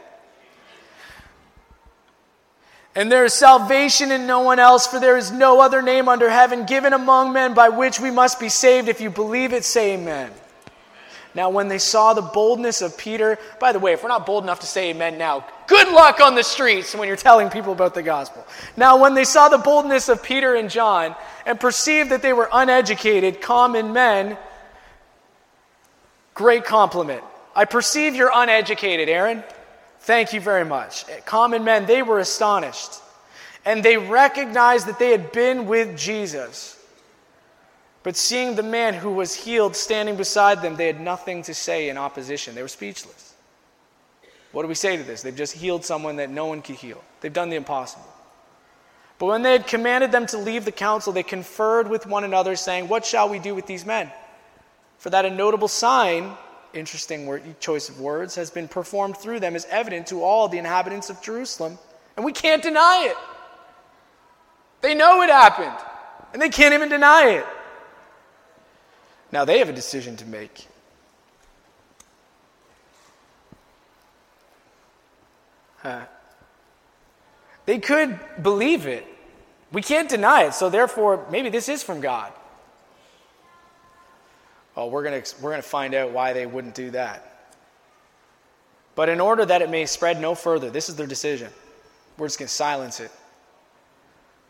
And 2.94 3.12
there 3.12 3.24
is 3.24 3.34
salvation 3.34 4.10
in 4.10 4.26
no 4.26 4.40
one 4.40 4.58
else, 4.58 4.86
for 4.86 4.98
there 4.98 5.18
is 5.18 5.30
no 5.30 5.60
other 5.60 5.82
name 5.82 6.08
under 6.08 6.30
heaven 6.30 6.64
given 6.64 6.94
among 6.94 7.34
men 7.34 7.52
by 7.52 7.68
which 7.68 8.00
we 8.00 8.10
must 8.10 8.40
be 8.40 8.48
saved. 8.48 8.88
If 8.88 9.00
you 9.02 9.10
believe 9.10 9.52
it, 9.52 9.64
say 9.64 9.94
amen. 9.94 10.32
Now, 11.34 11.50
when 11.50 11.68
they 11.68 11.78
saw 11.78 12.14
the 12.14 12.22
boldness 12.22 12.80
of 12.80 12.96
Peter, 12.96 13.38
by 13.60 13.72
the 13.72 13.78
way, 13.78 13.92
if 13.92 14.02
we're 14.02 14.08
not 14.08 14.24
bold 14.26 14.42
enough 14.42 14.60
to 14.60 14.66
say 14.66 14.90
amen 14.90 15.18
now, 15.18 15.44
good 15.68 15.88
luck 15.88 16.20
on 16.20 16.34
the 16.34 16.42
streets 16.42 16.94
when 16.94 17.06
you're 17.06 17.16
telling 17.16 17.50
people 17.50 17.72
about 17.72 17.94
the 17.94 18.02
gospel. 18.02 18.44
Now, 18.76 19.00
when 19.00 19.14
they 19.14 19.24
saw 19.24 19.48
the 19.48 19.58
boldness 19.58 20.08
of 20.08 20.22
Peter 20.22 20.56
and 20.56 20.68
John 20.68 21.14
and 21.46 21.60
perceived 21.60 22.10
that 22.10 22.22
they 22.22 22.32
were 22.32 22.48
uneducated, 22.52 23.40
common 23.40 23.92
men, 23.92 24.36
great 26.34 26.64
compliment. 26.64 27.22
I 27.54 27.64
perceive 27.64 28.16
you're 28.16 28.32
uneducated, 28.34 29.08
Aaron. 29.08 29.44
Thank 30.00 30.32
you 30.32 30.40
very 30.40 30.64
much. 30.64 31.04
Common 31.24 31.64
men, 31.64 31.86
they 31.86 32.02
were 32.02 32.18
astonished. 32.18 32.92
And 33.64 33.84
they 33.84 33.96
recognized 33.96 34.86
that 34.86 34.98
they 34.98 35.10
had 35.10 35.32
been 35.32 35.66
with 35.66 35.96
Jesus. 35.96 36.74
But 38.02 38.16
seeing 38.16 38.54
the 38.54 38.62
man 38.62 38.94
who 38.94 39.10
was 39.12 39.34
healed 39.34 39.76
standing 39.76 40.16
beside 40.16 40.62
them, 40.62 40.76
they 40.76 40.86
had 40.86 41.00
nothing 41.00 41.42
to 41.42 41.54
say 41.54 41.90
in 41.90 41.98
opposition. 41.98 42.54
They 42.54 42.62
were 42.62 42.68
speechless. 42.68 43.27
What 44.52 44.62
do 44.62 44.68
we 44.68 44.74
say 44.74 44.96
to 44.96 45.02
this? 45.02 45.22
They've 45.22 45.36
just 45.36 45.54
healed 45.54 45.84
someone 45.84 46.16
that 46.16 46.30
no 46.30 46.46
one 46.46 46.62
could 46.62 46.76
heal. 46.76 47.02
They've 47.20 47.32
done 47.32 47.50
the 47.50 47.56
impossible. 47.56 48.06
But 49.18 49.26
when 49.26 49.42
they 49.42 49.52
had 49.52 49.66
commanded 49.66 50.12
them 50.12 50.26
to 50.26 50.38
leave 50.38 50.64
the 50.64 50.72
council, 50.72 51.12
they 51.12 51.22
conferred 51.22 51.88
with 51.88 52.06
one 52.06 52.24
another, 52.24 52.54
saying, 52.56 52.88
What 52.88 53.04
shall 53.04 53.28
we 53.28 53.38
do 53.38 53.54
with 53.54 53.66
these 53.66 53.84
men? 53.84 54.10
For 54.98 55.10
that 55.10 55.24
a 55.24 55.30
notable 55.30 55.68
sign, 55.68 56.32
interesting 56.72 57.26
word, 57.26 57.60
choice 57.60 57.88
of 57.88 58.00
words, 58.00 58.36
has 58.36 58.50
been 58.50 58.68
performed 58.68 59.16
through 59.16 59.40
them 59.40 59.56
is 59.56 59.66
evident 59.70 60.06
to 60.08 60.22
all 60.22 60.48
the 60.48 60.58
inhabitants 60.58 61.10
of 61.10 61.20
Jerusalem, 61.20 61.78
and 62.16 62.24
we 62.24 62.32
can't 62.32 62.62
deny 62.62 63.08
it. 63.10 63.16
They 64.80 64.94
know 64.94 65.22
it 65.22 65.30
happened, 65.30 65.76
and 66.32 66.40
they 66.40 66.48
can't 66.48 66.74
even 66.74 66.88
deny 66.88 67.30
it. 67.30 67.46
Now 69.32 69.44
they 69.44 69.58
have 69.58 69.68
a 69.68 69.72
decision 69.72 70.16
to 70.16 70.26
make. 70.26 70.66
Huh. 75.88 76.04
They 77.64 77.78
could 77.78 78.18
believe 78.42 78.86
it. 78.86 79.06
We 79.72 79.80
can't 79.80 80.08
deny 80.08 80.44
it, 80.44 80.54
so 80.54 80.68
therefore, 80.68 81.26
maybe 81.30 81.48
this 81.48 81.68
is 81.68 81.82
from 81.82 82.00
God. 82.00 82.32
Well, 84.76 84.90
we're 84.90 85.02
going 85.02 85.22
we're 85.40 85.50
going 85.50 85.62
to 85.62 85.68
find 85.68 85.94
out 85.94 86.10
why 86.12 86.34
they 86.34 86.44
wouldn't 86.44 86.74
do 86.74 86.90
that. 86.90 87.24
But 88.94 89.08
in 89.08 89.18
order 89.18 89.46
that 89.46 89.62
it 89.62 89.70
may 89.70 89.86
spread 89.86 90.20
no 90.20 90.34
further, 90.34 90.70
this 90.70 90.90
is 90.90 90.96
their 90.96 91.06
decision. 91.06 91.50
We're 92.18 92.26
just 92.26 92.38
going 92.38 92.48
to 92.48 92.54
silence 92.54 93.00
it. 93.00 93.10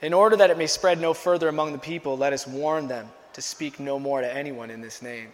In 0.00 0.12
order 0.12 0.36
that 0.36 0.50
it 0.50 0.58
may 0.58 0.66
spread 0.66 1.00
no 1.00 1.14
further 1.14 1.48
among 1.48 1.72
the 1.72 1.78
people, 1.78 2.16
let 2.16 2.32
us 2.32 2.46
warn 2.46 2.88
them 2.88 3.08
to 3.34 3.42
speak 3.42 3.78
no 3.78 3.98
more 3.98 4.20
to 4.20 4.32
anyone 4.32 4.70
in 4.70 4.80
this 4.80 5.02
name. 5.02 5.28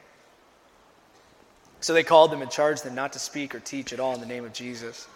So 1.81 1.93
they 1.93 2.03
called 2.03 2.31
them 2.31 2.43
and 2.43 2.51
charged 2.51 2.85
them 2.85 2.95
not 2.95 3.13
to 3.13 3.19
speak 3.19 3.55
or 3.55 3.61
teach 3.61 3.93
at 3.93 4.01
all 4.01 4.15
in 4.15 4.21
the 4.21 4.27
name 4.27 4.45
of 4.45 4.53
Jesus. 4.53 5.07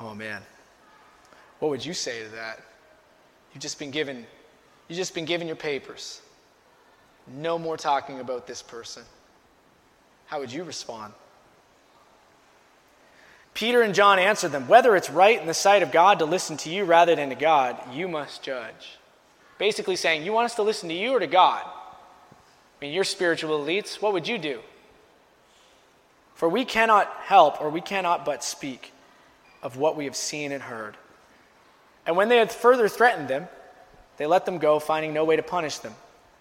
Oh 0.00 0.14
man. 0.14 0.42
What 1.58 1.70
would 1.70 1.84
you 1.84 1.94
say 1.94 2.22
to 2.22 2.28
that? 2.30 2.60
You've 3.52 3.62
just 3.62 3.78
been 3.78 3.90
given 3.90 4.26
you've 4.88 4.98
just 4.98 5.14
been 5.14 5.24
given 5.24 5.46
your 5.46 5.56
papers. 5.56 6.20
No 7.26 7.58
more 7.58 7.76
talking 7.76 8.20
about 8.20 8.46
this 8.46 8.62
person. 8.62 9.02
How 10.26 10.40
would 10.40 10.52
you 10.52 10.64
respond? 10.64 11.12
Peter 13.54 13.80
and 13.80 13.94
John 13.94 14.18
answered 14.18 14.52
them, 14.52 14.68
Whether 14.68 14.94
it's 14.96 15.10
right 15.10 15.40
in 15.40 15.46
the 15.46 15.54
sight 15.54 15.82
of 15.82 15.90
God 15.90 16.18
to 16.18 16.24
listen 16.24 16.56
to 16.58 16.70
you 16.70 16.84
rather 16.84 17.16
than 17.16 17.30
to 17.30 17.34
God, 17.34 17.78
you 17.92 18.06
must 18.06 18.42
judge. 18.42 18.98
Basically 19.58 19.96
saying, 19.96 20.24
You 20.24 20.32
want 20.32 20.44
us 20.44 20.54
to 20.56 20.62
listen 20.62 20.88
to 20.90 20.94
you 20.94 21.12
or 21.12 21.20
to 21.20 21.26
God? 21.26 21.62
I 21.64 22.84
mean, 22.84 22.92
you're 22.92 23.04
spiritual 23.04 23.58
elites. 23.58 24.02
What 24.02 24.12
would 24.12 24.28
you 24.28 24.36
do? 24.36 24.60
For 26.34 26.48
we 26.48 26.66
cannot 26.66 27.08
help 27.22 27.62
or 27.62 27.70
we 27.70 27.80
cannot 27.80 28.26
but 28.26 28.44
speak 28.44 28.92
of 29.66 29.76
what 29.76 29.96
we 29.96 30.04
have 30.04 30.14
seen 30.14 30.52
and 30.52 30.62
heard. 30.62 30.96
And 32.06 32.16
when 32.16 32.28
they 32.28 32.36
had 32.36 32.52
further 32.52 32.88
threatened 32.88 33.26
them, 33.26 33.48
they 34.16 34.24
let 34.24 34.46
them 34.46 34.58
go, 34.58 34.78
finding 34.78 35.12
no 35.12 35.24
way 35.24 35.34
to 35.34 35.42
punish 35.42 35.78
them 35.78 35.92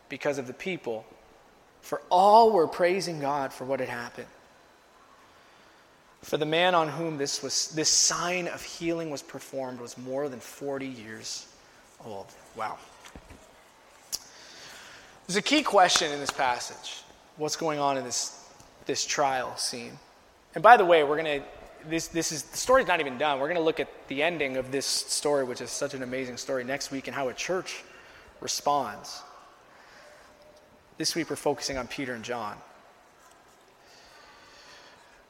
because 0.10 0.38
of 0.38 0.46
the 0.46 0.54
people. 0.54 1.08
For 1.82 2.04
all 2.12 2.52
were 2.52 2.68
praising 2.68 3.20
God 3.20 3.52
for 3.52 3.66
what 3.66 3.80
had 3.80 3.90
happened. 3.90 4.28
For 6.22 6.38
the 6.38 6.46
man 6.46 6.76
on 6.76 6.88
whom 6.88 7.18
this, 7.18 7.42
was, 7.42 7.70
this 7.70 7.90
sign 7.90 8.48
of 8.48 8.62
healing 8.62 9.10
was 9.10 9.24
performed 9.24 9.80
was 9.80 9.98
more 9.98 10.30
than 10.30 10.40
40 10.40 10.86
years 10.86 11.48
old. 12.06 12.28
Wow. 12.56 12.78
There's 15.26 15.38
a 15.38 15.42
key 15.42 15.64
question 15.64 16.12
in 16.12 16.20
this 16.20 16.30
passage. 16.30 17.02
What's 17.38 17.56
going 17.56 17.80
on 17.80 17.98
in 17.98 18.04
this, 18.04 18.48
this 18.86 19.04
trial 19.04 19.58
scene? 19.58 19.98
And 20.54 20.64
by 20.64 20.78
the 20.78 20.86
way, 20.86 21.04
we're 21.04 21.20
going 21.20 21.42
to, 21.42 21.48
this, 21.90 22.08
this 22.08 22.32
is, 22.32 22.44
the 22.44 22.58
story's 22.58 22.88
not 22.88 23.00
even 23.00 23.18
done. 23.18 23.40
We're 23.40 23.48
going 23.48 23.58
to 23.58 23.64
look 23.64 23.80
at 23.80 23.90
the 24.08 24.24
ending 24.24 24.58
of 24.58 24.72
this 24.72 24.86
story, 24.86 25.44
which 25.44 25.62
is 25.62 25.70
such 25.70 25.94
an 25.94 26.04
amazing 26.04 26.38
story, 26.38 26.64
next 26.64 26.92
week 26.92 27.08
and 27.08 27.16
how 27.16 27.30
a 27.30 27.34
church 27.34 27.84
responds. 28.42 29.22
This 30.98 31.16
week 31.16 31.30
we're 31.30 31.36
focusing 31.36 31.78
on 31.78 31.88
Peter 31.88 32.14
and 32.14 32.24
John. 32.24 32.58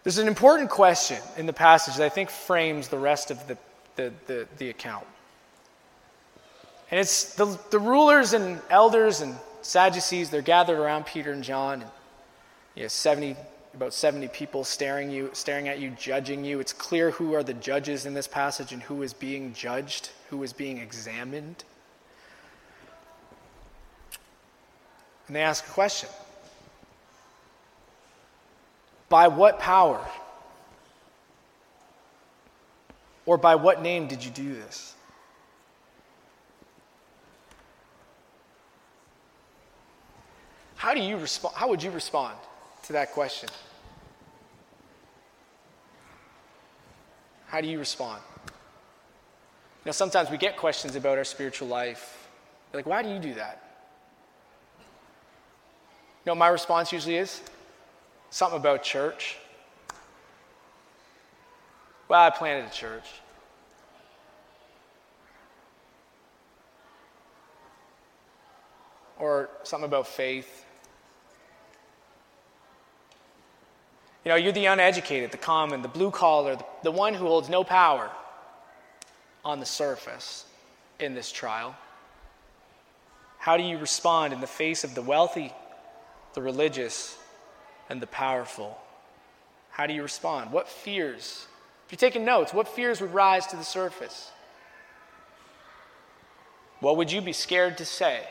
There's 0.03 0.19
an 0.19 0.27
important 0.27 0.69
question 0.69 1.17
in 1.35 1.47
the 1.47 1.53
passage 1.53 1.95
that 1.95 2.05
I 2.05 2.09
think 2.09 2.29
frames 2.29 2.89
the 2.89 2.99
rest 2.99 3.31
of 3.31 3.47
the, 3.47 3.57
the, 3.95 4.13
the, 4.27 4.47
the 4.57 4.69
account. 4.69 5.05
And 6.91 6.99
it's 6.99 7.33
the, 7.33 7.59
the 7.71 7.79
rulers 7.79 8.33
and 8.33 8.61
elders 8.69 9.21
and 9.21 9.35
Sadducees, 9.63 10.29
they're 10.29 10.43
gathered 10.43 10.77
around 10.77 11.07
Peter 11.07 11.31
and 11.31 11.43
John. 11.43 11.81
And 11.81 11.91
you 12.75 12.83
know, 12.83 12.87
70, 12.87 13.35
about 13.75 13.93
70 13.93 14.29
people 14.29 14.63
staring, 14.63 15.11
you, 15.11 15.29
staring 15.33 15.67
at 15.67 15.79
you, 15.79 15.89
judging 15.91 16.45
you. 16.45 16.61
It's 16.61 16.71
clear 16.71 17.11
who 17.11 17.35
are 17.35 17.43
the 17.43 17.53
judges 17.53 18.05
in 18.05 18.13
this 18.13 18.27
passage 18.27 18.71
and 18.71 18.81
who 18.81 19.03
is 19.03 19.13
being 19.13 19.53
judged, 19.53 20.11
who 20.29 20.41
is 20.43 20.53
being 20.53 20.77
examined. 20.77 21.65
And 25.27 25.35
they 25.35 25.41
ask 25.41 25.67
a 25.67 25.71
question 25.71 26.09
by 29.09 29.27
what 29.27 29.59
power? 29.59 30.03
Or 33.25 33.37
by 33.37 33.55
what 33.55 33.81
name 33.81 34.07
did 34.07 34.23
you 34.23 34.31
do 34.31 34.53
this? 34.53 34.93
How 40.75 40.93
do 40.93 41.01
you 41.01 41.17
respond? 41.17 41.55
How 41.57 41.67
would 41.67 41.81
you 41.81 41.89
respond 41.91 42.37
to 42.85 42.93
that 42.93 43.11
question? 43.11 43.49
How 47.47 47.61
do 47.61 47.67
you 47.67 47.79
respond? 47.79 48.21
You 48.45 48.51
know, 49.87 49.91
sometimes 49.91 50.29
we 50.29 50.37
get 50.37 50.57
questions 50.57 50.95
about 50.95 51.17
our 51.17 51.23
spiritual 51.23 51.67
life. 51.67 52.27
like, 52.73 52.85
why 52.85 53.01
do 53.01 53.09
you 53.09 53.19
do 53.19 53.33
that? 53.35 53.61
You 56.25 56.31
know, 56.31 56.35
my 56.35 56.47
response 56.47 56.91
usually 56.91 57.17
is 57.17 57.41
something 58.29 58.59
about 58.59 58.83
church. 58.83 59.37
Well, 62.07 62.19
I 62.19 62.29
planted 62.29 62.69
a 62.69 62.73
church. 62.73 63.05
Or 69.17 69.49
something 69.63 69.87
about 69.87 70.07
faith. 70.07 70.64
You 74.25 74.29
know, 74.29 74.35
you're 74.35 74.51
the 74.51 74.65
uneducated, 74.65 75.31
the 75.31 75.37
common, 75.37 75.81
the 75.81 75.87
blue 75.87 76.11
collar, 76.11 76.55
the, 76.55 76.65
the 76.83 76.91
one 76.91 77.13
who 77.13 77.27
holds 77.27 77.47
no 77.47 77.63
power 77.63 78.09
on 79.45 79.59
the 79.59 79.65
surface 79.65 80.45
in 80.99 81.13
this 81.13 81.31
trial. 81.31 81.75
How 83.37 83.55
do 83.55 83.63
you 83.63 83.77
respond 83.77 84.33
in 84.33 84.41
the 84.41 84.47
face 84.47 84.83
of 84.83 84.95
the 84.95 85.03
wealthy, 85.03 85.53
the 86.33 86.41
religious, 86.41 87.17
and 87.89 88.01
the 88.01 88.07
powerful. 88.07 88.77
How 89.69 89.87
do 89.87 89.93
you 89.93 90.01
respond? 90.03 90.51
What 90.51 90.67
fears? 90.67 91.47
If 91.85 91.91
you're 91.91 92.09
taking 92.09 92.25
notes, 92.25 92.53
what 92.53 92.67
fears 92.67 93.01
would 93.01 93.13
rise 93.13 93.45
to 93.47 93.55
the 93.55 93.63
surface? 93.63 94.31
What 96.79 96.97
would 96.97 97.11
you 97.11 97.21
be 97.21 97.33
scared 97.33 97.77
to 97.77 97.85
say? 97.85 98.27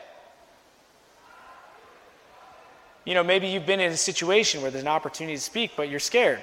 You 3.05 3.13
know, 3.13 3.23
maybe 3.23 3.47
you've 3.47 3.65
been 3.65 3.79
in 3.79 3.91
a 3.91 3.97
situation 3.97 4.61
where 4.61 4.71
there's 4.71 4.83
an 4.83 4.89
opportunity 4.89 5.35
to 5.35 5.41
speak, 5.41 5.71
but 5.77 5.89
you're 5.89 5.99
scared. 5.99 6.41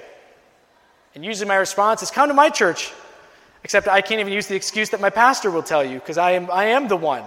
And 1.13 1.23
usually 1.23 1.47
my 1.47 1.55
response 1.55 2.01
is 2.01 2.09
come 2.09 2.29
to 2.29 2.33
my 2.33 2.49
church. 2.49 2.91
Except 3.63 3.87
I 3.87 4.01
can't 4.01 4.19
even 4.19 4.33
use 4.33 4.47
the 4.47 4.55
excuse 4.55 4.89
that 4.89 4.99
my 4.99 5.09
pastor 5.09 5.51
will 5.51 5.63
tell 5.63 5.83
you 5.83 5.99
because 5.99 6.17
I 6.17 6.31
am, 6.31 6.49
I 6.51 6.65
am 6.65 6.87
the 6.87 6.97
one. 6.97 7.23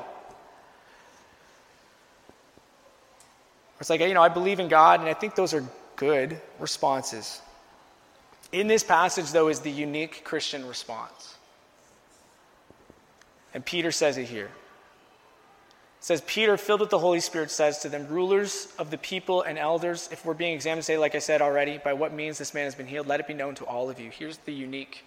It's 3.81 3.91
like, 3.91 4.01
you 4.01 4.15
know, 4.15 4.23
I 4.23 4.29
believe 4.29 4.59
in 4.59 4.69
God, 4.69 5.01
and 5.01 5.09
I 5.09 5.15
think 5.15 5.35
those 5.35 5.53
are 5.55 5.65
good 5.97 6.41
responses. 6.59 7.41
In 8.53 8.69
this 8.69 8.83
passage, 8.83 9.31
though, 9.33 9.49
is 9.49 9.61
the 9.61 9.71
unique 9.71 10.25
Christian 10.25 10.67
response. 10.67 11.37
And 13.53 13.65
Peter 13.65 13.91
says 13.93 14.19
it 14.19 14.25
here. 14.25 14.51
Says, 16.07 16.23
Peter, 16.25 16.57
filled 16.57 16.79
with 16.79 16.91
the 16.91 17.01
Holy 17.01 17.19
Spirit, 17.19 17.51
says 17.51 17.81
to 17.81 17.89
them, 17.89 18.07
Rulers 18.07 18.69
of 18.79 18.93
the 18.93 18.97
people 18.97 19.43
and 19.43 19.59
elders, 19.59 20.09
if 20.13 20.25
we're 20.25 20.35
being 20.35 20.55
examined, 20.55 20.85
today, 20.85 20.99
like 20.99 21.17
I 21.17 21.19
said 21.19 21.43
already, 21.43 21.79
by 21.79 21.95
what 21.95 22.13
means 22.13 22.39
this 22.39 22.55
man 22.55 22.63
has 22.63 22.77
been 22.77 22.87
healed, 22.87 23.09
let 23.09 23.19
it 23.19 23.27
be 23.27 23.35
known 23.35 23.57
to 23.57 23.65
all 23.65 23.91
of 23.91 23.99
you. 23.99 24.11
Here's 24.11 24.39
the 24.39 24.53
unique, 24.53 25.05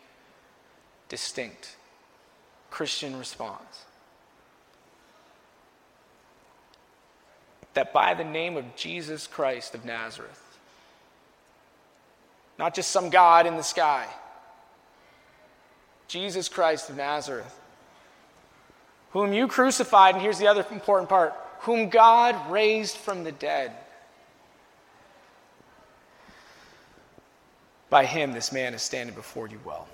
distinct 1.08 1.78
Christian 2.70 3.18
response 3.18 3.86
that 7.76 7.94
by 7.94 8.14
the 8.14 8.26
name 8.26 8.58
of 8.58 8.76
Jesus 8.76 9.26
Christ 9.26 9.74
of 9.76 9.86
Nazareth, 9.86 10.60
not 12.58 12.76
just 12.76 12.92
some 12.92 13.10
God 13.10 13.48
in 13.48 13.56
the 13.56 13.64
sky, 13.64 14.06
Jesus 16.10 16.50
Christ 16.50 16.90
of 16.90 16.98
Nazareth, 16.98 17.58
whom 19.12 19.34
you 19.34 19.48
crucified, 19.48 20.16
and 20.16 20.22
here's 20.22 20.40
the 20.40 20.48
other 20.48 20.66
important 20.72 21.10
part, 21.10 21.34
whom 21.62 21.90
God 21.90 22.52
raised 22.52 22.98
from 22.98 23.24
the 23.24 23.32
dead. 23.32 23.72
By 27.90 28.06
him, 28.06 28.34
this 28.34 28.52
man 28.52 28.74
is 28.74 28.84
standing 28.84 29.16
before 29.16 29.48
you 29.48 29.60
well. 29.66 29.88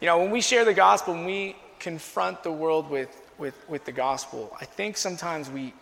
You 0.00 0.06
know, 0.06 0.18
when 0.18 0.30
we 0.30 0.40
share 0.40 0.64
the 0.64 0.72
gospel, 0.72 1.12
when 1.12 1.26
we 1.26 1.54
confront 1.78 2.42
the 2.42 2.50
world 2.50 2.88
with, 2.88 3.14
with, 3.36 3.54
with 3.68 3.84
the 3.84 3.92
gospel, 3.92 4.56
I 4.58 4.64
think 4.64 4.96
sometimes 4.96 5.50
we, 5.50 5.74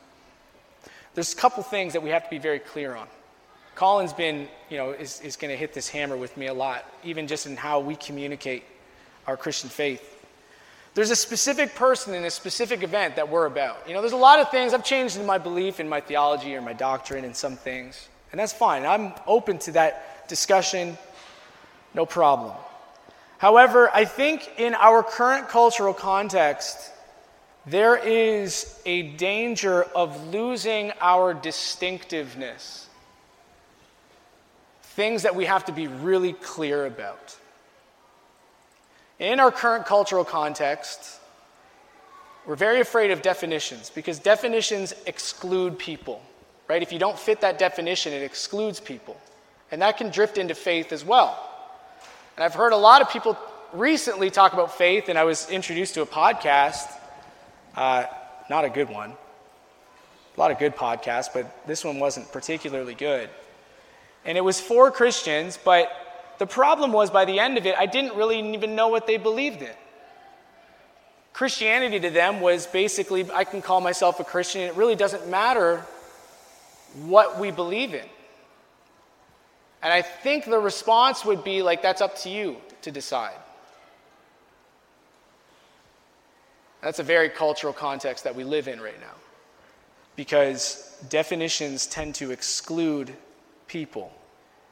there's 1.15 1.33
a 1.33 1.37
couple 1.37 1.63
things 1.63 1.93
that 1.93 2.03
we 2.03 2.11
have 2.11 2.25
to 2.25 2.31
be 2.31 2.39
very 2.39 2.59
clear 2.59 2.97
on. 2.97 3.07
Colin's 3.77 4.13
been, 4.13 4.49
you 4.69 4.77
know, 4.77 4.91
is, 4.91 5.21
is 5.21 5.37
going 5.37 5.53
to 5.53 5.57
hit 5.57 5.73
this 5.73 5.89
hammer 5.89 6.17
with 6.17 6.37
me 6.37 6.49
a 6.49 6.55
lot, 6.55 6.85
even 7.05 7.29
just 7.29 7.47
in 7.47 7.57
how 7.57 7.79
we 7.79 7.95
communicate 7.95 8.65
our 9.29 9.37
Christian 9.37 9.71
faith. 9.71 10.18
There's 10.95 11.11
a 11.11 11.17
specific 11.17 11.75
person 11.75 12.15
in 12.15 12.25
a 12.25 12.31
specific 12.31 12.83
event 12.83 13.17
that 13.17 13.29
we're 13.29 13.47
about. 13.47 13.87
You 13.87 13.95
know, 13.95 14.01
there's 14.01 14.13
a 14.13 14.17
lot 14.17 14.41
of 14.41 14.51
things. 14.51 14.75
I've 14.75 14.85
changed 14.85 15.17
in 15.17 15.27
my 15.27 15.39
belief, 15.39 15.81
in 15.81 15.89
my 15.89 16.01
theology, 16.01 16.55
or 16.57 16.63
my 16.63 16.73
doctrine, 16.73 17.25
in 17.25 17.35
some 17.35 17.57
things. 17.57 18.09
And 18.33 18.39
that's 18.39 18.53
fine. 18.53 18.85
I'm 18.85 19.13
open 19.27 19.59
to 19.61 19.73
that 19.73 20.29
discussion, 20.29 20.99
no 21.95 22.05
problem. 22.05 22.55
However, 23.39 23.91
I 23.95 24.05
think 24.05 24.51
in 24.59 24.75
our 24.75 25.03
current 25.03 25.49
cultural 25.49 25.95
context, 25.95 26.91
there 27.67 27.97
is 27.97 28.81
a 28.85 29.03
danger 29.03 29.85
of 29.85 30.29
losing 30.29 30.93
our 31.01 31.35
distinctiveness. 31.35 32.87
Things 34.83 35.23
that 35.23 35.37
we 35.37 35.45
have 35.45 35.67
to 35.67 35.73
be 35.73 35.87
really 35.87 36.33
clear 36.33 36.87
about. 36.87 37.37
In 39.19 39.41
our 39.41 39.51
current 39.51 39.85
cultural 39.85 40.25
context, 40.25 41.19
we're 42.47 42.57
very 42.57 42.81
afraid 42.81 43.11
of 43.11 43.21
definitions 43.21 43.91
because 43.91 44.19
definitions 44.19 44.95
exclude 45.07 45.79
people, 45.79 46.23
right? 46.69 46.83
If 46.83 46.93
you 46.93 47.01
don't 47.01 47.19
fit 47.19 47.41
that 47.41 47.59
definition, 47.59 48.13
it 48.13 48.23
excludes 48.23 48.79
people. 48.79 49.21
And 49.73 49.83
that 49.83 49.99
can 49.99 50.11
drift 50.11 50.39
into 50.39 50.55
faith 50.55 50.93
as 50.93 51.05
well. 51.05 51.45
And 52.37 52.45
I've 52.45 52.55
heard 52.55 52.73
a 52.73 52.77
lot 52.77 53.03
of 53.03 53.11
people 53.11 53.37
recently 53.73 54.31
talk 54.31 54.53
about 54.53 54.79
faith, 54.79 55.09
and 55.09 55.19
I 55.19 55.25
was 55.25 55.51
introduced 55.51 55.95
to 55.95 56.03
a 56.03 56.07
podcast, 56.07 56.89
uh, 57.75 58.05
not 58.49 58.65
a 58.65 58.71
good 58.71 58.89
one. 58.89 59.11
A 59.11 60.41
lot 60.41 60.53
of 60.53 60.59
good 60.61 60.77
podcasts, 60.77 61.29
but 61.35 61.67
this 61.67 61.85
one 61.85 61.99
wasn't 61.99 62.31
particularly 62.31 62.95
good. 62.95 63.29
And 64.25 64.39
it 64.39 64.43
was 64.43 64.61
for 64.61 64.93
Christians, 64.93 65.59
but 65.63 65.91
the 66.39 66.47
problem 66.47 66.93
was 66.93 67.11
by 67.11 67.25
the 67.25 67.39
end 67.41 67.59
of 67.59 67.67
it, 67.67 67.75
I 67.77 67.87
didn't 67.87 68.15
really 68.15 68.55
even 68.55 68.75
know 68.75 68.89
what 68.89 69.07
they 69.07 69.17
believed 69.17 69.63
in. 69.63 69.75
Christianity 71.33 72.01
to 72.01 72.11
them 72.11 72.41
was 72.41 72.67
basically, 72.67 73.31
I 73.31 73.45
can 73.45 73.63
call 73.63 73.81
myself 73.81 74.19
a 74.19 74.25
Christian, 74.25 74.63
it 74.63 74.75
really 74.75 74.97
doesn't 74.97 75.29
matter 75.29 75.85
what 77.05 77.39
we 77.39 77.51
believe 77.51 77.95
in. 77.95 78.07
And 79.83 79.93
I 79.93 80.03
think 80.03 80.47
the 80.47 80.59
response 80.59 81.25
would 81.25 81.45
be 81.45 81.63
like, 81.63 81.83
that's 81.83 82.01
up 82.01 82.17
to 82.19 82.29
you 82.29 82.57
to 82.83 82.91
decide. 82.91 83.37
That's 86.83 86.99
a 86.99 87.05
very 87.05 87.29
cultural 87.29 87.73
context 87.73 88.25
that 88.25 88.35
we 88.35 88.45
live 88.45 88.69
in 88.69 88.81
right 88.81 89.01
now. 89.01 89.15
Because 90.17 90.97
definitions 91.09 91.87
tend 91.87 92.17
to 92.17 92.31
exclude 92.31 93.15
people. 93.69 94.13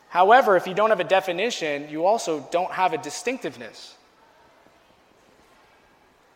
However, 0.09 0.57
if 0.57 0.67
you 0.67 0.75
don't 0.75 0.91
have 0.91 1.01
a 1.01 1.05
definition, 1.05 1.89
you 1.91 2.07
also 2.07 2.47
don't 2.51 2.71
have 2.71 2.93
a 2.93 2.99
distinctiveness. 2.99 3.95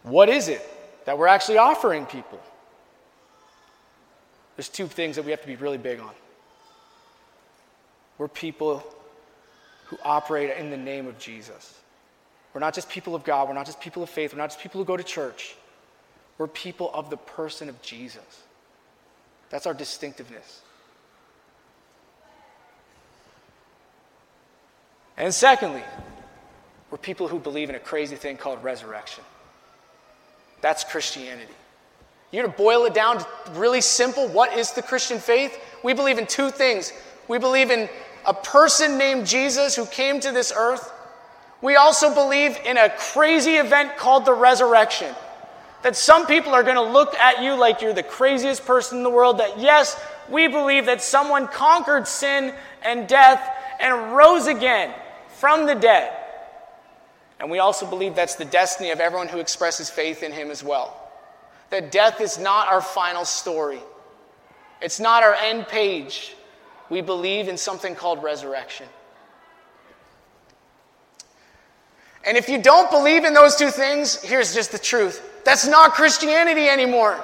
What 0.02 0.28
is 0.28 0.48
it 0.48 0.66
that 1.04 1.18
we're 1.18 1.26
actually 1.26 1.58
offering 1.58 2.06
people? 2.06 2.40
There's 4.56 4.68
two 4.68 4.86
things 4.86 5.16
that 5.16 5.24
we 5.24 5.30
have 5.30 5.40
to 5.40 5.46
be 5.46 5.56
really 5.56 5.78
big 5.78 6.00
on. 6.00 6.10
We're 8.18 8.28
people 8.28 8.84
who 9.86 9.96
operate 10.04 10.56
in 10.58 10.70
the 10.70 10.76
name 10.76 11.06
of 11.06 11.18
Jesus. 11.18 11.78
We're 12.52 12.60
not 12.60 12.74
just 12.74 12.88
people 12.88 13.14
of 13.14 13.24
God, 13.24 13.48
we're 13.48 13.54
not 13.54 13.66
just 13.66 13.80
people 13.80 14.02
of 14.02 14.10
faith, 14.10 14.32
we're 14.32 14.38
not 14.38 14.50
just 14.50 14.60
people 14.60 14.80
who 14.80 14.84
go 14.84 14.96
to 14.96 15.02
church. 15.02 15.54
We're 16.36 16.46
people 16.46 16.90
of 16.94 17.10
the 17.10 17.16
person 17.16 17.68
of 17.68 17.80
Jesus. 17.82 18.42
That's 19.50 19.66
our 19.66 19.74
distinctiveness. 19.74 20.62
And 25.20 25.34
secondly, 25.34 25.82
we're 26.90 26.96
people 26.96 27.28
who 27.28 27.38
believe 27.38 27.68
in 27.68 27.74
a 27.74 27.80
crazy 27.80 28.16
thing 28.16 28.38
called 28.38 28.64
resurrection. 28.64 29.22
That's 30.62 30.82
Christianity. 30.82 31.52
You're 32.30 32.46
to 32.46 32.48
boil 32.48 32.86
it 32.86 32.94
down 32.94 33.18
to 33.18 33.26
really 33.52 33.82
simple. 33.82 34.28
What 34.28 34.56
is 34.56 34.72
the 34.72 34.80
Christian 34.80 35.18
faith? 35.18 35.60
We 35.84 35.92
believe 35.92 36.16
in 36.16 36.26
two 36.26 36.50
things. 36.50 36.94
We 37.28 37.36
believe 37.36 37.70
in 37.70 37.90
a 38.26 38.32
person 38.32 38.96
named 38.96 39.26
Jesus 39.26 39.76
who 39.76 39.84
came 39.84 40.20
to 40.20 40.32
this 40.32 40.54
earth. 40.56 40.90
We 41.60 41.76
also 41.76 42.14
believe 42.14 42.56
in 42.64 42.78
a 42.78 42.88
crazy 42.88 43.56
event 43.56 43.98
called 43.98 44.24
the 44.24 44.32
resurrection. 44.32 45.14
That 45.82 45.96
some 45.96 46.26
people 46.26 46.54
are 46.54 46.62
going 46.62 46.76
to 46.76 46.92
look 46.92 47.14
at 47.16 47.42
you 47.42 47.58
like 47.58 47.82
you're 47.82 47.92
the 47.92 48.02
craziest 48.02 48.64
person 48.64 48.96
in 48.96 49.04
the 49.04 49.10
world. 49.10 49.36
That 49.36 49.58
yes, 49.58 50.00
we 50.30 50.48
believe 50.48 50.86
that 50.86 51.02
someone 51.02 51.46
conquered 51.46 52.08
sin 52.08 52.54
and 52.82 53.06
death 53.06 53.46
and 53.80 54.16
rose 54.16 54.46
again 54.46 54.94
from 55.40 55.64
the 55.64 55.74
dead. 55.74 56.12
And 57.40 57.50
we 57.50 57.58
also 57.58 57.86
believe 57.86 58.14
that's 58.14 58.34
the 58.34 58.44
destiny 58.44 58.90
of 58.90 59.00
everyone 59.00 59.26
who 59.26 59.38
expresses 59.38 59.88
faith 59.88 60.22
in 60.22 60.32
him 60.32 60.50
as 60.50 60.62
well. 60.62 60.94
That 61.70 61.90
death 61.90 62.20
is 62.20 62.38
not 62.38 62.68
our 62.68 62.82
final 62.82 63.24
story, 63.24 63.80
it's 64.82 65.00
not 65.00 65.22
our 65.22 65.34
end 65.34 65.66
page. 65.66 66.36
We 66.90 67.00
believe 67.02 67.46
in 67.46 67.56
something 67.56 67.94
called 67.94 68.20
resurrection. 68.20 68.86
And 72.26 72.36
if 72.36 72.48
you 72.48 72.60
don't 72.60 72.90
believe 72.90 73.24
in 73.24 73.32
those 73.32 73.54
two 73.54 73.70
things, 73.70 74.20
here's 74.20 74.52
just 74.52 74.72
the 74.72 74.78
truth 74.78 75.22
that's 75.44 75.66
not 75.66 75.92
Christianity 75.92 76.68
anymore. 76.68 77.18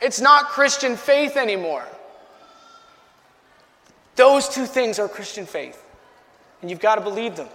It's 0.00 0.20
not 0.20 0.44
Christian 0.44 0.96
faith 0.96 1.36
anymore. 1.36 1.84
Those 4.14 4.48
two 4.48 4.64
things 4.64 4.98
are 5.00 5.08
Christian 5.08 5.44
faith. 5.44 5.84
And 6.60 6.70
you've 6.70 6.80
got 6.80 6.96
to 6.96 7.00
believe 7.00 7.36
them. 7.36 7.48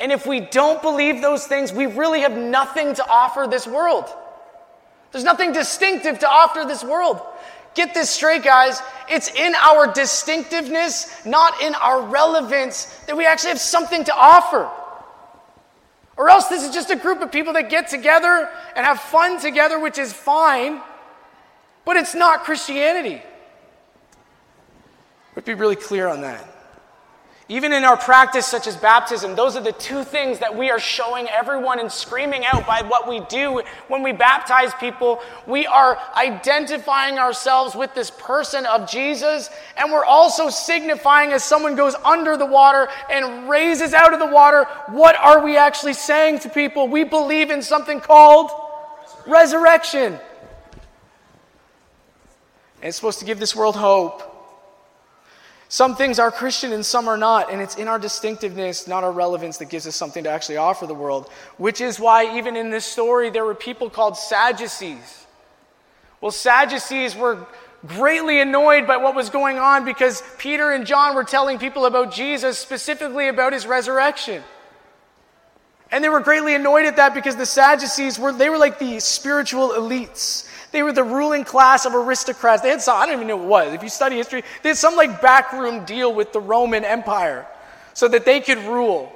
And 0.00 0.10
if 0.10 0.26
we 0.26 0.40
don't 0.40 0.82
believe 0.82 1.22
those 1.22 1.46
things, 1.46 1.72
we 1.72 1.86
really 1.86 2.20
have 2.20 2.36
nothing 2.36 2.94
to 2.94 3.08
offer 3.08 3.46
this 3.48 3.66
world. 3.66 4.06
There's 5.12 5.24
nothing 5.24 5.52
distinctive 5.52 6.18
to 6.20 6.28
offer 6.28 6.64
this 6.66 6.82
world. 6.82 7.20
Get 7.74 7.94
this 7.94 8.10
straight, 8.10 8.42
guys. 8.42 8.82
It's 9.08 9.30
in 9.30 9.54
our 9.54 9.92
distinctiveness, 9.92 11.24
not 11.24 11.62
in 11.62 11.74
our 11.76 12.02
relevance, 12.02 12.86
that 13.06 13.16
we 13.16 13.24
actually 13.26 13.50
have 13.50 13.60
something 13.60 14.04
to 14.04 14.14
offer. 14.14 14.70
Or 16.16 16.28
else 16.28 16.48
this 16.48 16.62
is 16.62 16.74
just 16.74 16.90
a 16.90 16.96
group 16.96 17.22
of 17.22 17.32
people 17.32 17.52
that 17.54 17.70
get 17.70 17.88
together 17.88 18.48
and 18.76 18.84
have 18.84 19.00
fun 19.00 19.40
together, 19.40 19.78
which 19.78 19.98
is 19.98 20.12
fine, 20.12 20.80
but 21.84 21.96
it's 21.96 22.14
not 22.14 22.44
Christianity. 22.44 23.22
Let's 25.34 25.46
be 25.46 25.54
really 25.54 25.76
clear 25.76 26.08
on 26.08 26.20
that. 26.22 26.51
Even 27.52 27.74
in 27.74 27.84
our 27.84 27.98
practice, 27.98 28.46
such 28.46 28.66
as 28.66 28.78
baptism, 28.78 29.36
those 29.36 29.56
are 29.56 29.62
the 29.62 29.72
two 29.72 30.04
things 30.04 30.38
that 30.38 30.56
we 30.56 30.70
are 30.70 30.78
showing 30.78 31.28
everyone 31.28 31.80
and 31.80 31.92
screaming 31.92 32.46
out 32.46 32.66
by 32.66 32.80
what 32.80 33.06
we 33.06 33.20
do 33.28 33.60
when 33.88 34.02
we 34.02 34.10
baptize 34.10 34.72
people. 34.80 35.20
We 35.46 35.66
are 35.66 35.98
identifying 36.16 37.18
ourselves 37.18 37.74
with 37.74 37.94
this 37.94 38.10
person 38.10 38.64
of 38.64 38.88
Jesus, 38.90 39.50
and 39.76 39.92
we're 39.92 40.06
also 40.06 40.48
signifying 40.48 41.32
as 41.32 41.44
someone 41.44 41.76
goes 41.76 41.94
under 42.06 42.38
the 42.38 42.46
water 42.46 42.88
and 43.10 43.46
raises 43.50 43.92
out 43.92 44.14
of 44.14 44.18
the 44.18 44.32
water, 44.34 44.64
what 44.86 45.14
are 45.16 45.44
we 45.44 45.58
actually 45.58 45.92
saying 45.92 46.38
to 46.38 46.48
people? 46.48 46.88
We 46.88 47.04
believe 47.04 47.50
in 47.50 47.60
something 47.60 48.00
called 48.00 48.50
resurrection. 49.26 50.14
And 50.14 50.20
it's 52.80 52.96
supposed 52.96 53.18
to 53.18 53.26
give 53.26 53.38
this 53.38 53.54
world 53.54 53.76
hope. 53.76 54.31
Some 55.72 55.96
things 55.96 56.18
are 56.18 56.30
Christian 56.30 56.70
and 56.74 56.84
some 56.84 57.08
are 57.08 57.16
not, 57.16 57.50
and 57.50 57.62
it's 57.62 57.76
in 57.76 57.88
our 57.88 57.98
distinctiveness, 57.98 58.86
not 58.86 59.04
our 59.04 59.10
relevance, 59.10 59.56
that 59.56 59.70
gives 59.70 59.86
us 59.86 59.96
something 59.96 60.24
to 60.24 60.30
actually 60.30 60.58
offer 60.58 60.86
the 60.86 60.92
world. 60.92 61.30
Which 61.56 61.80
is 61.80 61.98
why, 61.98 62.36
even 62.36 62.56
in 62.56 62.68
this 62.68 62.84
story, 62.84 63.30
there 63.30 63.46
were 63.46 63.54
people 63.54 63.88
called 63.88 64.18
Sadducees. 64.18 65.26
Well, 66.20 66.30
Sadducees 66.30 67.16
were 67.16 67.46
greatly 67.86 68.38
annoyed 68.42 68.86
by 68.86 68.98
what 68.98 69.14
was 69.14 69.30
going 69.30 69.56
on 69.56 69.86
because 69.86 70.22
Peter 70.36 70.72
and 70.72 70.84
John 70.84 71.14
were 71.14 71.24
telling 71.24 71.58
people 71.58 71.86
about 71.86 72.12
Jesus, 72.12 72.58
specifically 72.58 73.28
about 73.28 73.54
his 73.54 73.66
resurrection. 73.66 74.42
And 75.90 76.04
they 76.04 76.10
were 76.10 76.20
greatly 76.20 76.54
annoyed 76.54 76.84
at 76.84 76.96
that 76.96 77.14
because 77.14 77.36
the 77.36 77.46
Sadducees 77.46 78.18
were 78.18 78.34
they 78.34 78.50
were 78.50 78.58
like 78.58 78.78
the 78.78 79.00
spiritual 79.00 79.70
elites. 79.70 80.46
They 80.72 80.82
were 80.82 80.92
the 80.92 81.04
ruling 81.04 81.44
class 81.44 81.84
of 81.84 81.94
aristocrats. 81.94 82.62
They 82.62 82.70
had 82.70 82.82
some, 82.82 82.96
I 82.96 83.06
don't 83.06 83.14
even 83.14 83.28
know 83.28 83.36
what 83.36 83.64
it 83.64 83.66
was. 83.66 83.74
If 83.74 83.82
you 83.82 83.90
study 83.90 84.16
history, 84.16 84.42
they 84.62 84.70
had 84.70 84.78
some 84.78 84.96
like 84.96 85.20
backroom 85.20 85.84
deal 85.84 86.12
with 86.12 86.32
the 86.32 86.40
Roman 86.40 86.84
Empire 86.84 87.46
so 87.94 88.08
that 88.08 88.24
they 88.24 88.40
could 88.40 88.58
rule. 88.58 89.12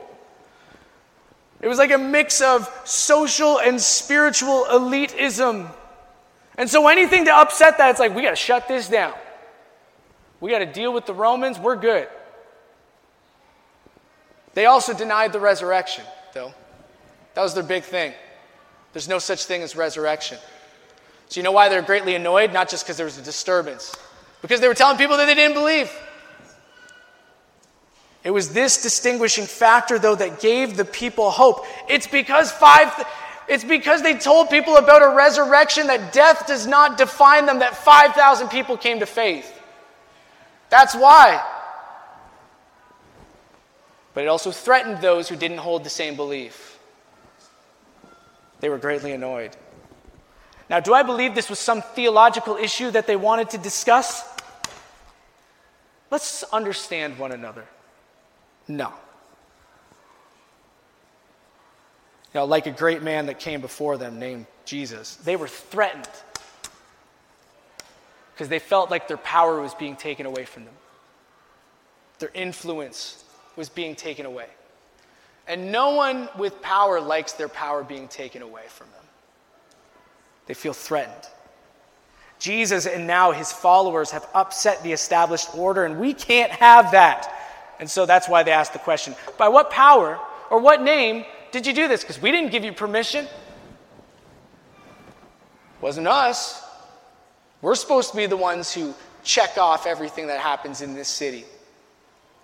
It 1.62 1.68
was 1.68 1.78
like 1.78 1.90
a 1.90 1.98
mix 1.98 2.42
of 2.42 2.70
social 2.84 3.58
and 3.58 3.80
spiritual 3.80 4.66
elitism. 4.70 5.72
And 6.58 6.68
so 6.68 6.88
anything 6.88 7.24
to 7.24 7.34
upset 7.34 7.78
that, 7.78 7.90
it's 7.90 8.00
like, 8.00 8.14
we 8.14 8.22
got 8.22 8.30
to 8.30 8.36
shut 8.36 8.68
this 8.68 8.88
down. 8.88 9.14
We 10.40 10.50
got 10.50 10.58
to 10.58 10.66
deal 10.66 10.92
with 10.92 11.06
the 11.06 11.14
Romans. 11.14 11.58
We're 11.58 11.76
good. 11.76 12.08
They 14.52 14.66
also 14.66 14.92
denied 14.92 15.32
the 15.32 15.40
resurrection, 15.40 16.04
though. 16.34 16.52
That 17.34 17.42
was 17.42 17.54
their 17.54 17.62
big 17.62 17.84
thing. 17.84 18.12
There's 18.92 19.08
no 19.08 19.18
such 19.18 19.46
thing 19.46 19.62
as 19.62 19.74
resurrection. 19.74 20.38
So, 21.28 21.40
you 21.40 21.44
know 21.44 21.52
why 21.52 21.68
they're 21.68 21.82
greatly 21.82 22.14
annoyed? 22.14 22.52
Not 22.52 22.68
just 22.68 22.84
because 22.84 22.96
there 22.96 23.06
was 23.06 23.18
a 23.18 23.22
disturbance, 23.22 23.94
because 24.42 24.60
they 24.60 24.68
were 24.68 24.74
telling 24.74 24.96
people 24.96 25.16
that 25.16 25.26
they 25.26 25.34
didn't 25.34 25.54
believe. 25.54 25.90
It 28.22 28.30
was 28.30 28.52
this 28.52 28.82
distinguishing 28.82 29.46
factor, 29.46 29.98
though, 29.98 30.16
that 30.16 30.40
gave 30.40 30.76
the 30.76 30.84
people 30.84 31.30
hope. 31.30 31.64
It's 31.88 32.06
because 32.06 32.50
five. 32.50 33.06
It's 33.48 33.62
because 33.62 34.02
they 34.02 34.14
told 34.18 34.50
people 34.50 34.76
about 34.76 35.02
a 35.02 35.14
resurrection 35.14 35.86
that 35.86 36.12
death 36.12 36.46
does 36.48 36.66
not 36.66 36.98
define 36.98 37.46
them, 37.46 37.60
that 37.60 37.76
5,000 37.76 38.48
people 38.48 38.76
came 38.76 38.98
to 38.98 39.06
faith. 39.06 39.52
That's 40.68 40.96
why. 40.96 41.40
But 44.14 44.24
it 44.24 44.26
also 44.26 44.50
threatened 44.50 45.00
those 45.00 45.28
who 45.28 45.36
didn't 45.36 45.58
hold 45.58 45.84
the 45.84 45.90
same 45.90 46.16
belief. 46.16 46.78
They 48.60 48.68
were 48.68 48.78
greatly 48.78 49.12
annoyed. 49.12 49.56
Now, 50.68 50.80
do 50.80 50.94
I 50.94 51.02
believe 51.02 51.34
this 51.34 51.48
was 51.48 51.58
some 51.58 51.82
theological 51.82 52.56
issue 52.56 52.90
that 52.90 53.06
they 53.06 53.16
wanted 53.16 53.50
to 53.50 53.58
discuss? 53.58 54.24
Let's 56.10 56.42
understand 56.44 57.18
one 57.18 57.32
another. 57.32 57.64
No. 58.68 58.92
Know, 62.34 62.44
like 62.44 62.66
a 62.66 62.70
great 62.70 63.02
man 63.02 63.26
that 63.26 63.38
came 63.38 63.62
before 63.62 63.96
them 63.96 64.18
named 64.18 64.44
Jesus, 64.66 65.16
they 65.16 65.36
were 65.36 65.48
threatened 65.48 66.08
because 68.34 68.50
they 68.50 68.58
felt 68.58 68.90
like 68.90 69.08
their 69.08 69.16
power 69.16 69.58
was 69.58 69.72
being 69.74 69.96
taken 69.96 70.26
away 70.26 70.44
from 70.44 70.66
them. 70.66 70.74
Their 72.18 72.30
influence 72.34 73.24
was 73.56 73.70
being 73.70 73.94
taken 73.94 74.26
away. 74.26 74.48
And 75.48 75.72
no 75.72 75.94
one 75.94 76.28
with 76.36 76.60
power 76.60 77.00
likes 77.00 77.32
their 77.32 77.48
power 77.48 77.82
being 77.82 78.06
taken 78.06 78.42
away 78.42 78.64
from 78.68 78.88
them. 78.90 78.95
They 80.46 80.54
feel 80.54 80.72
threatened. 80.72 81.28
Jesus 82.38 82.86
and 82.86 83.06
now 83.06 83.32
his 83.32 83.52
followers 83.52 84.10
have 84.10 84.26
upset 84.34 84.82
the 84.82 84.92
established 84.92 85.54
order, 85.54 85.84
and 85.84 85.98
we 85.98 86.12
can't 86.12 86.52
have 86.52 86.92
that. 86.92 87.32
And 87.80 87.90
so 87.90 88.06
that's 88.06 88.28
why 88.28 88.42
they 88.42 88.52
ask 88.52 88.72
the 88.72 88.78
question 88.78 89.14
by 89.38 89.48
what 89.48 89.70
power 89.70 90.18
or 90.50 90.60
what 90.60 90.82
name 90.82 91.24
did 91.50 91.66
you 91.66 91.72
do 91.72 91.88
this? 91.88 92.02
Because 92.02 92.20
we 92.20 92.30
didn't 92.30 92.50
give 92.50 92.64
you 92.64 92.72
permission. 92.72 93.26
Wasn't 95.80 96.06
us. 96.06 96.62
We're 97.62 97.74
supposed 97.74 98.10
to 98.10 98.16
be 98.16 98.26
the 98.26 98.36
ones 98.36 98.72
who 98.72 98.94
check 99.24 99.58
off 99.58 99.86
everything 99.86 100.26
that 100.28 100.40
happens 100.40 100.82
in 100.82 100.94
this 100.94 101.08
city. 101.08 101.44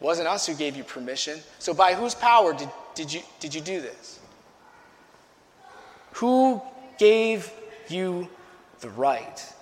Wasn't 0.00 0.26
us 0.26 0.46
who 0.46 0.54
gave 0.54 0.76
you 0.76 0.84
permission. 0.84 1.38
So, 1.58 1.72
by 1.72 1.94
whose 1.94 2.14
power 2.14 2.52
did, 2.52 2.68
did, 2.94 3.12
you, 3.12 3.20
did 3.38 3.54
you 3.54 3.60
do 3.60 3.80
this? 3.80 4.18
Who 6.14 6.60
gave 6.98 7.50
you 7.92 8.28
the 8.80 8.90
right. 8.90 9.52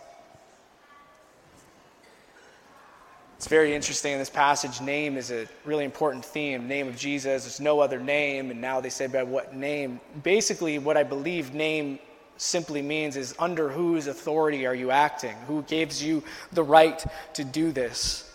It's 3.37 3.49
very 3.49 3.75
interesting 3.75 4.13
in 4.13 4.19
this 4.19 4.29
passage. 4.29 4.83
Name 4.83 5.17
is 5.17 5.31
a 5.31 5.49
really 5.65 5.87
important 5.87 6.25
theme. 6.25 6.69
Name 6.69 6.89
of 6.89 6.97
Jesus. 6.97 7.45
There's 7.45 7.59
no 7.59 7.81
other 7.81 7.99
name. 7.99 8.51
And 8.51 8.61
now 8.61 8.81
they 8.81 8.91
say, 8.91 9.07
by 9.07 9.23
what 9.23 9.55
name? 9.55 9.99
Basically, 10.23 10.79
what 10.79 10.99
I 10.99 11.05
believe 11.05 11.55
name 11.55 11.99
simply 12.37 12.83
means 12.83 13.17
is 13.17 13.35
under 13.39 13.71
whose 13.71 14.07
authority 14.09 14.67
are 14.67 14.75
you 14.75 14.91
acting? 14.91 15.37
Who 15.47 15.63
gives 15.63 16.03
you 16.03 16.23
the 16.53 16.63
right 16.63 17.03
to 17.35 17.45
do 17.45 17.73
this? 17.73 18.30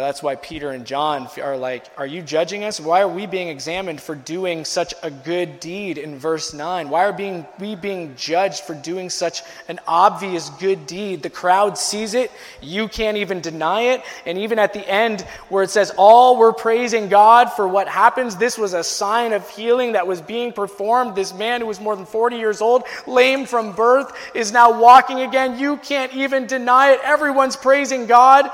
That's 0.00 0.24
why 0.24 0.34
Peter 0.34 0.70
and 0.70 0.84
John 0.84 1.28
are 1.40 1.56
like, 1.56 1.86
Are 1.96 2.06
you 2.06 2.20
judging 2.20 2.64
us? 2.64 2.80
Why 2.80 3.02
are 3.02 3.08
we 3.08 3.26
being 3.26 3.48
examined 3.48 4.00
for 4.00 4.16
doing 4.16 4.64
such 4.64 4.92
a 5.04 5.10
good 5.10 5.60
deed 5.60 5.98
in 5.98 6.18
verse 6.18 6.52
9? 6.52 6.88
Why 6.88 7.04
are 7.04 7.12
being, 7.12 7.46
we 7.60 7.76
being 7.76 8.16
judged 8.16 8.64
for 8.64 8.74
doing 8.74 9.08
such 9.08 9.42
an 9.68 9.78
obvious 9.86 10.50
good 10.50 10.88
deed? 10.88 11.22
The 11.22 11.30
crowd 11.30 11.78
sees 11.78 12.14
it, 12.14 12.32
you 12.60 12.88
can't 12.88 13.18
even 13.18 13.40
deny 13.40 13.82
it. 13.82 14.02
And 14.26 14.38
even 14.38 14.58
at 14.58 14.72
the 14.72 14.88
end, 14.88 15.20
where 15.48 15.62
it 15.62 15.70
says, 15.70 15.92
All 15.96 16.38
were 16.38 16.52
praising 16.52 17.08
God 17.08 17.52
for 17.52 17.68
what 17.68 17.86
happens, 17.86 18.36
this 18.36 18.58
was 18.58 18.74
a 18.74 18.82
sign 18.82 19.32
of 19.32 19.48
healing 19.50 19.92
that 19.92 20.06
was 20.06 20.20
being 20.20 20.52
performed. 20.52 21.14
This 21.14 21.32
man 21.32 21.60
who 21.60 21.68
was 21.68 21.80
more 21.80 21.94
than 21.94 22.06
40 22.06 22.36
years 22.36 22.60
old, 22.60 22.82
lame 23.06 23.46
from 23.46 23.72
birth, 23.72 24.12
is 24.34 24.50
now 24.50 24.80
walking 24.80 25.20
again. 25.20 25.58
You 25.58 25.76
can't 25.76 26.12
even 26.14 26.48
deny 26.48 26.92
it. 26.92 27.00
Everyone's 27.04 27.54
praising 27.54 28.06
God. 28.06 28.50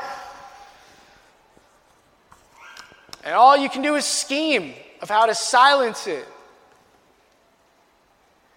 And 3.24 3.34
all 3.34 3.56
you 3.56 3.68
can 3.68 3.82
do 3.82 3.96
is 3.96 4.04
scheme 4.04 4.74
of 5.02 5.08
how 5.08 5.26
to 5.26 5.34
silence 5.34 6.06
it. 6.06 6.26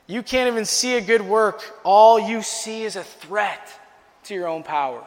You 0.07 0.21
can't 0.23 0.47
even 0.47 0.65
see 0.65 0.95
a 0.95 1.01
good 1.01 1.21
work. 1.21 1.79
All 1.83 2.19
you 2.19 2.41
see 2.41 2.83
is 2.83 2.95
a 2.95 3.03
threat 3.03 3.69
to 4.25 4.33
your 4.33 4.47
own 4.47 4.63
power. 4.63 5.03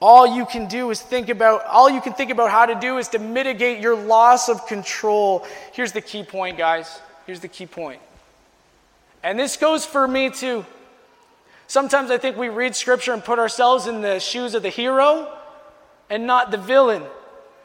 All 0.00 0.26
you 0.26 0.44
can 0.44 0.66
do 0.66 0.90
is 0.90 1.00
think 1.00 1.28
about, 1.28 1.64
all 1.64 1.88
you 1.88 2.00
can 2.00 2.12
think 2.12 2.30
about 2.30 2.50
how 2.50 2.66
to 2.66 2.74
do 2.74 2.98
is 2.98 3.08
to 3.08 3.18
mitigate 3.18 3.80
your 3.80 3.96
loss 3.96 4.48
of 4.48 4.66
control. 4.66 5.46
Here's 5.72 5.92
the 5.92 6.00
key 6.00 6.22
point, 6.22 6.58
guys. 6.58 7.00
Here's 7.26 7.40
the 7.40 7.48
key 7.48 7.66
point. 7.66 8.00
And 9.22 9.38
this 9.38 9.56
goes 9.56 9.86
for 9.86 10.06
me 10.06 10.30
too. 10.30 10.66
Sometimes 11.66 12.10
I 12.10 12.18
think 12.18 12.36
we 12.36 12.50
read 12.50 12.76
scripture 12.76 13.14
and 13.14 13.24
put 13.24 13.38
ourselves 13.38 13.86
in 13.86 14.02
the 14.02 14.20
shoes 14.20 14.54
of 14.54 14.62
the 14.62 14.68
hero 14.68 15.32
and 16.14 16.28
not 16.28 16.52
the 16.52 16.56
villain. 16.56 17.02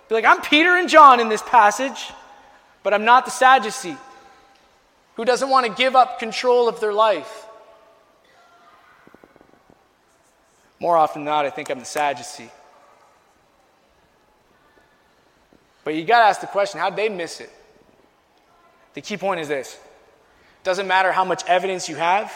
Be 0.08 0.16
like, 0.16 0.26
I'm 0.26 0.42
Peter 0.42 0.76
and 0.76 0.90
John 0.90 1.20
in 1.20 1.30
this 1.30 1.44
passage, 1.44 2.10
but 2.82 2.96
I'm 2.96 3.06
not 3.06 3.26
the 3.26 3.32
Sadducee 3.32 3.96
who 5.16 5.24
doesn't 5.24 5.52
want 5.52 5.68
to 5.68 5.72
give 5.72 5.96
up 5.96 6.18
control 6.18 6.68
of 6.68 6.80
their 6.80 6.92
life. 6.92 7.46
More 10.80 10.98
often 10.98 11.24
than 11.24 11.32
not, 11.32 11.46
I 11.46 11.52
think 11.52 11.70
I'm 11.70 11.78
the 11.78 11.86
Sadducee. 11.86 12.50
But 15.84 15.94
you 15.94 16.04
got 16.04 16.20
to 16.20 16.26
ask 16.26 16.42
the 16.42 16.48
question 16.48 16.80
how'd 16.80 16.96
they 16.96 17.08
miss 17.08 17.42
it? 17.42 17.52
The 18.96 19.02
key 19.02 19.18
point 19.18 19.42
is 19.42 19.48
this 19.48 19.78
doesn't 20.64 20.88
matter 20.88 21.12
how 21.12 21.24
much 21.24 21.44
evidence 21.46 21.88
you 21.88 21.98
have, 21.98 22.34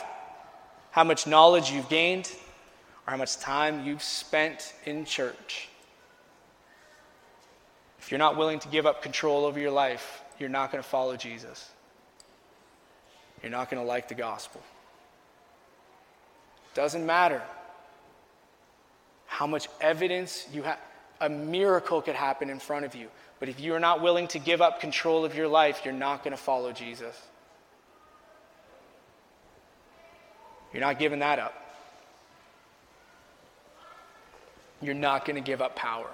how 0.91 1.03
much 1.03 1.25
knowledge 1.25 1.71
you've 1.71 1.89
gained, 1.89 2.31
or 3.07 3.11
how 3.11 3.17
much 3.17 3.37
time 3.39 3.83
you've 3.83 4.03
spent 4.03 4.73
in 4.85 5.05
church. 5.05 5.69
You're 8.13 8.19
not 8.19 8.37
willing 8.37 8.59
to 8.59 8.67
give 8.67 8.85
up 8.85 9.01
control 9.01 9.43
over 9.43 9.59
your 9.59 9.71
life, 9.71 10.21
you're 10.37 10.47
not 10.47 10.71
going 10.71 10.83
to 10.83 10.87
follow 10.87 11.17
Jesus. 11.17 11.67
You're 13.41 13.49
not 13.51 13.71
going 13.71 13.81
to 13.81 13.87
like 13.87 14.07
the 14.07 14.13
gospel. 14.13 14.61
Doesn't 16.75 17.07
matter 17.07 17.41
how 19.25 19.47
much 19.47 19.67
evidence 19.81 20.45
you 20.53 20.61
have. 20.61 20.77
A 21.21 21.27
miracle 21.27 22.03
could 22.03 22.13
happen 22.13 22.51
in 22.51 22.59
front 22.59 22.85
of 22.85 22.93
you. 22.93 23.07
But 23.39 23.49
if 23.49 23.59
you're 23.59 23.79
not 23.79 24.03
willing 24.03 24.27
to 24.27 24.37
give 24.37 24.61
up 24.61 24.79
control 24.79 25.25
of 25.25 25.33
your 25.33 25.47
life, 25.47 25.81
you're 25.83 25.91
not 25.91 26.23
going 26.23 26.37
to 26.37 26.43
follow 26.43 26.71
Jesus. 26.71 27.19
You're 30.71 30.81
not 30.81 30.99
giving 30.99 31.17
that 31.17 31.39
up. 31.39 31.55
You're 34.83 34.93
not 34.93 35.25
going 35.25 35.37
to 35.37 35.41
give 35.41 35.63
up 35.63 35.75
power. 35.75 36.11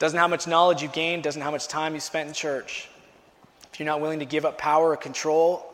Doesn't 0.00 0.18
how 0.18 0.28
much 0.28 0.46
knowledge 0.46 0.82
you 0.82 0.88
gain, 0.88 1.20
doesn't 1.20 1.42
how 1.42 1.50
much 1.50 1.68
time 1.68 1.92
you've 1.92 2.02
spent 2.02 2.26
in 2.26 2.34
church. 2.34 2.88
If 3.70 3.78
you're 3.78 3.86
not 3.86 4.00
willing 4.00 4.20
to 4.20 4.24
give 4.24 4.46
up 4.46 4.56
power 4.56 4.88
or 4.88 4.96
control, 4.96 5.72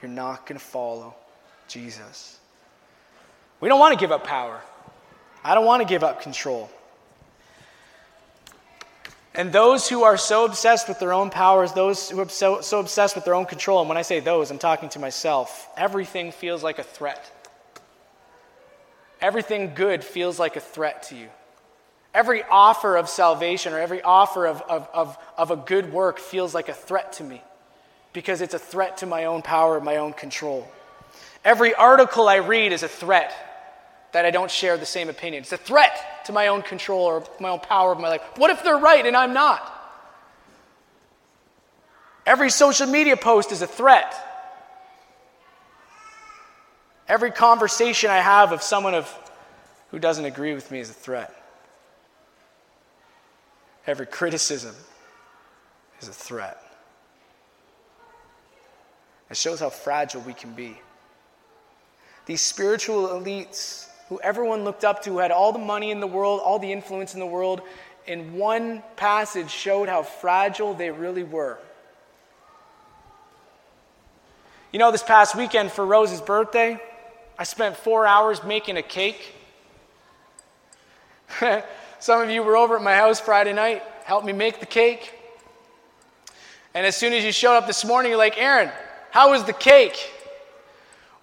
you're 0.00 0.10
not 0.10 0.46
going 0.46 0.58
to 0.58 0.64
follow 0.64 1.14
Jesus. 1.68 2.38
We 3.60 3.68
don't 3.68 3.78
want 3.78 3.92
to 3.92 4.02
give 4.02 4.12
up 4.12 4.26
power. 4.26 4.60
I 5.44 5.54
don't 5.54 5.66
want 5.66 5.82
to 5.82 5.86
give 5.86 6.02
up 6.02 6.22
control. 6.22 6.70
And 9.34 9.52
those 9.52 9.86
who 9.86 10.04
are 10.04 10.16
so 10.16 10.46
obsessed 10.46 10.88
with 10.88 10.98
their 10.98 11.12
own 11.12 11.28
powers, 11.28 11.72
those 11.72 12.08
who 12.08 12.18
are 12.18 12.28
so, 12.30 12.62
so 12.62 12.80
obsessed 12.80 13.14
with 13.14 13.26
their 13.26 13.34
own 13.34 13.44
control, 13.44 13.80
and 13.80 13.88
when 13.90 13.98
I 13.98 14.02
say 14.02 14.20
those, 14.20 14.50
I'm 14.50 14.58
talking 14.58 14.88
to 14.90 14.98
myself, 14.98 15.68
everything 15.76 16.32
feels 16.32 16.62
like 16.62 16.78
a 16.78 16.82
threat. 16.82 17.30
Everything 19.20 19.74
good 19.74 20.02
feels 20.02 20.38
like 20.38 20.56
a 20.56 20.60
threat 20.60 21.02
to 21.04 21.16
you. 21.16 21.28
Every 22.12 22.42
offer 22.44 22.96
of 22.96 23.08
salvation 23.08 23.72
or 23.72 23.78
every 23.78 24.02
offer 24.02 24.46
of, 24.46 24.62
of, 24.62 24.88
of, 24.92 25.18
of 25.36 25.50
a 25.50 25.56
good 25.56 25.92
work 25.92 26.18
feels 26.18 26.54
like 26.54 26.68
a 26.68 26.74
threat 26.74 27.12
to 27.14 27.24
me 27.24 27.42
because 28.12 28.40
it's 28.40 28.54
a 28.54 28.58
threat 28.58 28.98
to 28.98 29.06
my 29.06 29.26
own 29.26 29.42
power, 29.42 29.80
my 29.80 29.96
own 29.96 30.12
control. 30.12 30.68
Every 31.44 31.74
article 31.74 32.28
I 32.28 32.36
read 32.36 32.72
is 32.72 32.82
a 32.82 32.88
threat 32.88 33.32
that 34.12 34.24
I 34.24 34.30
don't 34.30 34.50
share 34.50 34.76
the 34.76 34.86
same 34.86 35.08
opinion. 35.08 35.42
It's 35.42 35.52
a 35.52 35.56
threat 35.56 36.24
to 36.26 36.32
my 36.32 36.48
own 36.48 36.62
control 36.62 37.02
or 37.02 37.24
my 37.38 37.50
own 37.50 37.60
power 37.60 37.92
of 37.92 38.00
my 38.00 38.08
life. 38.08 38.22
What 38.36 38.50
if 38.50 38.64
they're 38.64 38.76
right 38.76 39.06
and 39.06 39.16
I'm 39.16 39.32
not? 39.32 39.76
Every 42.26 42.50
social 42.50 42.86
media 42.86 43.16
post 43.16 43.52
is 43.52 43.62
a 43.62 43.66
threat. 43.66 44.14
Every 47.08 47.30
conversation 47.30 48.10
I 48.10 48.18
have 48.18 48.52
of 48.52 48.62
someone 48.62 48.94
of, 48.94 49.12
who 49.90 49.98
doesn't 49.98 50.24
agree 50.24 50.54
with 50.54 50.70
me 50.70 50.80
is 50.80 50.90
a 50.90 50.94
threat. 50.94 51.34
Every 53.86 54.06
criticism 54.06 54.74
is 56.00 56.08
a 56.08 56.12
threat. 56.12 56.62
It 59.30 59.36
shows 59.36 59.60
how 59.60 59.70
fragile 59.70 60.20
we 60.22 60.34
can 60.34 60.52
be. 60.52 60.80
These 62.26 62.40
spiritual 62.40 63.08
elites 63.08 63.88
who 64.08 64.20
everyone 64.20 64.64
looked 64.64 64.84
up 64.84 65.02
to, 65.04 65.10
who 65.10 65.18
had 65.18 65.30
all 65.30 65.52
the 65.52 65.58
money 65.58 65.90
in 65.90 66.00
the 66.00 66.06
world, 66.06 66.40
all 66.44 66.58
the 66.58 66.72
influence 66.72 67.14
in 67.14 67.20
the 67.20 67.26
world, 67.26 67.62
in 68.06 68.34
one 68.34 68.82
passage 68.96 69.50
showed 69.50 69.88
how 69.88 70.02
fragile 70.02 70.74
they 70.74 70.90
really 70.90 71.22
were. 71.22 71.58
You 74.72 74.78
know, 74.78 74.90
this 74.90 75.02
past 75.02 75.36
weekend 75.36 75.72
for 75.72 75.86
Rose's 75.86 76.20
birthday, 76.20 76.80
I 77.38 77.44
spent 77.44 77.76
four 77.76 78.06
hours 78.06 78.42
making 78.42 78.76
a 78.76 78.82
cake. 78.82 79.34
Some 82.00 82.22
of 82.22 82.30
you 82.30 82.42
were 82.42 82.56
over 82.56 82.76
at 82.76 82.82
my 82.82 82.94
house 82.94 83.20
Friday 83.20 83.52
night, 83.52 83.82
helped 84.04 84.26
me 84.26 84.32
make 84.32 84.58
the 84.58 84.66
cake. 84.66 85.12
And 86.72 86.86
as 86.86 86.96
soon 86.96 87.12
as 87.12 87.22
you 87.22 87.30
showed 87.30 87.56
up 87.56 87.66
this 87.66 87.84
morning, 87.84 88.10
you're 88.10 88.18
like, 88.18 88.40
Aaron, 88.40 88.70
how 89.10 89.32
was 89.32 89.44
the 89.44 89.52
cake? 89.52 90.10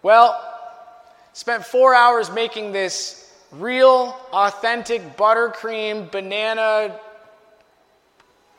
Well, 0.04 0.40
spent 1.34 1.66
four 1.66 1.96
hours 1.96 2.30
making 2.30 2.74
this 2.74 3.34
real, 3.52 4.16
authentic 4.32 5.18
buttercream 5.18 6.12
banana 6.12 7.00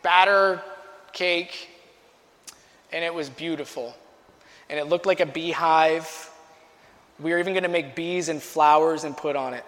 batter 0.03 0.61
cake, 1.13 1.69
and 2.91 3.05
it 3.05 3.15
was 3.15 3.31
beautiful. 3.31 3.95
And 4.69 4.79
it 4.79 4.89
looked 4.89 5.07
like 5.07 5.21
a 5.21 5.27
beehive. 5.27 6.31
We 7.21 7.31
were 7.31 7.39
even 7.39 7.53
going 7.53 7.63
to 7.63 7.69
make 7.69 7.95
bees 7.95 8.29
and 8.29 8.43
flowers 8.43 9.05
and 9.05 9.17
put 9.17 9.37
on 9.37 9.55
it. 9.55 9.65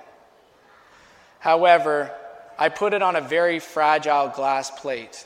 However, 1.38 2.12
I 2.61 2.68
put 2.68 2.92
it 2.92 3.00
on 3.00 3.16
a 3.16 3.22
very 3.22 3.58
fragile 3.58 4.28
glass 4.28 4.70
plate. 4.70 5.24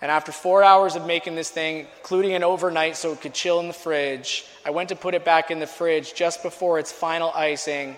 And 0.00 0.10
after 0.10 0.32
four 0.32 0.64
hours 0.64 0.96
of 0.96 1.06
making 1.06 1.34
this 1.34 1.50
thing, 1.50 1.86
including 1.98 2.32
an 2.32 2.42
overnight 2.42 2.96
so 2.96 3.12
it 3.12 3.20
could 3.20 3.34
chill 3.34 3.60
in 3.60 3.68
the 3.68 3.74
fridge, 3.74 4.46
I 4.64 4.70
went 4.70 4.88
to 4.88 4.96
put 4.96 5.12
it 5.12 5.26
back 5.26 5.50
in 5.50 5.58
the 5.58 5.66
fridge 5.66 6.14
just 6.14 6.42
before 6.42 6.78
its 6.78 6.90
final 6.90 7.30
icing, 7.34 7.96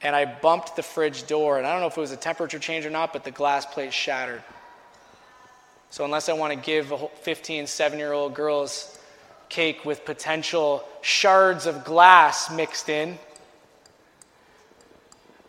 and 0.00 0.14
I 0.14 0.26
bumped 0.26 0.76
the 0.76 0.82
fridge 0.84 1.26
door. 1.26 1.58
And 1.58 1.66
I 1.66 1.72
don't 1.72 1.80
know 1.80 1.88
if 1.88 1.98
it 1.98 2.00
was 2.00 2.12
a 2.12 2.16
temperature 2.16 2.60
change 2.60 2.86
or 2.86 2.90
not, 2.90 3.12
but 3.12 3.24
the 3.24 3.32
glass 3.32 3.66
plate 3.66 3.92
shattered. 3.92 4.42
So, 5.90 6.04
unless 6.04 6.28
I 6.28 6.34
want 6.34 6.52
to 6.52 6.58
give 6.58 6.92
a 6.92 7.08
15, 7.22 7.66
7 7.66 7.98
year 7.98 8.12
old 8.12 8.34
girl's 8.34 8.96
cake 9.48 9.84
with 9.84 10.04
potential 10.04 10.84
shards 11.00 11.66
of 11.66 11.84
glass 11.84 12.48
mixed 12.48 12.88
in, 12.88 13.18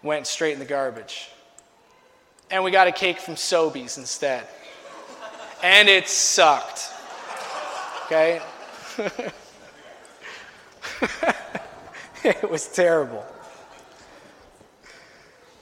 went 0.01 0.25
straight 0.25 0.53
in 0.53 0.59
the 0.59 0.65
garbage 0.65 1.29
and 2.51 2.63
we 2.63 2.71
got 2.71 2.87
a 2.87 2.91
cake 2.91 3.19
from 3.19 3.35
Sobeys 3.35 3.97
instead. 3.97 4.47
And 5.61 5.89
it 5.89 6.07
sucked. 6.07 6.91
Okay? 8.05 8.41
it 12.23 12.49
was 12.49 12.67
terrible. 12.67 13.25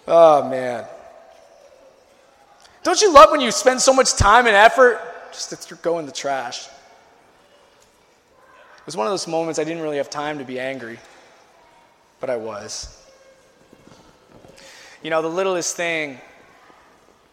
Oh, 0.07 0.47
man. 0.49 0.85
Don't 2.83 3.01
you 3.01 3.11
love 3.11 3.31
when 3.31 3.41
you 3.41 3.51
spend 3.51 3.81
so 3.81 3.91
much 3.91 4.13
time 4.15 4.47
and 4.47 4.55
effort 4.55 5.01
just 5.33 5.49
to 5.67 5.75
go 5.75 5.99
in 5.99 6.05
the 6.05 6.11
trash? 6.11 6.67
It 8.77 8.85
was 8.85 8.95
one 8.95 9.05
of 9.05 9.11
those 9.11 9.27
moments 9.27 9.59
I 9.59 9.65
didn't 9.65 9.83
really 9.83 9.97
have 9.97 10.09
time 10.09 10.37
to 10.37 10.45
be 10.45 10.57
angry, 10.57 10.97
but 12.21 12.29
I 12.29 12.37
was. 12.37 13.03
You 15.03 15.09
know, 15.09 15.21
the 15.21 15.27
littlest 15.27 15.75
thing 15.75 16.21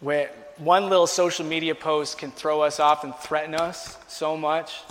where 0.05 0.31
one 0.59 0.91
little 0.91 1.07
social 1.07 1.47
media 1.47 1.75
post 1.75 2.19
can 2.19 2.31
throw 2.31 2.61
us 2.61 2.79
off 2.79 3.05
and 3.05 3.15
threaten 3.17 3.55
us 3.55 3.97
so 4.07 4.37
much. 4.37 4.83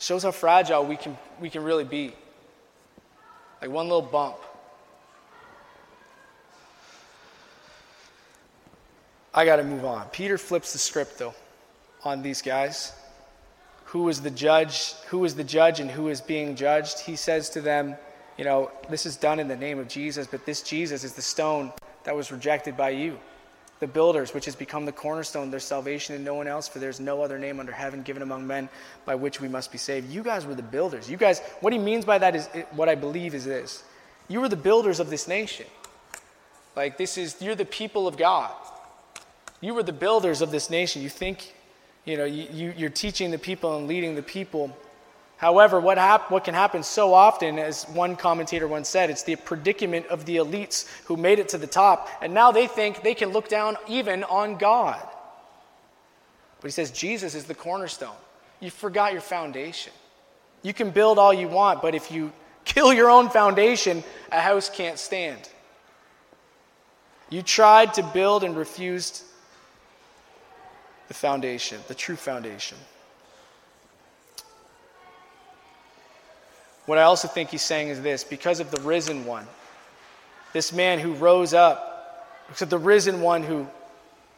Shows 0.00 0.24
how 0.24 0.32
fragile 0.32 0.84
we 0.84 0.96
can, 0.96 1.16
we 1.40 1.48
can 1.48 1.62
really 1.62 1.84
be. 1.84 2.12
Like 3.60 3.70
one 3.70 3.86
little 3.86 4.02
bump. 4.02 4.38
I 9.32 9.44
got 9.44 9.56
to 9.56 9.62
move 9.62 9.84
on. 9.84 10.08
Peter 10.08 10.36
flips 10.36 10.72
the 10.72 10.80
script, 10.80 11.20
though, 11.20 11.34
on 12.02 12.22
these 12.22 12.42
guys. 12.42 12.92
Who 13.84 14.08
is 14.08 14.20
the 14.20 14.32
judge? 14.32 14.94
Who 15.10 15.24
is 15.24 15.36
the 15.36 15.44
judge 15.44 15.78
and 15.78 15.88
who 15.88 16.08
is 16.08 16.20
being 16.20 16.56
judged? 16.56 16.98
He 16.98 17.14
says 17.14 17.48
to 17.50 17.60
them, 17.60 17.94
You 18.36 18.44
know, 18.44 18.72
this 18.90 19.06
is 19.06 19.16
done 19.16 19.38
in 19.38 19.46
the 19.46 19.56
name 19.56 19.78
of 19.78 19.86
Jesus, 19.86 20.26
but 20.26 20.44
this 20.44 20.60
Jesus 20.62 21.04
is 21.04 21.12
the 21.12 21.22
stone 21.22 21.72
that 22.04 22.16
was 22.16 22.32
rejected 22.32 22.76
by 22.76 22.90
you. 22.90 23.18
The 23.80 23.86
builders, 23.88 24.32
which 24.32 24.44
has 24.44 24.54
become 24.54 24.84
the 24.84 24.92
cornerstone, 24.92 25.50
their 25.50 25.58
salvation 25.58 26.14
and 26.14 26.24
no 26.24 26.34
one 26.34 26.46
else, 26.46 26.68
for 26.68 26.78
there's 26.78 27.00
no 27.00 27.20
other 27.22 27.38
name 27.38 27.58
under 27.58 27.72
heaven 27.72 28.02
given 28.02 28.22
among 28.22 28.46
men 28.46 28.68
by 29.04 29.16
which 29.16 29.40
we 29.40 29.48
must 29.48 29.72
be 29.72 29.78
saved. 29.78 30.08
You 30.08 30.22
guys 30.22 30.46
were 30.46 30.54
the 30.54 30.62
builders. 30.62 31.10
You 31.10 31.16
guys, 31.16 31.40
what 31.60 31.72
he 31.72 31.78
means 31.80 32.04
by 32.04 32.18
that 32.18 32.36
is 32.36 32.46
what 32.72 32.88
I 32.88 32.94
believe 32.94 33.34
is 33.34 33.44
this. 33.44 33.82
You 34.28 34.40
were 34.40 34.48
the 34.48 34.56
builders 34.56 35.00
of 35.00 35.10
this 35.10 35.26
nation. 35.26 35.66
Like, 36.76 36.96
this 36.96 37.18
is, 37.18 37.42
you're 37.42 37.56
the 37.56 37.64
people 37.64 38.06
of 38.06 38.16
God. 38.16 38.52
You 39.60 39.74
were 39.74 39.82
the 39.82 39.92
builders 39.92 40.42
of 40.42 40.50
this 40.50 40.70
nation. 40.70 41.02
You 41.02 41.08
think, 41.08 41.52
you 42.04 42.16
know, 42.16 42.24
you, 42.24 42.48
you, 42.52 42.74
you're 42.76 42.90
teaching 42.90 43.30
the 43.30 43.38
people 43.38 43.76
and 43.76 43.88
leading 43.88 44.14
the 44.14 44.22
people 44.22 44.76
However, 45.42 45.80
what, 45.80 45.98
hap- 45.98 46.30
what 46.30 46.44
can 46.44 46.54
happen 46.54 46.84
so 46.84 47.12
often, 47.12 47.58
as 47.58 47.82
one 47.88 48.14
commentator 48.14 48.68
once 48.68 48.88
said, 48.88 49.10
it's 49.10 49.24
the 49.24 49.34
predicament 49.34 50.06
of 50.06 50.24
the 50.24 50.36
elites 50.36 50.86
who 51.06 51.16
made 51.16 51.40
it 51.40 51.48
to 51.48 51.58
the 51.58 51.66
top, 51.66 52.08
and 52.22 52.32
now 52.32 52.52
they 52.52 52.68
think 52.68 53.02
they 53.02 53.12
can 53.12 53.30
look 53.30 53.48
down 53.48 53.76
even 53.88 54.22
on 54.22 54.56
God. 54.56 55.04
But 56.60 56.68
he 56.68 56.70
says 56.70 56.92
Jesus 56.92 57.34
is 57.34 57.46
the 57.46 57.56
cornerstone. 57.56 58.14
You 58.60 58.70
forgot 58.70 59.10
your 59.10 59.20
foundation. 59.20 59.92
You 60.62 60.72
can 60.72 60.90
build 60.90 61.18
all 61.18 61.34
you 61.34 61.48
want, 61.48 61.82
but 61.82 61.96
if 61.96 62.12
you 62.12 62.30
kill 62.64 62.92
your 62.92 63.10
own 63.10 63.28
foundation, 63.28 64.04
a 64.30 64.40
house 64.40 64.70
can't 64.70 64.96
stand. 64.96 65.48
You 67.30 67.42
tried 67.42 67.94
to 67.94 68.04
build 68.14 68.44
and 68.44 68.56
refused 68.56 69.24
the 71.08 71.14
foundation, 71.14 71.80
the 71.88 71.96
true 71.96 72.14
foundation. 72.14 72.78
What 76.86 76.98
I 76.98 77.02
also 77.02 77.28
think 77.28 77.50
he's 77.50 77.62
saying 77.62 77.88
is 77.88 78.02
this 78.02 78.24
because 78.24 78.60
of 78.60 78.70
the 78.70 78.80
risen 78.80 79.24
one, 79.24 79.46
this 80.52 80.72
man 80.72 80.98
who 80.98 81.14
rose 81.14 81.54
up, 81.54 82.44
because 82.46 82.62
of 82.62 82.70
the 82.70 82.78
risen 82.78 83.20
one 83.20 83.42
who 83.42 83.66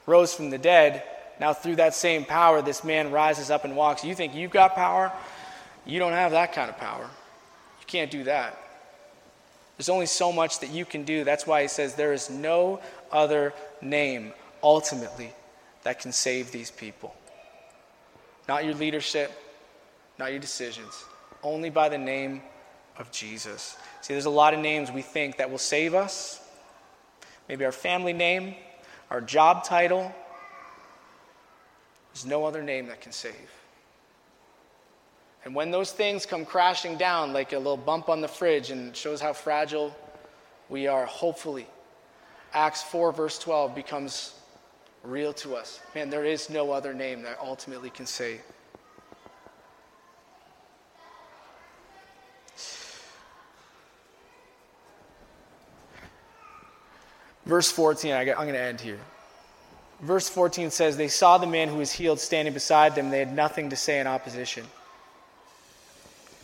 rose 0.07 0.35
from 0.35 0.51
the 0.51 0.59
dead, 0.59 1.03
now 1.41 1.53
through 1.53 1.77
that 1.77 1.95
same 1.95 2.25
power, 2.25 2.63
this 2.63 2.85
man 2.85 3.11
rises 3.11 3.51
up 3.51 3.65
and 3.65 3.75
walks. 3.75 4.05
You 4.05 4.15
think 4.15 4.35
you've 4.35 4.51
got 4.51 4.75
power? 4.75 5.11
You 5.87 5.99
don't 5.99 6.13
have 6.13 6.33
that 6.33 6.53
kind 6.53 6.69
of 6.71 6.77
power. 6.77 7.03
You 7.03 7.87
can't 7.87 8.11
do 8.11 8.25
that. 8.25 8.59
There's 9.77 9.89
only 9.89 10.07
so 10.07 10.31
much 10.31 10.61
that 10.61 10.71
you 10.71 10.85
can 10.85 11.05
do. 11.05 11.25
That's 11.25 11.47
why 11.47 11.63
he 11.63 11.69
says 11.69 11.95
there 11.95 12.13
is 12.13 12.31
no 12.31 12.81
other 13.11 13.53
name, 13.83 14.33
ultimately, 14.63 15.33
that 15.83 15.99
can 15.99 16.13
save 16.13 16.53
these 16.53 16.71
people. 16.71 17.17
Not 18.47 18.65
your 18.65 18.75
leadership, 18.75 19.33
not 20.19 20.31
your 20.31 20.39
decisions 20.39 21.05
only 21.45 21.71
by 21.71 21.89
the 21.89 21.99
name 21.99 22.43
of 22.99 23.11
Jesus. 23.13 23.77
See, 24.01 24.15
there's 24.15 24.25
a 24.25 24.31
lot 24.31 24.55
of 24.55 24.61
names 24.61 24.91
we 24.91 25.03
think 25.03 25.37
that 25.37 25.51
will 25.51 25.59
save 25.59 25.95
us. 25.95 26.41
Maybe 27.49 27.65
our 27.65 27.73
family 27.73 28.13
name, 28.13 28.55
our 29.11 29.21
job 29.21 29.65
title. 29.65 30.13
There's 32.13 32.27
no 32.27 32.45
other 32.45 32.63
name 32.63 32.87
that 32.87 33.01
can 33.01 33.13
save. 33.13 33.51
And 35.45 35.55
when 35.55 35.71
those 35.71 35.93
things 35.93 36.25
come 36.25 36.47
crashing 36.47 36.97
down 36.97 37.33
like 37.33 37.53
a 37.53 37.59
little 37.59 37.77
bump 37.77 38.09
on 38.09 38.21
the 38.21 38.29
fridge 38.29 38.71
and 38.71 38.97
shows 38.97 39.21
how 39.21 39.35
fragile 39.35 39.95
we 40.71 40.87
are, 40.87 41.05
hopefully, 41.05 41.67
Acts 42.55 42.83
4, 42.83 43.13
verse 43.13 43.39
12 43.39 43.75
becomes 43.75 44.35
real 45.03 45.35
to 45.35 45.55
us. 45.55 45.81
Man, 45.95 46.09
there 46.09 46.25
is 46.25 46.49
no 46.49 46.71
other 46.71 46.95
name 46.95 47.23
that 47.23 47.39
ultimately 47.43 47.91
can 47.91 48.07
save. 48.07 48.41
Verse 57.47 57.71
14, 57.71 58.13
I 58.13 58.21
am 58.21 58.27
going 58.27 58.53
to 58.53 58.61
end 58.61 58.81
here. 58.81 59.01
Verse 60.01 60.29
14 60.29 60.71
says, 60.71 60.97
They 60.97 61.09
saw 61.09 61.39
the 61.39 61.47
man 61.47 61.69
who 61.69 61.77
was 61.77 61.93
healed 61.93 62.21
standing 62.21 62.55
beside 62.55 62.95
them. 62.95 63.11
They 63.11 63.19
had 63.19 63.35
nothing 63.35 63.71
to 63.71 63.77
say 63.77 64.01
in 64.01 64.07
opposition. 64.07 64.65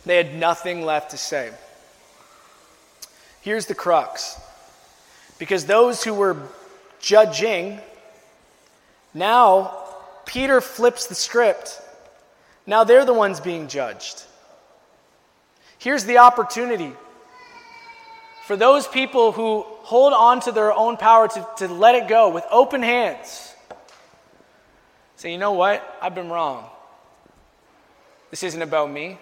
They 0.05 0.17
had 0.17 0.35
nothing 0.35 0.83
left 0.83 1.11
to 1.11 1.17
say. 1.17 1.51
Here's 3.41 3.65
the 3.65 3.75
crux. 3.75 4.39
Because 5.37 5.65
those 5.65 6.03
who 6.03 6.13
were 6.13 6.37
judging, 6.99 7.79
now 9.13 9.77
Peter 10.25 10.61
flips 10.61 11.07
the 11.07 11.15
script. 11.15 11.81
Now 12.67 12.83
they're 12.83 13.05
the 13.05 13.13
ones 13.13 13.39
being 13.39 13.67
judged. 13.67 14.23
Here's 15.79 16.05
the 16.05 16.19
opportunity 16.19 16.93
for 18.51 18.57
those 18.57 18.85
people 18.85 19.31
who 19.31 19.61
hold 19.61 20.11
on 20.11 20.41
to 20.41 20.51
their 20.51 20.73
own 20.73 20.97
power 20.97 21.25
to, 21.25 21.47
to 21.55 21.69
let 21.69 21.95
it 21.95 22.09
go 22.09 22.27
with 22.27 22.43
open 22.51 22.83
hands. 22.83 23.55
Say, 25.15 25.31
you 25.31 25.37
know 25.37 25.53
what? 25.53 25.81
I've 26.01 26.13
been 26.13 26.27
wrong. 26.27 26.69
This 28.29 28.43
isn't 28.43 28.61
about 28.61 28.91
me. 28.91 29.17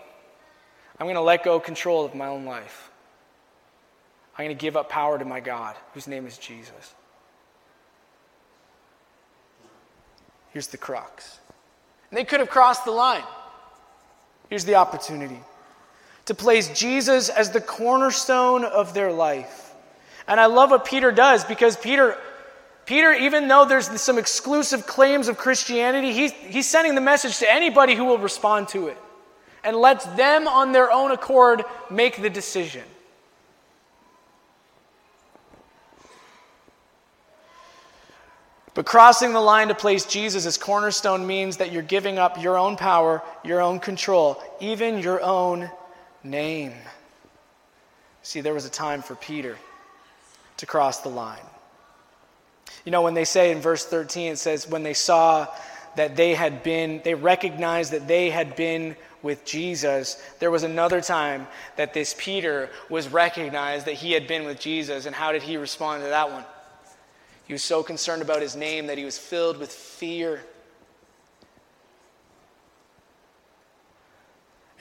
I'm 0.99 1.05
going 1.05 1.13
to 1.13 1.21
let 1.21 1.43
go 1.43 1.59
control 1.59 2.05
of 2.05 2.15
my 2.15 2.25
own 2.25 2.45
life. 2.45 2.89
I'm 4.35 4.45
going 4.45 4.57
to 4.57 4.59
give 4.59 4.75
up 4.75 4.89
power 4.89 5.19
to 5.19 5.25
my 5.25 5.41
God, 5.41 5.75
whose 5.93 6.07
name 6.07 6.25
is 6.25 6.35
Jesus. 6.39 6.95
Here's 10.53 10.65
the 10.65 10.77
crux. 10.77 11.37
And 12.09 12.17
they 12.17 12.23
could 12.23 12.39
have 12.39 12.49
crossed 12.49 12.83
the 12.83 12.89
line. 12.89 13.21
Here's 14.49 14.65
the 14.65 14.73
opportunity 14.73 15.39
to 16.29 16.35
place 16.35 16.67
Jesus 16.79 17.29
as 17.29 17.49
the 17.49 17.59
cornerstone 17.59 18.63
of 18.63 18.93
their 18.93 19.11
life. 19.11 19.73
And 20.27 20.39
I 20.39 20.45
love 20.45 20.69
what 20.69 20.85
Peter 20.85 21.11
does 21.11 21.43
because 21.43 21.75
Peter, 21.75 22.15
Peter, 22.85 23.11
even 23.13 23.47
though 23.47 23.65
there's 23.65 23.87
some 23.99 24.19
exclusive 24.19 24.85
claims 24.85 25.27
of 25.27 25.39
Christianity, 25.39 26.13
he's, 26.13 26.31
he's 26.31 26.69
sending 26.69 26.93
the 26.93 27.01
message 27.01 27.39
to 27.39 27.51
anybody 27.51 27.95
who 27.95 28.05
will 28.05 28.19
respond 28.19 28.67
to 28.67 28.89
it 28.89 28.97
and 29.63 29.75
lets 29.75 30.05
them 30.05 30.47
on 30.47 30.71
their 30.71 30.91
own 30.91 31.09
accord 31.09 31.63
make 31.89 32.21
the 32.21 32.29
decision. 32.29 32.83
But 38.75 38.85
crossing 38.85 39.33
the 39.33 39.41
line 39.41 39.69
to 39.69 39.75
place 39.75 40.05
Jesus 40.05 40.45
as 40.45 40.59
cornerstone 40.59 41.25
means 41.25 41.57
that 41.57 41.71
you're 41.71 41.81
giving 41.81 42.19
up 42.19 42.39
your 42.39 42.55
own 42.55 42.77
power, 42.77 43.23
your 43.43 43.61
own 43.61 43.79
control, 43.79 44.39
even 44.59 44.99
your 44.99 45.23
own 45.23 45.71
name. 46.23 46.73
See, 48.21 48.41
there 48.41 48.53
was 48.53 48.65
a 48.65 48.69
time 48.69 49.01
for 49.01 49.15
Peter 49.15 49.57
to 50.57 50.65
cross 50.65 50.99
the 50.99 51.09
line. 51.09 51.39
You 52.85 52.91
know, 52.91 53.01
when 53.01 53.13
they 53.13 53.25
say 53.25 53.51
in 53.51 53.59
verse 53.59 53.85
13, 53.85 54.33
it 54.33 54.37
says, 54.37 54.67
when 54.67 54.83
they 54.83 54.93
saw 54.93 55.47
that 55.95 56.15
they 56.15 56.33
had 56.33 56.63
been, 56.63 57.01
they 57.03 57.13
recognized 57.13 57.91
that 57.91 58.07
they 58.07 58.29
had 58.29 58.55
been 58.55 58.95
with 59.21 59.43
Jesus, 59.45 60.21
there 60.39 60.51
was 60.51 60.63
another 60.63 61.01
time 61.01 61.47
that 61.75 61.93
this 61.93 62.15
Peter 62.17 62.69
was 62.89 63.09
recognized 63.09 63.85
that 63.85 63.95
he 63.95 64.11
had 64.11 64.27
been 64.27 64.45
with 64.45 64.59
Jesus. 64.59 65.05
And 65.05 65.15
how 65.15 65.31
did 65.31 65.43
he 65.43 65.57
respond 65.57 66.03
to 66.03 66.09
that 66.09 66.31
one? 66.31 66.45
He 67.45 67.53
was 67.53 67.63
so 67.63 67.83
concerned 67.83 68.21
about 68.21 68.41
his 68.41 68.55
name 68.55 68.87
that 68.87 68.97
he 68.97 69.05
was 69.05 69.17
filled 69.17 69.57
with 69.57 69.71
fear. 69.71 70.41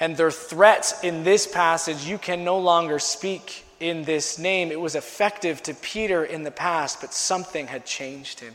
And 0.00 0.16
their 0.16 0.30
threats 0.30 1.02
in 1.02 1.24
this 1.24 1.46
passage, 1.46 2.04
you 2.04 2.18
can 2.18 2.44
no 2.44 2.58
longer 2.58 2.98
speak 2.98 3.64
in 3.80 4.04
this 4.04 4.38
name. 4.38 4.70
It 4.70 4.80
was 4.80 4.94
effective 4.94 5.62
to 5.64 5.74
Peter 5.74 6.24
in 6.24 6.44
the 6.44 6.50
past, 6.50 7.00
but 7.00 7.12
something 7.12 7.66
had 7.66 7.84
changed 7.84 8.40
him. 8.40 8.54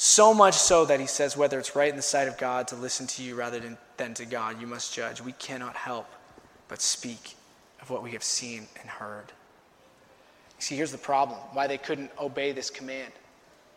So 0.00 0.32
much 0.32 0.54
so 0.54 0.84
that 0.84 1.00
he 1.00 1.06
says, 1.06 1.36
whether 1.36 1.58
it's 1.58 1.74
right 1.74 1.90
in 1.90 1.96
the 1.96 2.02
sight 2.02 2.28
of 2.28 2.38
God 2.38 2.68
to 2.68 2.76
listen 2.76 3.06
to 3.08 3.22
you 3.22 3.34
rather 3.34 3.58
than, 3.58 3.76
than 3.96 4.14
to 4.14 4.24
God, 4.24 4.60
you 4.60 4.66
must 4.66 4.94
judge. 4.94 5.20
We 5.20 5.32
cannot 5.32 5.74
help 5.74 6.06
but 6.68 6.80
speak 6.80 7.34
of 7.82 7.90
what 7.90 8.02
we 8.02 8.12
have 8.12 8.22
seen 8.22 8.68
and 8.80 8.88
heard. 8.88 9.32
See, 10.60 10.76
here's 10.76 10.92
the 10.92 10.98
problem 10.98 11.38
why 11.52 11.66
they 11.66 11.78
couldn't 11.78 12.10
obey 12.20 12.52
this 12.52 12.70
command. 12.70 13.12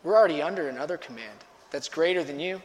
We're 0.03 0.15
already 0.15 0.41
under 0.41 0.69
another 0.69 0.97
command 0.97 1.39
that's 1.71 1.89
greater 1.89 2.23
than 2.23 2.39
you. 2.39 2.61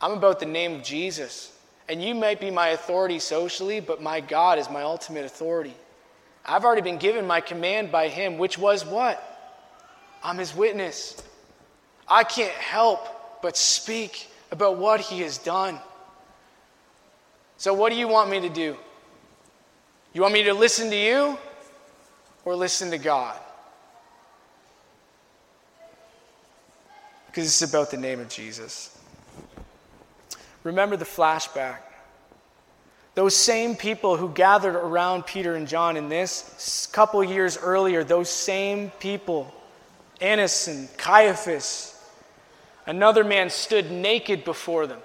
I'm 0.00 0.12
about 0.12 0.40
the 0.40 0.46
name 0.46 0.74
of 0.74 0.82
Jesus. 0.82 1.52
And 1.88 2.02
you 2.02 2.14
might 2.14 2.40
be 2.40 2.50
my 2.50 2.68
authority 2.68 3.18
socially, 3.18 3.80
but 3.80 4.02
my 4.02 4.20
God 4.20 4.58
is 4.58 4.68
my 4.68 4.82
ultimate 4.82 5.24
authority. 5.24 5.74
I've 6.44 6.64
already 6.64 6.82
been 6.82 6.98
given 6.98 7.26
my 7.26 7.40
command 7.40 7.92
by 7.92 8.08
Him, 8.08 8.38
which 8.38 8.58
was 8.58 8.84
what? 8.84 9.22
I'm 10.22 10.38
His 10.38 10.54
witness. 10.54 11.22
I 12.08 12.24
can't 12.24 12.52
help 12.52 13.40
but 13.42 13.56
speak 13.56 14.28
about 14.50 14.78
what 14.78 15.00
he 15.00 15.20
has 15.20 15.38
done. 15.38 15.78
So, 17.58 17.74
what 17.74 17.90
do 17.90 17.98
you 17.98 18.08
want 18.08 18.30
me 18.30 18.40
to 18.40 18.48
do? 18.48 18.76
You 20.12 20.22
want 20.22 20.34
me 20.34 20.44
to 20.44 20.54
listen 20.54 20.90
to 20.90 20.96
you 20.96 21.38
or 22.44 22.54
listen 22.54 22.90
to 22.90 22.98
God? 22.98 23.38
Because 27.26 27.46
it's 27.46 27.62
about 27.68 27.90
the 27.90 27.96
name 27.96 28.20
of 28.20 28.28
Jesus. 28.28 28.95
Remember 30.66 30.96
the 30.96 31.04
flashback. 31.04 31.78
Those 33.14 33.36
same 33.36 33.76
people 33.76 34.16
who 34.16 34.28
gathered 34.28 34.74
around 34.74 35.24
Peter 35.24 35.54
and 35.54 35.68
John 35.68 35.96
in 35.96 36.08
this 36.08 36.88
couple 36.92 37.22
years 37.22 37.56
earlier, 37.56 38.02
those 38.02 38.28
same 38.28 38.90
people, 38.98 39.54
Annas 40.20 40.66
and 40.66 40.94
Caiaphas, 40.98 41.96
Another 42.86 43.24
man 43.24 43.50
stood 43.50 43.90
naked 43.90 44.44
before 44.44 44.86
them 44.86 45.00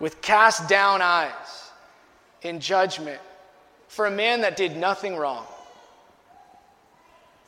with 0.00 0.20
cast 0.20 0.68
down 0.68 1.00
eyes 1.00 1.70
in 2.42 2.58
judgment 2.58 3.20
for 3.86 4.06
a 4.06 4.10
man 4.10 4.40
that 4.40 4.56
did 4.56 4.76
nothing 4.76 5.16
wrong. 5.16 5.44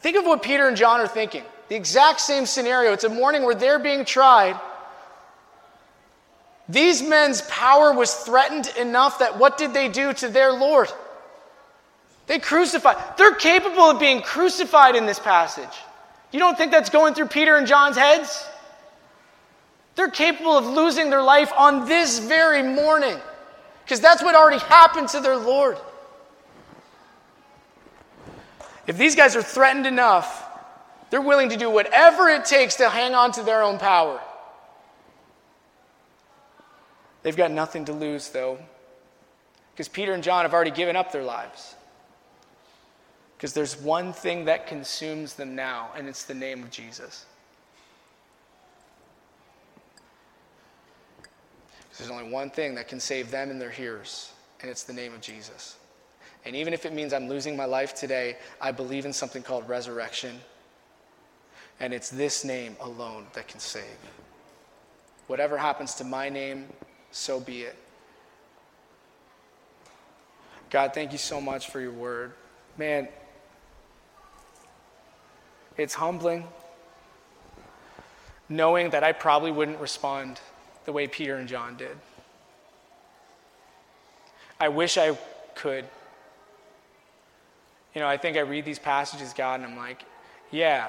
Think 0.00 0.16
of 0.16 0.24
what 0.24 0.42
Peter 0.42 0.68
and 0.68 0.76
John 0.76 1.00
are 1.00 1.08
thinking. 1.08 1.42
The 1.68 1.74
exact 1.74 2.20
same 2.20 2.46
scenario. 2.46 2.92
It's 2.92 3.04
a 3.04 3.08
morning 3.08 3.42
where 3.42 3.56
they're 3.56 3.80
being 3.80 4.04
tried. 4.04 4.58
These 6.68 7.02
men's 7.02 7.40
power 7.42 7.92
was 7.92 8.12
threatened 8.12 8.72
enough 8.78 9.20
that 9.20 9.38
what 9.38 9.56
did 9.56 9.72
they 9.72 9.88
do 9.88 10.12
to 10.14 10.28
their 10.28 10.52
Lord? 10.52 10.88
They 12.26 12.38
crucified. 12.38 12.96
They're 13.16 13.34
capable 13.34 13.84
of 13.84 13.98
being 13.98 14.20
crucified 14.20 14.94
in 14.94 15.06
this 15.06 15.18
passage. 15.18 15.74
You 16.30 16.38
don't 16.38 16.58
think 16.58 16.70
that's 16.70 16.90
going 16.90 17.14
through 17.14 17.28
Peter 17.28 17.56
and 17.56 17.66
John's 17.66 17.96
heads? 17.96 18.46
They're 19.94 20.10
capable 20.10 20.56
of 20.56 20.66
losing 20.66 21.08
their 21.08 21.22
life 21.22 21.50
on 21.56 21.88
this 21.88 22.18
very 22.18 22.62
morning 22.62 23.18
because 23.82 24.00
that's 24.00 24.22
what 24.22 24.34
already 24.34 24.58
happened 24.58 25.08
to 25.08 25.20
their 25.20 25.38
Lord. 25.38 25.78
If 28.86 28.98
these 28.98 29.16
guys 29.16 29.34
are 29.34 29.42
threatened 29.42 29.86
enough, 29.86 30.44
they're 31.10 31.22
willing 31.22 31.48
to 31.48 31.56
do 31.56 31.70
whatever 31.70 32.28
it 32.28 32.44
takes 32.44 32.76
to 32.76 32.90
hang 32.90 33.14
on 33.14 33.32
to 33.32 33.42
their 33.42 33.62
own 33.62 33.78
power. 33.78 34.20
They've 37.28 37.36
got 37.36 37.50
nothing 37.50 37.84
to 37.84 37.92
lose, 37.92 38.30
though, 38.30 38.56
because 39.72 39.86
Peter 39.86 40.14
and 40.14 40.22
John 40.22 40.46
have 40.46 40.54
already 40.54 40.70
given 40.70 40.96
up 40.96 41.12
their 41.12 41.24
lives. 41.24 41.74
Because 43.36 43.52
there's 43.52 43.78
one 43.78 44.14
thing 44.14 44.46
that 44.46 44.66
consumes 44.66 45.34
them 45.34 45.54
now, 45.54 45.90
and 45.94 46.08
it's 46.08 46.24
the 46.24 46.32
name 46.32 46.62
of 46.62 46.70
Jesus. 46.70 47.26
There's 51.98 52.10
only 52.10 52.32
one 52.32 52.48
thing 52.48 52.74
that 52.76 52.88
can 52.88 52.98
save 52.98 53.30
them 53.30 53.50
and 53.50 53.60
their 53.60 53.68
hearers, 53.68 54.32
and 54.62 54.70
it's 54.70 54.84
the 54.84 54.94
name 54.94 55.12
of 55.12 55.20
Jesus. 55.20 55.76
And 56.46 56.56
even 56.56 56.72
if 56.72 56.86
it 56.86 56.94
means 56.94 57.12
I'm 57.12 57.28
losing 57.28 57.54
my 57.58 57.66
life 57.66 57.94
today, 57.94 58.38
I 58.58 58.72
believe 58.72 59.04
in 59.04 59.12
something 59.12 59.42
called 59.42 59.68
resurrection. 59.68 60.40
And 61.78 61.92
it's 61.92 62.08
this 62.08 62.42
name 62.42 62.74
alone 62.80 63.26
that 63.34 63.48
can 63.48 63.60
save. 63.60 63.84
Whatever 65.26 65.58
happens 65.58 65.94
to 65.96 66.04
my 66.04 66.30
name, 66.30 66.68
so 67.10 67.40
be 67.40 67.62
it. 67.62 67.76
God, 70.70 70.92
thank 70.94 71.12
you 71.12 71.18
so 71.18 71.40
much 71.40 71.70
for 71.70 71.80
your 71.80 71.92
word. 71.92 72.32
Man, 72.76 73.08
it's 75.76 75.94
humbling. 75.94 76.46
knowing 78.48 78.90
that 78.90 79.04
I 79.04 79.12
probably 79.12 79.50
wouldn't 79.50 79.78
respond 79.80 80.40
the 80.84 80.92
way 80.92 81.06
Peter 81.06 81.36
and 81.36 81.48
John 81.48 81.76
did. 81.76 81.96
I 84.60 84.68
wish 84.68 84.96
I 84.96 85.16
could. 85.54 85.84
You 87.94 88.00
know, 88.00 88.08
I 88.08 88.16
think 88.16 88.36
I 88.36 88.40
read 88.40 88.64
these 88.64 88.78
passages, 88.78 89.32
God, 89.32 89.60
and 89.60 89.70
I'm 89.70 89.76
like, 89.76 90.02
yeah, 90.50 90.88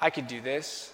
I 0.00 0.10
could 0.10 0.26
do 0.26 0.40
this. 0.40 0.92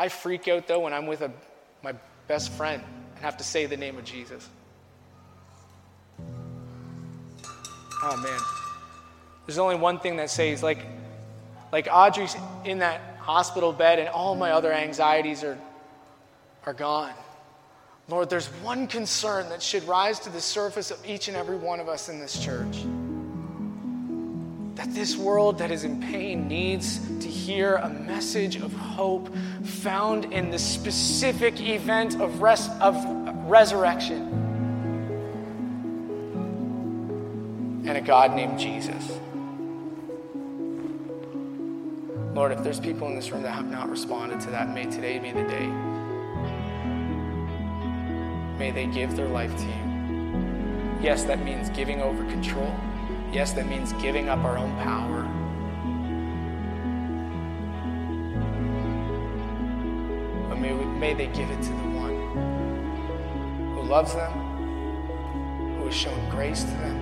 I 0.00 0.08
freak 0.08 0.48
out 0.48 0.66
though 0.66 0.80
when 0.80 0.94
I'm 0.94 1.06
with 1.06 1.20
a, 1.20 1.30
my 1.82 1.94
best 2.26 2.50
friend 2.52 2.82
and 3.16 3.22
have 3.22 3.36
to 3.36 3.44
say 3.44 3.66
the 3.66 3.76
name 3.76 3.98
of 3.98 4.04
Jesus. 4.06 4.48
Oh 8.02 8.16
man. 8.16 8.40
There's 9.44 9.58
only 9.58 9.74
one 9.74 9.98
thing 9.98 10.16
that 10.16 10.30
says, 10.30 10.62
like, 10.62 10.86
like 11.70 11.86
Audrey's 11.92 12.34
in 12.64 12.78
that 12.78 13.18
hospital 13.18 13.74
bed 13.74 13.98
and 13.98 14.08
all 14.08 14.34
my 14.36 14.52
other 14.52 14.72
anxieties 14.72 15.44
are, 15.44 15.58
are 16.64 16.72
gone. 16.72 17.12
Lord, 18.08 18.30
there's 18.30 18.46
one 18.62 18.86
concern 18.86 19.50
that 19.50 19.62
should 19.62 19.86
rise 19.86 20.18
to 20.20 20.30
the 20.30 20.40
surface 20.40 20.90
of 20.90 20.98
each 21.06 21.28
and 21.28 21.36
every 21.36 21.58
one 21.58 21.78
of 21.78 21.90
us 21.90 22.08
in 22.08 22.20
this 22.20 22.42
church. 22.42 22.86
This 25.00 25.16
world 25.16 25.56
that 25.60 25.70
is 25.70 25.84
in 25.84 25.98
pain 25.98 26.46
needs 26.46 26.98
to 27.20 27.26
hear 27.26 27.76
a 27.76 27.88
message 27.88 28.56
of 28.56 28.70
hope 28.74 29.34
found 29.64 30.26
in 30.26 30.50
the 30.50 30.58
specific 30.58 31.58
event 31.58 32.20
of, 32.20 32.42
res- 32.42 32.68
of 32.82 33.02
resurrection 33.48 34.20
and 37.86 37.96
a 37.96 38.02
God 38.02 38.34
named 38.34 38.58
Jesus. 38.58 39.18
Lord, 42.34 42.52
if 42.52 42.62
there's 42.62 42.78
people 42.78 43.08
in 43.08 43.14
this 43.14 43.30
room 43.30 43.42
that 43.44 43.52
have 43.52 43.70
not 43.70 43.88
responded 43.88 44.38
to 44.40 44.50
that, 44.50 44.68
may 44.74 44.84
today 44.84 45.18
be 45.18 45.32
the 45.32 45.44
day. 45.44 45.66
May 48.58 48.70
they 48.70 48.84
give 48.84 49.16
their 49.16 49.28
life 49.28 49.56
to 49.56 49.64
you. 49.64 51.00
Yes, 51.00 51.22
that 51.24 51.42
means 51.42 51.70
giving 51.70 52.02
over 52.02 52.22
control. 52.24 52.70
Yes, 53.32 53.52
that 53.52 53.68
means 53.68 53.92
giving 53.94 54.28
up 54.28 54.40
our 54.40 54.58
own 54.58 54.74
power. 54.78 55.22
But 60.48 60.58
may, 60.58 60.72
we, 60.72 60.84
may 60.84 61.14
they 61.14 61.28
give 61.28 61.48
it 61.48 61.62
to 61.62 61.68
the 61.68 61.90
one 61.96 62.16
who 63.74 63.82
loves 63.82 64.14
them, 64.14 64.32
who 65.78 65.84
has 65.84 65.94
shown 65.94 66.28
grace 66.28 66.64
to 66.64 66.70
them. 66.70 66.98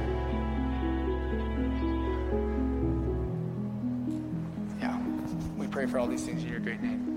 Yeah, 4.81 5.01
we 5.57 5.67
pray 5.67 5.87
for 5.87 5.99
all 5.99 6.07
these 6.07 6.25
things 6.25 6.43
in 6.43 6.51
your 6.51 6.61
great 6.61 6.83
name. 6.83 7.08